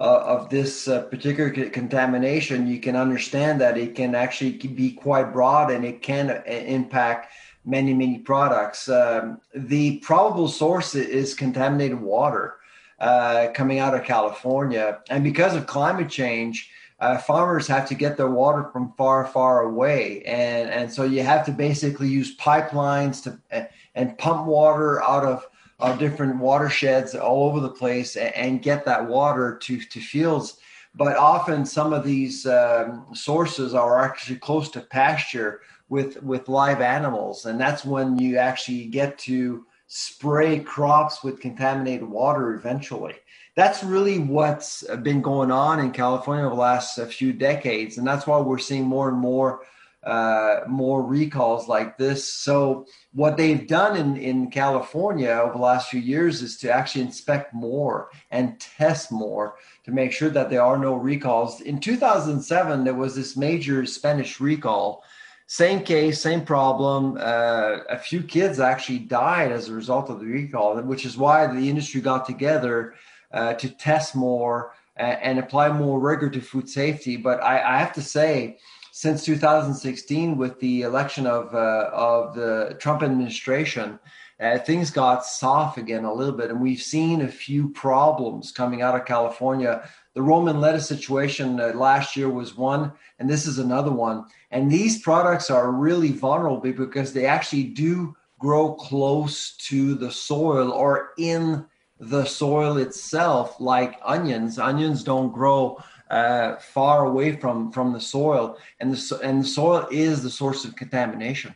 uh, 0.00 0.22
of 0.26 0.50
this 0.50 0.88
uh, 0.88 1.02
particular 1.02 1.50
contamination, 1.70 2.66
you 2.66 2.80
can 2.80 2.96
understand 2.96 3.60
that 3.60 3.78
it 3.78 3.94
can 3.94 4.16
actually 4.16 4.50
be 4.50 4.90
quite 4.90 5.32
broad 5.32 5.70
and 5.70 5.84
it 5.84 6.02
can 6.02 6.30
uh, 6.30 6.42
impact 6.50 7.32
many 7.64 7.94
many 7.94 8.18
products. 8.18 8.88
Um, 8.88 9.40
the 9.54 9.98
probable 9.98 10.48
source 10.48 10.96
is 10.96 11.32
contaminated 11.32 12.00
water 12.00 12.56
uh, 12.98 13.48
coming 13.54 13.78
out 13.78 13.94
of 13.94 14.02
California, 14.02 14.98
and 15.10 15.22
because 15.22 15.54
of 15.54 15.66
climate 15.66 16.10
change. 16.10 16.70
Uh, 17.00 17.18
farmers 17.18 17.66
have 17.66 17.86
to 17.88 17.94
get 17.94 18.16
their 18.16 18.30
water 18.30 18.70
from 18.72 18.94
far, 18.96 19.26
far 19.26 19.62
away, 19.62 20.22
and 20.22 20.70
and 20.70 20.90
so 20.90 21.02
you 21.02 21.24
have 21.24 21.44
to 21.44 21.50
basically 21.50 22.08
use 22.08 22.36
pipelines 22.36 23.20
to 23.20 23.36
uh, 23.52 23.64
and 23.94 24.18
pump 24.18 24.46
water 24.46 25.02
out 25.02 25.24
of 25.24 25.46
uh, 25.80 25.96
different 25.96 26.38
watersheds 26.38 27.14
all 27.14 27.48
over 27.48 27.60
the 27.60 27.68
place 27.68 28.16
and, 28.16 28.34
and, 28.34 28.62
get 28.62 28.84
that 28.84 29.04
water 29.06 29.58
to, 29.60 29.80
to 29.80 30.00
fields. 30.00 30.58
But 30.94 31.16
often 31.16 31.66
some 31.66 31.92
of 31.92 32.04
these 32.04 32.46
um, 32.46 33.06
sources 33.12 33.74
are 33.74 34.00
actually 34.00 34.36
close 34.36 34.70
to 34.70 34.80
pasture 34.80 35.62
with, 35.88 36.22
with 36.22 36.48
live 36.48 36.80
animals. 36.80 37.46
And 37.46 37.60
that's 37.60 37.84
when 37.84 38.18
you 38.18 38.36
actually 38.38 38.86
get 38.86 39.18
to 39.20 39.66
spray 39.88 40.60
crops 40.60 41.22
with 41.22 41.40
contaminated 41.40 42.08
water 42.08 42.54
eventually. 42.54 43.14
That's 43.56 43.84
really 43.84 44.18
what's 44.18 44.82
been 45.02 45.22
going 45.22 45.50
on 45.50 45.80
in 45.80 45.92
California 45.92 46.44
over 46.44 46.54
the 46.54 46.60
last 46.60 46.98
few 47.12 47.32
decades. 47.32 47.98
And 47.98 48.06
that's 48.06 48.26
why 48.26 48.40
we're 48.40 48.58
seeing 48.58 48.84
more 48.84 49.08
and 49.08 49.18
more 49.18 49.60
uh, 50.04 50.60
more 50.68 51.02
recalls 51.02 51.68
like 51.68 51.96
this. 51.96 52.28
So 52.28 52.86
what 53.12 53.36
they've 53.36 53.66
done 53.66 53.96
in, 53.96 54.16
in 54.16 54.50
California 54.50 55.30
over 55.30 55.54
the 55.54 55.62
last 55.62 55.88
few 55.88 56.00
years 56.00 56.42
is 56.42 56.56
to 56.58 56.70
actually 56.70 57.02
inspect 57.02 57.54
more 57.54 58.10
and 58.30 58.60
test 58.60 59.10
more 59.10 59.56
to 59.84 59.92
make 59.92 60.12
sure 60.12 60.30
that 60.30 60.50
there 60.50 60.62
are 60.62 60.78
no 60.78 60.94
recalls. 60.94 61.60
In 61.60 61.80
2007, 61.80 62.84
there 62.84 62.94
was 62.94 63.14
this 63.14 63.36
major 63.36 63.86
Spanish 63.86 64.40
recall. 64.40 65.02
Same 65.46 65.82
case, 65.82 66.20
same 66.20 66.44
problem. 66.44 67.16
Uh, 67.18 67.78
a 67.90 67.98
few 67.98 68.22
kids 68.22 68.60
actually 68.60 68.98
died 68.98 69.52
as 69.52 69.68
a 69.68 69.74
result 69.74 70.08
of 70.10 70.20
the 70.20 70.26
recall, 70.26 70.80
which 70.82 71.04
is 71.04 71.16
why 71.16 71.46
the 71.46 71.68
industry 71.68 72.00
got 72.00 72.26
together 72.26 72.94
uh, 73.32 73.54
to 73.54 73.68
test 73.68 74.14
more 74.14 74.72
and, 74.96 75.18
and, 75.22 75.38
apply 75.38 75.68
more 75.70 75.98
rigor 75.98 76.30
to 76.30 76.40
food 76.40 76.68
safety. 76.68 77.16
But 77.16 77.42
I, 77.42 77.74
I 77.74 77.78
have 77.78 77.92
to 77.94 78.02
say, 78.02 78.58
since 78.96 79.24
2016 79.24 80.36
with 80.36 80.60
the 80.60 80.82
election 80.82 81.26
of 81.26 81.52
uh, 81.52 81.90
of 81.92 82.32
the 82.36 82.76
Trump 82.78 83.02
administration, 83.02 83.98
uh, 84.38 84.56
things 84.58 84.92
got 84.92 85.26
soft 85.26 85.78
again 85.78 86.04
a 86.04 86.14
little 86.14 86.32
bit, 86.32 86.48
and 86.48 86.60
we've 86.60 86.80
seen 86.80 87.22
a 87.22 87.28
few 87.28 87.70
problems 87.70 88.52
coming 88.52 88.82
out 88.82 88.94
of 88.94 89.04
California. 89.04 89.82
The 90.14 90.22
romaine 90.22 90.60
lettuce 90.60 90.86
situation 90.86 91.58
uh, 91.58 91.72
last 91.74 92.14
year 92.14 92.28
was 92.28 92.56
one, 92.56 92.92
and 93.18 93.28
this 93.28 93.48
is 93.48 93.58
another 93.58 93.90
one. 93.90 94.26
And 94.52 94.70
these 94.70 95.02
products 95.02 95.50
are 95.50 95.72
really 95.72 96.12
vulnerable 96.12 96.60
because 96.60 97.12
they 97.12 97.26
actually 97.26 97.64
do 97.64 98.14
grow 98.38 98.74
close 98.74 99.56
to 99.56 99.96
the 99.96 100.12
soil 100.12 100.70
or 100.70 101.14
in 101.18 101.66
the 101.98 102.24
soil 102.24 102.76
itself, 102.76 103.60
like 103.60 103.98
onions. 104.04 104.60
Onions 104.60 105.02
don't 105.02 105.32
grow 105.32 105.82
uh, 106.10 106.56
far 106.56 107.06
away 107.06 107.36
from 107.36 107.72
from 107.72 107.92
the 107.92 108.00
soil, 108.00 108.58
and 108.80 108.92
the 108.92 109.20
and 109.22 109.42
the 109.42 109.48
soil 109.48 109.88
is 109.90 110.22
the 110.22 110.30
source 110.30 110.64
of 110.64 110.76
contamination. 110.76 111.54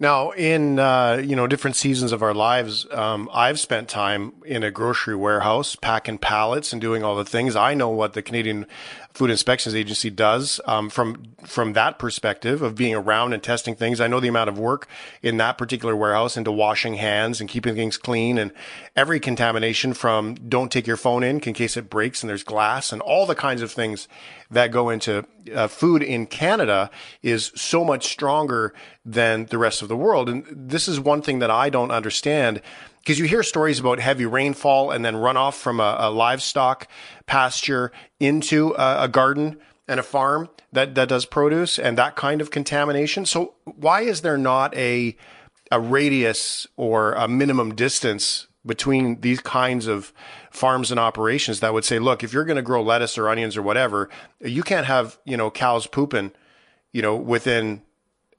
Now, 0.00 0.30
in 0.30 0.78
uh, 0.78 1.22
you 1.22 1.36
know 1.36 1.46
different 1.46 1.76
seasons 1.76 2.12
of 2.12 2.22
our 2.22 2.32
lives, 2.32 2.86
um, 2.90 3.28
I've 3.34 3.60
spent 3.60 3.90
time 3.90 4.32
in 4.46 4.62
a 4.62 4.70
grocery 4.70 5.14
warehouse 5.14 5.76
packing 5.76 6.16
pallets 6.16 6.72
and 6.72 6.80
doing 6.80 7.04
all 7.04 7.14
the 7.14 7.24
things. 7.26 7.54
I 7.54 7.74
know 7.74 7.90
what 7.90 8.14
the 8.14 8.22
Canadian 8.22 8.64
Food 9.12 9.28
Inspections 9.28 9.74
Agency 9.74 10.08
does 10.08 10.58
um, 10.64 10.88
from 10.88 11.24
from 11.44 11.74
that 11.74 11.98
perspective 11.98 12.62
of 12.62 12.76
being 12.76 12.94
around 12.94 13.34
and 13.34 13.42
testing 13.42 13.74
things. 13.74 14.00
I 14.00 14.06
know 14.06 14.20
the 14.20 14.28
amount 14.28 14.48
of 14.48 14.58
work 14.58 14.88
in 15.20 15.36
that 15.36 15.58
particular 15.58 15.94
warehouse 15.94 16.38
into 16.38 16.50
washing 16.50 16.94
hands 16.94 17.38
and 17.38 17.50
keeping 17.50 17.74
things 17.74 17.98
clean 17.98 18.38
and 18.38 18.52
every 18.96 19.20
contamination 19.20 19.92
from 19.92 20.34
don't 20.34 20.72
take 20.72 20.86
your 20.86 20.96
phone 20.96 21.22
in 21.22 21.40
in 21.40 21.52
case 21.52 21.76
it 21.76 21.90
breaks 21.90 22.22
and 22.22 22.30
there's 22.30 22.42
glass 22.42 22.90
and 22.90 23.02
all 23.02 23.26
the 23.26 23.34
kinds 23.34 23.60
of 23.60 23.70
things 23.70 24.08
that 24.50 24.70
go 24.70 24.90
into 24.90 25.24
uh, 25.54 25.68
food 25.68 26.02
in 26.02 26.26
Canada 26.26 26.90
is 27.22 27.52
so 27.54 27.84
much 27.84 28.06
stronger 28.06 28.74
than 29.04 29.46
the 29.46 29.58
rest 29.58 29.82
of 29.82 29.88
the 29.88 29.96
world. 29.96 30.28
And 30.28 30.44
this 30.48 30.88
is 30.88 30.98
one 30.98 31.22
thing 31.22 31.38
that 31.38 31.50
I 31.50 31.70
don't 31.70 31.90
understand 31.90 32.60
because 32.98 33.18
you 33.18 33.24
hear 33.24 33.42
stories 33.42 33.80
about 33.80 33.98
heavy 33.98 34.26
rainfall 34.26 34.90
and 34.90 35.04
then 35.04 35.14
runoff 35.14 35.54
from 35.54 35.80
a, 35.80 35.96
a 36.00 36.10
livestock 36.10 36.86
pasture 37.26 37.92
into 38.18 38.74
a, 38.76 39.04
a, 39.04 39.08
garden 39.08 39.58
and 39.88 39.98
a 39.98 40.02
farm 40.02 40.50
that, 40.72 40.94
that 40.96 41.08
does 41.08 41.24
produce 41.24 41.78
and 41.78 41.96
that 41.96 42.14
kind 42.14 42.42
of 42.42 42.50
contamination. 42.50 43.24
So 43.24 43.54
why 43.64 44.02
is 44.02 44.20
there 44.20 44.36
not 44.36 44.76
a 44.76 45.16
a 45.70 45.80
radius 45.80 46.66
or 46.76 47.12
a 47.12 47.28
minimum 47.28 47.74
distance 47.74 48.48
between 48.64 49.20
these 49.20 49.40
kinds 49.40 49.86
of 49.86 50.12
farms 50.50 50.90
and 50.90 51.00
operations 51.00 51.60
that 51.60 51.72
would 51.72 51.84
say, 51.84 51.98
look, 51.98 52.22
if 52.22 52.32
you're 52.32 52.44
going 52.44 52.56
to 52.56 52.62
grow 52.62 52.82
lettuce 52.82 53.16
or 53.16 53.28
onions 53.28 53.56
or 53.56 53.62
whatever, 53.62 54.08
you 54.40 54.62
can't 54.62 54.86
have, 54.86 55.18
you 55.24 55.36
know, 55.36 55.50
cows 55.50 55.86
pooping, 55.86 56.32
you 56.92 57.02
know, 57.02 57.16
within 57.16 57.82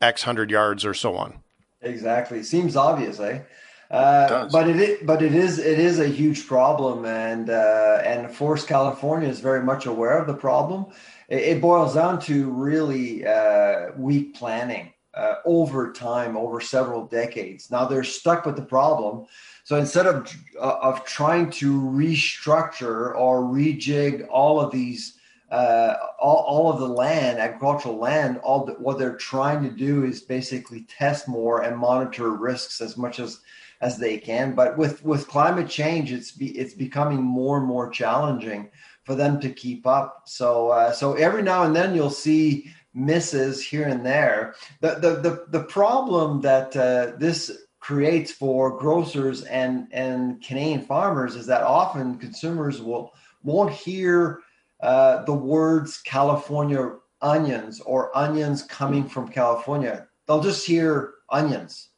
X 0.02 0.24
hundred 0.24 0.52
yards 0.52 0.86
or 0.86 0.94
so 0.94 1.16
on. 1.16 1.40
Exactly. 1.82 2.44
Seems 2.44 2.76
obvious, 2.76 3.20
eh? 3.20 3.42
Uh, 3.90 4.48
but 4.50 4.70
it 4.70 4.78
is, 4.78 5.00
but 5.04 5.22
it 5.22 5.36
is 5.36 5.60
it 5.60 5.78
is 5.78 6.00
a 6.00 6.08
huge 6.08 6.48
problem, 6.48 7.04
and 7.04 7.50
uh, 7.50 8.02
and 8.06 8.34
Forest 8.34 8.68
California 8.68 9.28
is 9.28 9.42
very 9.42 9.62
much 9.62 9.86
aware 9.86 10.18
of 10.18 10.28
the 10.28 10.34
problem. 10.34 10.86
It, 11.28 11.40
it 11.40 11.62
boils 11.62 11.96
down 11.96 12.22
to 12.22 12.50
really 12.52 13.26
uh, 13.28 13.92
weak 13.98 14.36
planning 14.36 14.94
uh, 15.14 15.36
over 15.46 15.92
time, 15.92 16.38
over 16.38 16.62
several 16.62 17.06
decades. 17.06 17.70
Now 17.70 17.86
they're 17.86 18.04
stuck 18.04 18.46
with 18.46 18.56
the 18.56 18.62
problem. 18.62 19.26
So 19.64 19.78
instead 19.78 20.08
of 20.08 20.34
uh, 20.60 20.78
of 20.82 21.06
trying 21.06 21.50
to 21.52 21.82
restructure 21.82 23.16
or 23.16 23.42
rejig 23.42 24.28
all 24.30 24.60
of 24.60 24.72
these 24.72 25.18
uh, 25.52 25.96
all, 26.18 26.46
all 26.48 26.72
of 26.72 26.80
the 26.80 26.88
land, 26.88 27.38
agricultural 27.38 27.98
land, 27.98 28.38
all 28.38 28.66
the, 28.66 28.74
what 28.74 28.98
they're 28.98 29.18
trying 29.18 29.62
to 29.62 29.70
do 29.70 30.06
is 30.06 30.22
basically 30.22 30.84
test 30.84 31.28
more 31.28 31.64
and 31.64 31.78
monitor 31.78 32.32
risks 32.32 32.80
as 32.80 32.98
much 32.98 33.20
as 33.20 33.42
as 33.82 33.98
they 33.98 34.18
can. 34.18 34.56
But 34.56 34.78
with 34.78 35.04
with 35.04 35.28
climate 35.28 35.68
change, 35.68 36.14
it's 36.14 36.32
be, 36.32 36.58
it's 36.58 36.74
becoming 36.74 37.22
more 37.22 37.58
and 37.58 37.68
more 37.68 37.90
challenging 37.90 38.70
for 39.04 39.16
them 39.16 39.42
to 39.42 39.50
keep 39.50 39.86
up. 39.86 40.24
So 40.26 40.70
uh, 40.70 40.94
so 40.94 41.14
every 41.14 41.44
now 41.44 41.64
and 41.64 41.76
then 41.76 41.94
you'll 41.94 42.10
see 42.10 42.72
misses 42.94 43.64
here 43.64 43.88
and 43.88 44.06
there. 44.06 44.56
The 44.82 44.96
the 44.96 45.16
the, 45.16 45.46
the 45.60 45.64
problem 45.64 46.42
that 46.42 46.76
uh, 46.76 47.18
this 47.18 47.52
creates 47.80 48.32
for 48.32 48.78
grocers 48.78 49.44
and 49.44 49.88
and 49.92 50.42
Canadian 50.44 50.82
farmers 50.82 51.36
is 51.36 51.48
that 51.48 51.64
often 51.64 52.18
consumers 52.18 52.82
will 52.82 53.14
won't 53.44 53.72
hear 53.72 54.40
uh, 54.82 55.24
the 55.26 55.34
words 55.34 56.02
California 56.02 56.94
onions 57.22 57.80
or 57.82 58.16
onions 58.18 58.64
coming 58.64 59.08
from 59.08 59.28
California. 59.28 60.08
They'll 60.28 60.42
just 60.42 60.66
hear 60.66 61.14
onions. 61.30 61.90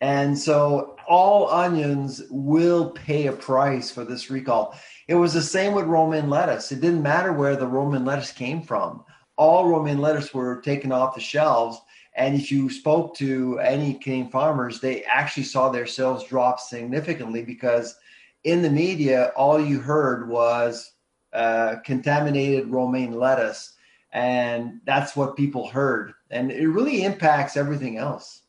And 0.00 0.38
so 0.38 0.96
all 1.08 1.48
onions 1.48 2.22
will 2.28 2.90
pay 2.90 3.26
a 3.26 3.32
price 3.32 3.90
for 3.90 4.04
this 4.04 4.30
recall. 4.30 4.74
It 5.08 5.14
was 5.14 5.32
the 5.32 5.42
same 5.42 5.72
with 5.72 5.86
romaine 5.86 6.28
lettuce. 6.28 6.72
It 6.72 6.80
didn't 6.80 7.02
matter 7.02 7.32
where 7.32 7.56
the 7.56 7.66
romaine 7.66 8.04
lettuce 8.04 8.32
came 8.32 8.62
from. 8.62 9.04
All 9.36 9.68
romaine 9.68 9.98
lettuce 9.98 10.32
were 10.32 10.60
taken 10.60 10.92
off 10.92 11.14
the 11.14 11.20
shelves. 11.20 11.80
And 12.14 12.36
if 12.36 12.52
you 12.52 12.70
spoke 12.70 13.16
to 13.16 13.58
any 13.58 13.94
Canadian 13.94 14.30
farmers, 14.30 14.80
they 14.80 15.02
actually 15.04 15.42
saw 15.44 15.68
their 15.70 15.86
sales 15.86 16.26
drop 16.26 16.60
significantly 16.60 17.42
because 17.42 17.96
in 18.44 18.62
the 18.62 18.70
media, 18.70 19.32
all 19.34 19.60
you 19.60 19.80
heard 19.80 20.28
was 20.28 20.92
uh, 21.32 21.76
contaminated 21.84 22.68
romaine 22.68 23.18
lettuce. 23.18 23.72
And 24.12 24.80
that's 24.84 25.16
what 25.16 25.36
people 25.36 25.68
heard. 25.68 26.14
And 26.30 26.52
it 26.52 26.68
really 26.68 27.02
impacts 27.02 27.56
everything 27.56 27.98
else. 27.98 28.42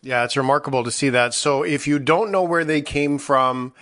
Yeah, 0.00 0.24
it's 0.24 0.36
remarkable 0.36 0.82
to 0.84 0.90
see 0.90 1.10
that. 1.10 1.34
So 1.34 1.62
if 1.62 1.86
you 1.86 1.98
don't 1.98 2.30
know 2.30 2.42
where 2.42 2.64
they 2.64 2.80
came 2.80 3.18
from, 3.18 3.74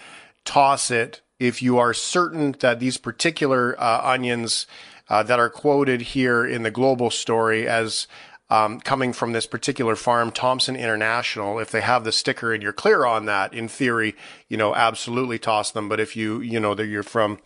toss 0.44 0.90
it. 0.90 1.22
If 1.38 1.62
you 1.62 1.78
are 1.78 1.94
certain 1.94 2.52
that 2.60 2.80
these 2.80 2.98
particular 2.98 3.80
uh, 3.80 4.00
onions 4.02 4.66
uh, 5.10 5.24
that 5.24 5.40
are 5.40 5.50
quoted 5.50 6.00
here 6.00 6.46
in 6.46 6.62
the 6.62 6.70
global 6.70 7.10
story 7.10 7.68
as 7.68 8.06
um, 8.48 8.80
coming 8.80 9.12
from 9.12 9.32
this 9.32 9.46
particular 9.46 9.96
farm, 9.96 10.30
Thomson 10.30 10.76
International, 10.76 11.58
if 11.58 11.70
they 11.70 11.80
have 11.82 12.04
the 12.04 12.12
sticker 12.12 12.52
and 12.52 12.62
you're 12.62 12.72
clear 12.72 13.04
on 13.04 13.26
that, 13.26 13.52
in 13.52 13.68
theory, 13.68 14.16
you 14.48 14.56
know, 14.56 14.74
absolutely 14.74 15.38
toss 15.38 15.70
them. 15.70 15.88
But 15.88 16.00
if 16.00 16.16
you, 16.16 16.40
you 16.40 16.58
know, 16.58 16.74
that 16.74 16.86
you're 16.86 17.04
from, 17.04 17.38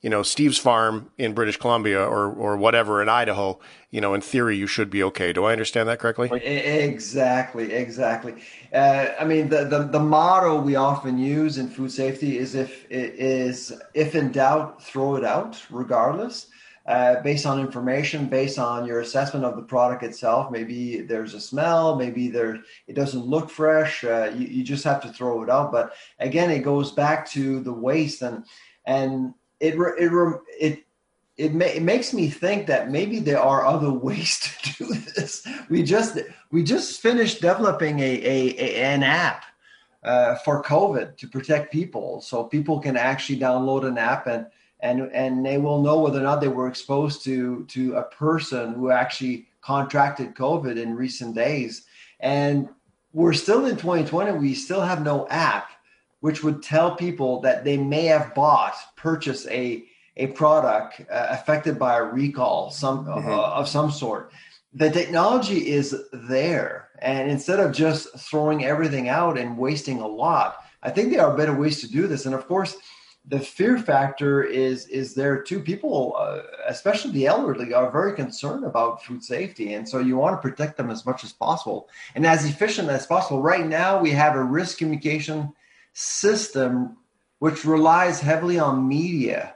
you 0.00 0.10
know, 0.10 0.24
Steve's 0.24 0.58
farm 0.58 1.10
in 1.16 1.32
British 1.32 1.56
Columbia 1.56 2.04
or, 2.04 2.32
or 2.32 2.56
whatever 2.56 3.00
in 3.02 3.08
Idaho, 3.08 3.60
you 3.90 4.00
know, 4.00 4.14
in 4.14 4.20
theory, 4.20 4.56
you 4.56 4.66
should 4.66 4.90
be 4.90 5.02
okay. 5.04 5.32
Do 5.32 5.44
I 5.44 5.52
understand 5.52 5.88
that 5.88 6.00
correctly? 6.00 6.28
Exactly, 6.32 7.72
exactly. 7.72 8.34
Uh, 8.72 9.06
I 9.18 9.24
mean, 9.24 9.48
the, 9.48 9.64
the, 9.64 9.84
the 9.84 10.00
motto 10.00 10.60
we 10.60 10.74
often 10.74 11.18
use 11.18 11.58
in 11.58 11.68
food 11.68 11.90
safety 11.90 12.38
is 12.38 12.56
if 12.56 12.84
is 12.90 13.72
if 13.94 14.14
in 14.16 14.30
doubt, 14.32 14.82
throw 14.82 15.16
it 15.16 15.24
out, 15.24 15.64
regardless. 15.70 16.48
Uh, 16.88 17.20
based 17.20 17.44
on 17.44 17.60
information, 17.60 18.24
based 18.24 18.58
on 18.58 18.86
your 18.86 19.00
assessment 19.00 19.44
of 19.44 19.56
the 19.56 19.62
product 19.62 20.02
itself. 20.02 20.50
Maybe 20.50 21.02
there's 21.02 21.34
a 21.34 21.40
smell, 21.40 21.96
maybe 21.96 22.30
there 22.30 22.62
it 22.86 22.94
doesn't 22.94 23.26
look 23.26 23.50
fresh. 23.50 24.02
Uh, 24.04 24.32
you, 24.34 24.46
you 24.46 24.64
just 24.64 24.84
have 24.84 25.02
to 25.02 25.12
throw 25.12 25.42
it 25.42 25.50
out. 25.50 25.70
But 25.70 25.92
again, 26.18 26.50
it 26.50 26.60
goes 26.60 26.90
back 26.90 27.28
to 27.32 27.60
the 27.60 27.74
waste 27.74 28.22
and 28.22 28.42
and 28.86 29.34
it 29.60 29.74
it 29.76 30.40
it 30.58 30.84
it, 31.36 31.52
ma- 31.52 31.66
it 31.66 31.82
makes 31.82 32.14
me 32.14 32.30
think 32.30 32.66
that 32.68 32.90
maybe 32.90 33.18
there 33.18 33.40
are 33.40 33.66
other 33.66 33.92
ways 34.06 34.38
to 34.40 34.84
do 34.84 34.94
this. 34.94 35.46
We 35.68 35.82
just 35.82 36.18
we 36.50 36.62
just 36.62 37.02
finished 37.02 37.42
developing 37.42 38.00
a, 38.00 38.02
a, 38.02 38.56
a 38.58 38.76
an 38.76 39.02
app 39.02 39.44
uh, 40.02 40.36
for 40.36 40.62
COVID 40.62 41.18
to 41.18 41.28
protect 41.28 41.70
people, 41.70 42.22
so 42.22 42.44
people 42.44 42.80
can 42.80 42.96
actually 42.96 43.38
download 43.38 43.84
an 43.86 43.98
app 43.98 44.26
and 44.26 44.46
and 44.80 45.10
and 45.12 45.44
they 45.44 45.58
will 45.58 45.82
know 45.82 45.98
whether 45.98 46.20
or 46.20 46.22
not 46.22 46.40
they 46.40 46.48
were 46.48 46.68
exposed 46.68 47.24
to 47.24 47.64
to 47.68 47.94
a 47.94 48.02
person 48.02 48.74
who 48.74 48.90
actually 48.90 49.48
contracted 49.60 50.34
COVID 50.34 50.80
in 50.80 50.94
recent 50.96 51.34
days. 51.34 51.84
And 52.20 52.68
we're 53.12 53.32
still 53.32 53.66
in 53.66 53.76
2020. 53.76 54.32
We 54.32 54.54
still 54.54 54.80
have 54.80 55.02
no 55.02 55.26
app 55.28 55.70
which 56.20 56.42
would 56.42 56.62
tell 56.62 56.96
people 56.96 57.40
that 57.40 57.64
they 57.64 57.76
may 57.76 58.06
have 58.06 58.34
bought, 58.34 58.74
purchased 58.96 59.46
a, 59.48 59.84
a 60.16 60.28
product 60.28 61.00
uh, 61.10 61.26
affected 61.30 61.78
by 61.78 61.96
a 61.96 62.02
recall 62.02 62.70
some 62.70 63.08
uh, 63.08 63.16
mm-hmm. 63.16 63.30
uh, 63.30 63.36
of 63.36 63.68
some 63.68 63.90
sort. 63.90 64.32
the 64.74 64.90
technology 64.90 65.68
is 65.68 65.96
there. 66.12 66.88
And 67.00 67.30
instead 67.30 67.60
of 67.60 67.72
just 67.72 68.08
throwing 68.18 68.64
everything 68.64 69.08
out 69.08 69.38
and 69.38 69.56
wasting 69.56 70.00
a 70.00 70.06
lot, 70.06 70.56
I 70.82 70.90
think 70.90 71.10
there 71.10 71.24
are 71.24 71.36
better 71.36 71.54
ways 71.54 71.80
to 71.80 71.90
do 71.90 72.06
this. 72.06 72.26
And 72.26 72.34
of 72.34 72.46
course, 72.46 72.76
the 73.28 73.38
fear 73.38 73.78
factor 73.78 74.42
is 74.42 74.86
is 74.86 75.14
there 75.14 75.42
too. 75.42 75.60
People, 75.60 76.16
uh, 76.18 76.40
especially 76.66 77.12
the 77.12 77.26
elderly, 77.26 77.74
are 77.74 77.90
very 77.90 78.14
concerned 78.14 78.64
about 78.64 79.04
food 79.04 79.22
safety, 79.22 79.74
and 79.74 79.88
so 79.88 79.98
you 79.98 80.16
want 80.16 80.40
to 80.40 80.48
protect 80.48 80.76
them 80.76 80.90
as 80.90 81.04
much 81.04 81.24
as 81.24 81.32
possible 81.32 81.88
and 82.14 82.26
as 82.26 82.46
efficient 82.46 82.88
as 82.88 83.06
possible. 83.06 83.42
Right 83.42 83.66
now, 83.66 84.00
we 84.00 84.10
have 84.12 84.34
a 84.34 84.42
risk 84.42 84.78
communication 84.78 85.52
system 85.92 86.96
which 87.38 87.64
relies 87.64 88.20
heavily 88.20 88.58
on 88.58 88.88
media. 88.88 89.54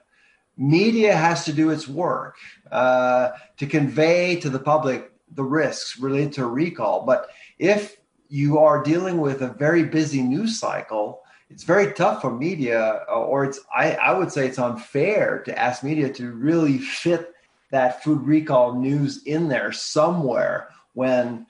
Media 0.57 1.17
has 1.17 1.45
to 1.47 1.53
do 1.53 1.71
its 1.71 1.89
work 1.89 2.37
uh, 2.71 3.31
to 3.57 3.67
convey 3.67 4.37
to 4.37 4.51
the 4.51 4.59
public 4.59 5.11
the 5.35 5.43
risks 5.43 5.99
related 5.99 6.35
to 6.35 6.47
recall. 6.47 7.07
But 7.07 7.31
if 7.59 7.97
you 8.29 8.59
are 8.59 8.83
dealing 8.83 9.19
with 9.19 9.41
a 9.41 9.49
very 9.49 9.85
busy 9.85 10.23
news 10.23 10.61
cycle, 10.61 11.22
it's 11.53 11.65
very 11.65 11.93
tough 11.93 12.23
for 12.23 12.31
media, 12.31 13.05
uh, 13.09 13.21
or 13.21 13.45
it's 13.45 13.61
I, 13.75 13.93
I 13.93 14.17
would 14.17 14.33
say 14.33 14.47
it's 14.47 14.59
unfair 14.59 15.43
to 15.45 15.59
ask 15.59 15.85
media 15.85 16.13
to 16.15 16.33
really 16.33 16.79
fit 16.79 17.35
that 17.71 18.03
food 18.03 18.23
recall 18.27 18.75
news 18.75 19.23
in 19.25 19.49
there 19.49 19.73
somewhere 19.73 20.69
when 20.95 21.47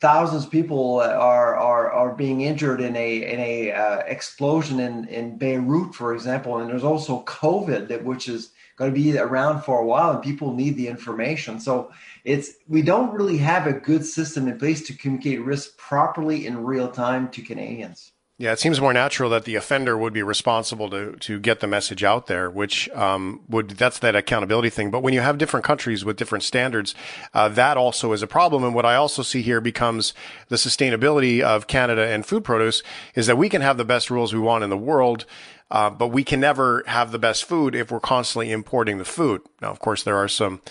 thousands 0.00 0.44
of 0.44 0.50
people 0.50 1.00
are 1.00 1.56
are 1.56 1.90
are 1.90 2.14
being 2.14 2.42
injured 2.42 2.80
in 2.80 2.94
a 2.94 3.32
in 3.32 3.40
a 3.40 3.72
uh, 3.72 3.98
explosion 4.06 4.78
in 4.78 5.08
in 5.08 5.36
Beirut, 5.36 5.94
for 5.94 6.14
example, 6.14 6.58
and 6.58 6.70
there's 6.70 6.84
also 6.84 7.24
COVID 7.24 7.88
that 7.88 8.04
which 8.04 8.28
is 8.28 8.50
going 8.76 8.92
to 8.92 9.00
be 9.00 9.18
around 9.18 9.62
for 9.62 9.80
a 9.80 9.86
while, 9.86 10.12
and 10.12 10.22
people 10.22 10.54
need 10.54 10.76
the 10.76 10.86
information. 10.86 11.58
So 11.58 11.90
it's 12.24 12.52
we 12.68 12.82
don't 12.82 13.12
really 13.12 13.38
have 13.38 13.66
a 13.66 13.72
good 13.72 14.04
system 14.04 14.46
in 14.46 14.58
place 14.58 14.86
to 14.86 14.94
communicate 14.94 15.42
risk 15.42 15.76
properly 15.76 16.46
in 16.46 16.64
real 16.64 16.88
time 16.88 17.30
to 17.30 17.42
Canadians. 17.42 18.12
Yeah, 18.40 18.52
it 18.52 18.60
seems 18.60 18.80
more 18.80 18.92
natural 18.92 19.30
that 19.30 19.46
the 19.46 19.56
offender 19.56 19.98
would 19.98 20.12
be 20.12 20.22
responsible 20.22 20.88
to 20.90 21.16
to 21.16 21.40
get 21.40 21.58
the 21.58 21.66
message 21.66 22.04
out 22.04 22.28
there, 22.28 22.48
which 22.48 22.88
um, 22.90 23.40
would 23.48 23.70
that's 23.70 23.98
that 23.98 24.14
accountability 24.14 24.70
thing. 24.70 24.92
But 24.92 25.02
when 25.02 25.12
you 25.12 25.20
have 25.22 25.38
different 25.38 25.66
countries 25.66 26.04
with 26.04 26.16
different 26.16 26.44
standards, 26.44 26.94
uh, 27.34 27.48
that 27.48 27.76
also 27.76 28.12
is 28.12 28.22
a 28.22 28.28
problem. 28.28 28.62
And 28.62 28.76
what 28.76 28.86
I 28.86 28.94
also 28.94 29.22
see 29.22 29.42
here 29.42 29.60
becomes 29.60 30.14
the 30.50 30.56
sustainability 30.56 31.40
of 31.40 31.66
Canada 31.66 32.06
and 32.06 32.24
food 32.24 32.44
produce 32.44 32.84
is 33.16 33.26
that 33.26 33.36
we 33.36 33.48
can 33.48 33.60
have 33.60 33.76
the 33.76 33.84
best 33.84 34.08
rules 34.08 34.32
we 34.32 34.38
want 34.38 34.62
in 34.62 34.70
the 34.70 34.76
world. 34.76 35.26
Uh, 35.68 35.90
but 35.90 36.06
we 36.06 36.22
can 36.22 36.40
never 36.40 36.84
have 36.86 37.10
the 37.10 37.18
best 37.18 37.44
food 37.44 37.74
if 37.74 37.90
we're 37.90 38.00
constantly 38.00 38.52
importing 38.52 38.98
the 38.98 39.04
food. 39.04 39.42
Now, 39.60 39.70
of 39.70 39.80
course, 39.80 40.04
there 40.04 40.16
are 40.16 40.28
some 40.28 40.62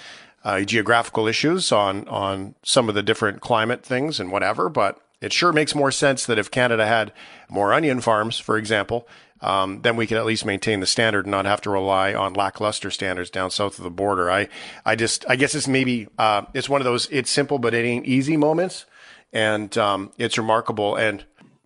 uh, 0.43 0.61
geographical 0.61 1.27
issues 1.27 1.73
on 1.73 2.07
on 2.07 2.55
some 2.63 2.87
of 2.87 2.95
the 2.95 3.03
different 3.03 3.41
climate 3.41 3.83
things 3.83 4.21
and 4.21 4.31
whatever, 4.31 4.69
but 4.69 5.01
it 5.21 5.33
sure 5.33 5.51
makes 5.51 5.73
more 5.73 5.91
sense 5.91 6.25
that 6.25 6.37
if 6.37 6.51
Canada 6.51 6.85
had 6.85 7.11
more 7.49 7.73
onion 7.73 8.01
farms, 8.01 8.39
for 8.39 8.57
example, 8.57 9.07
um, 9.41 9.81
then 9.81 9.95
we 9.95 10.07
could 10.07 10.17
at 10.17 10.25
least 10.25 10.45
maintain 10.45 10.79
the 10.79 10.85
standard 10.85 11.25
and 11.25 11.31
not 11.31 11.45
have 11.45 11.61
to 11.61 11.69
rely 11.69 12.13
on 12.13 12.33
lackluster 12.33 12.89
standards 12.89 13.29
down 13.29 13.51
south 13.51 13.77
of 13.77 13.83
the 13.83 13.89
border. 13.89 14.31
I, 14.31 14.47
I 14.85 14.95
just, 14.95 15.25
I 15.29 15.35
guess 15.35 15.53
it's 15.55 15.67
maybe, 15.67 16.07
uh, 16.17 16.43
it's 16.53 16.69
one 16.69 16.81
of 16.81 16.85
those, 16.85 17.07
it's 17.11 17.29
simple, 17.29 17.59
but 17.59 17.73
it 17.73 17.85
ain't 17.85 18.05
easy 18.05 18.37
moments. 18.37 18.85
And, 19.33 19.75
um, 19.77 20.11
it's 20.17 20.37
remarkable. 20.37 20.95
And 20.95 21.23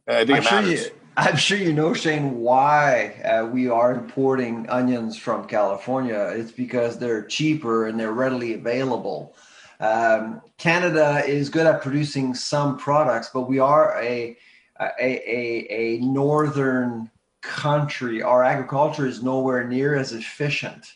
I 0.07 0.25
think 0.25 0.39
I'm 0.39 0.43
sure 0.43 0.61
you, 0.61 0.85
I'm 1.15 1.37
sure 1.37 1.57
you 1.57 1.73
know, 1.73 1.93
Shane, 1.93 2.39
why 2.39 3.13
uh, 3.23 3.45
we 3.45 3.69
are 3.69 3.93
importing 3.93 4.69
onions 4.69 5.17
from 5.17 5.47
California. 5.47 6.33
It's 6.35 6.51
because 6.51 6.99
they're 6.99 7.23
cheaper 7.23 7.87
and 7.87 7.99
they're 7.99 8.11
readily 8.11 8.53
available. 8.53 9.35
Um, 9.81 10.41
Canada 10.57 11.23
is 11.25 11.49
good 11.49 11.65
at 11.65 11.81
producing 11.81 12.35
some 12.35 12.77
products, 12.77 13.31
but 13.33 13.49
we 13.49 13.59
are 13.59 13.99
a 14.01 14.37
a, 14.79 14.89
a, 14.99 15.67
a 15.69 15.99
northern 15.99 17.09
country. 17.41 18.21
Our 18.21 18.43
agriculture 18.43 19.05
is 19.05 19.21
nowhere 19.21 19.67
near 19.67 19.95
as 19.95 20.13
efficient 20.13 20.93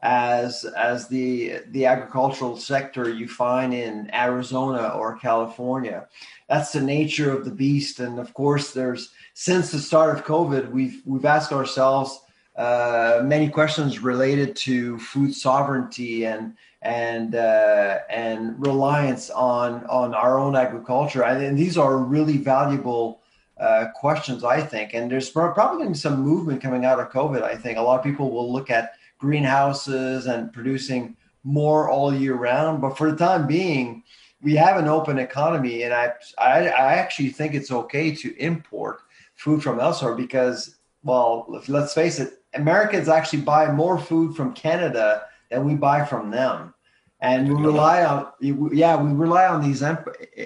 as 0.00 0.64
as 0.76 1.08
the 1.08 1.60
the 1.70 1.86
agricultural 1.86 2.56
sector 2.56 3.08
you 3.08 3.26
find 3.26 3.74
in 3.74 4.14
Arizona 4.14 4.88
or 4.88 5.16
California. 5.16 6.06
That's 6.48 6.72
the 6.72 6.80
nature 6.82 7.36
of 7.36 7.44
the 7.44 7.50
beast, 7.50 7.98
and 7.98 8.18
of 8.18 8.34
course, 8.34 8.72
there's 8.72 9.10
since 9.34 9.70
the 9.72 9.78
start 9.78 10.16
of 10.16 10.24
COVID, 10.24 10.70
we've 10.70 11.02
we've 11.04 11.24
asked 11.24 11.52
ourselves 11.52 12.20
uh, 12.56 13.22
many 13.24 13.48
questions 13.48 14.00
related 14.00 14.54
to 14.56 14.98
food 14.98 15.34
sovereignty 15.34 16.26
and 16.26 16.54
and 16.82 17.34
uh, 17.34 17.98
and 18.08 18.54
reliance 18.64 19.30
on 19.30 19.84
on 19.86 20.14
our 20.14 20.38
own 20.38 20.56
agriculture. 20.56 21.24
And 21.24 21.58
these 21.58 21.76
are 21.76 21.98
really 21.98 22.38
valuable 22.38 23.22
uh, 23.58 23.86
questions, 23.94 24.44
I 24.44 24.60
think. 24.60 24.94
And 24.94 25.10
there's 25.10 25.30
probably 25.30 25.78
going 25.78 25.88
to 25.88 25.92
be 25.92 25.98
some 25.98 26.20
movement 26.20 26.62
coming 26.62 26.84
out 26.84 27.00
of 27.00 27.10
COVID. 27.10 27.42
I 27.42 27.56
think 27.56 27.78
a 27.78 27.82
lot 27.82 27.98
of 27.98 28.04
people 28.04 28.30
will 28.30 28.52
look 28.52 28.70
at 28.70 28.92
greenhouses 29.18 30.26
and 30.26 30.52
producing 30.52 31.16
more 31.42 31.90
all 31.90 32.14
year 32.14 32.34
round. 32.34 32.80
But 32.80 32.96
for 32.96 33.10
the 33.10 33.16
time 33.16 33.46
being, 33.46 34.04
we 34.42 34.54
have 34.54 34.76
an 34.76 34.86
open 34.86 35.18
economy, 35.18 35.82
and 35.82 35.92
I 35.92 36.12
I, 36.38 36.68
I 36.68 36.94
actually 36.94 37.30
think 37.30 37.54
it's 37.54 37.72
okay 37.72 38.14
to 38.14 38.36
import 38.38 39.00
food 39.34 39.62
from 39.62 39.80
elsewhere 39.80 40.14
because, 40.14 40.76
well, 41.02 41.46
let's 41.68 41.94
face 41.94 42.20
it, 42.20 42.42
Americans 42.54 43.08
actually 43.08 43.42
buy 43.42 43.70
more 43.72 43.98
food 43.98 44.36
from 44.36 44.52
Canada 44.52 45.22
than 45.50 45.64
we 45.64 45.74
buy 45.74 46.04
from 46.04 46.30
them. 46.30 46.74
And 47.20 47.48
we 47.48 47.64
rely 47.64 48.04
on 48.04 48.28
yeah 48.40 49.00
we 49.00 49.12
rely 49.12 49.48
on 49.48 49.60
these 49.60 49.82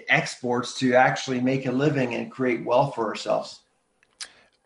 exports 0.09 0.72
to 0.78 0.94
actually 0.94 1.40
make 1.40 1.66
a 1.66 1.72
living 1.72 2.14
and 2.14 2.30
create 2.30 2.64
wealth 2.64 2.94
for 2.94 3.07
ourselves 3.07 3.62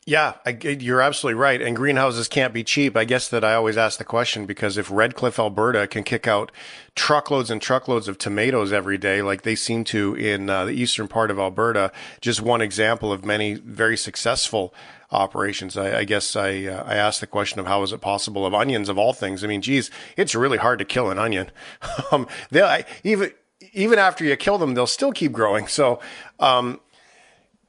yeah, 0.08 0.34
I, 0.46 0.50
you're 0.50 1.00
absolutely 1.00 1.40
right. 1.40 1.60
And 1.60 1.74
greenhouses 1.74 2.28
can't 2.28 2.54
be 2.54 2.62
cheap. 2.62 2.96
I 2.96 3.04
guess 3.04 3.28
that 3.28 3.42
I 3.42 3.54
always 3.54 3.76
ask 3.76 3.98
the 3.98 4.04
question 4.04 4.46
because 4.46 4.78
if 4.78 4.88
Redcliff, 4.88 5.36
Alberta 5.36 5.88
can 5.88 6.04
kick 6.04 6.28
out 6.28 6.52
truckloads 6.94 7.50
and 7.50 7.60
truckloads 7.60 8.06
of 8.06 8.16
tomatoes 8.16 8.72
every 8.72 8.98
day, 8.98 9.20
like 9.20 9.42
they 9.42 9.56
seem 9.56 9.82
to 9.84 10.14
in 10.14 10.48
uh, 10.48 10.64
the 10.66 10.70
eastern 10.70 11.08
part 11.08 11.32
of 11.32 11.40
Alberta, 11.40 11.90
just 12.20 12.40
one 12.40 12.60
example 12.60 13.12
of 13.12 13.24
many 13.24 13.54
very 13.54 13.96
successful 13.96 14.72
operations. 15.10 15.76
I, 15.76 15.98
I 15.98 16.04
guess 16.04 16.36
I 16.36 16.66
uh, 16.66 16.84
I 16.86 16.94
asked 16.94 17.20
the 17.20 17.26
question 17.26 17.58
of 17.58 17.66
how 17.66 17.82
is 17.82 17.92
it 17.92 18.00
possible 18.00 18.46
of 18.46 18.54
onions 18.54 18.88
of 18.88 18.98
all 18.98 19.12
things. 19.12 19.42
I 19.42 19.48
mean, 19.48 19.60
geez, 19.60 19.90
it's 20.16 20.36
really 20.36 20.58
hard 20.58 20.78
to 20.78 20.84
kill 20.84 21.10
an 21.10 21.18
onion. 21.18 21.50
um, 22.12 22.28
they 22.50 22.84
even 23.02 23.32
even 23.72 23.98
after 23.98 24.24
you 24.24 24.36
kill 24.36 24.58
them, 24.58 24.74
they'll 24.74 24.86
still 24.86 25.10
keep 25.10 25.32
growing. 25.32 25.66
So, 25.66 25.98
um, 26.38 26.80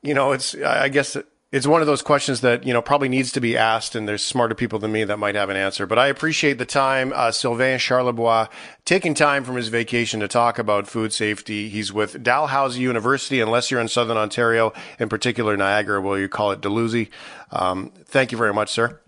you 0.04 0.14
know, 0.14 0.34
it's 0.34 0.54
I 0.54 0.90
guess 0.90 1.18
it's 1.52 1.66
one 1.66 1.80
of 1.80 1.88
those 1.88 2.02
questions 2.02 2.42
that 2.42 2.66
you 2.66 2.74
know 2.74 2.82
probably 2.82 3.08
needs 3.08 3.32
to 3.32 3.40
be 3.40 3.56
asked, 3.56 3.96
and 3.96 4.08
there's 4.08 4.24
smarter 4.24 4.54
people 4.54 4.80
than 4.80 4.92
me 4.92 5.04
that 5.06 5.18
might 5.18 5.36
have 5.36 5.50
an 5.50 5.56
answer. 5.56 5.86
But 5.86 5.98
I 5.98 6.08
appreciate 6.08 6.58
the 6.58 6.66
time, 6.66 7.14
uh, 7.16 7.32
Sylvain 7.32 7.80
Charlebois 7.80 8.50
taking 8.84 9.14
time 9.14 9.44
from 9.44 9.56
his 9.56 9.70
vacation 9.70 10.20
to 10.20 10.28
talk 10.28 10.60
about 10.60 10.88
food 10.88 11.14
safety. 11.14 11.70
He's 11.70 11.94
with 11.94 12.22
Dalhousie 12.22 12.82
University, 12.82 13.40
unless 13.40 13.72
you're 13.72 13.80
in 13.80 13.88
Southern 13.88 14.18
Ontario, 14.18 14.74
in 15.00 15.08
particular 15.08 15.56
Niagara, 15.56 16.02
will 16.02 16.20
you 16.20 16.28
call 16.28 16.52
it 16.52 16.62
Dalhousie. 16.62 17.10
Um, 17.52 17.92
thank 18.06 18.32
you 18.34 18.38
very 18.38 18.54
much, 18.54 18.70
sir. 18.70 19.00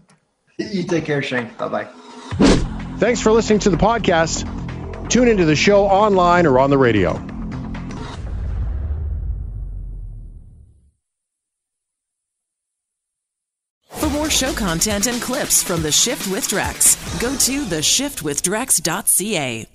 You 0.58 0.84
take 0.84 1.06
care, 1.06 1.22
Shane. 1.22 1.50
Bye 1.58 1.68
bye. 1.68 1.88
Thanks 3.00 3.22
for 3.22 3.32
listening 3.32 3.60
to 3.60 3.70
the 3.70 3.78
podcast. 3.78 4.48
Tune 5.10 5.28
into 5.28 5.46
the 5.46 5.56
show 5.56 5.86
online 5.86 6.46
or 6.46 6.60
on 6.60 6.70
the 6.70 6.78
radio. 6.78 7.39
Show 14.40 14.54
content 14.54 15.08
and 15.08 15.22
clips 15.22 15.62
from 15.62 15.82
The 15.82 15.92
Shift 15.92 16.32
with 16.32 16.48
Drex, 16.48 16.96
go 17.20 17.36
to 17.36 17.66
theshiftwithdrex.ca. 17.66 19.66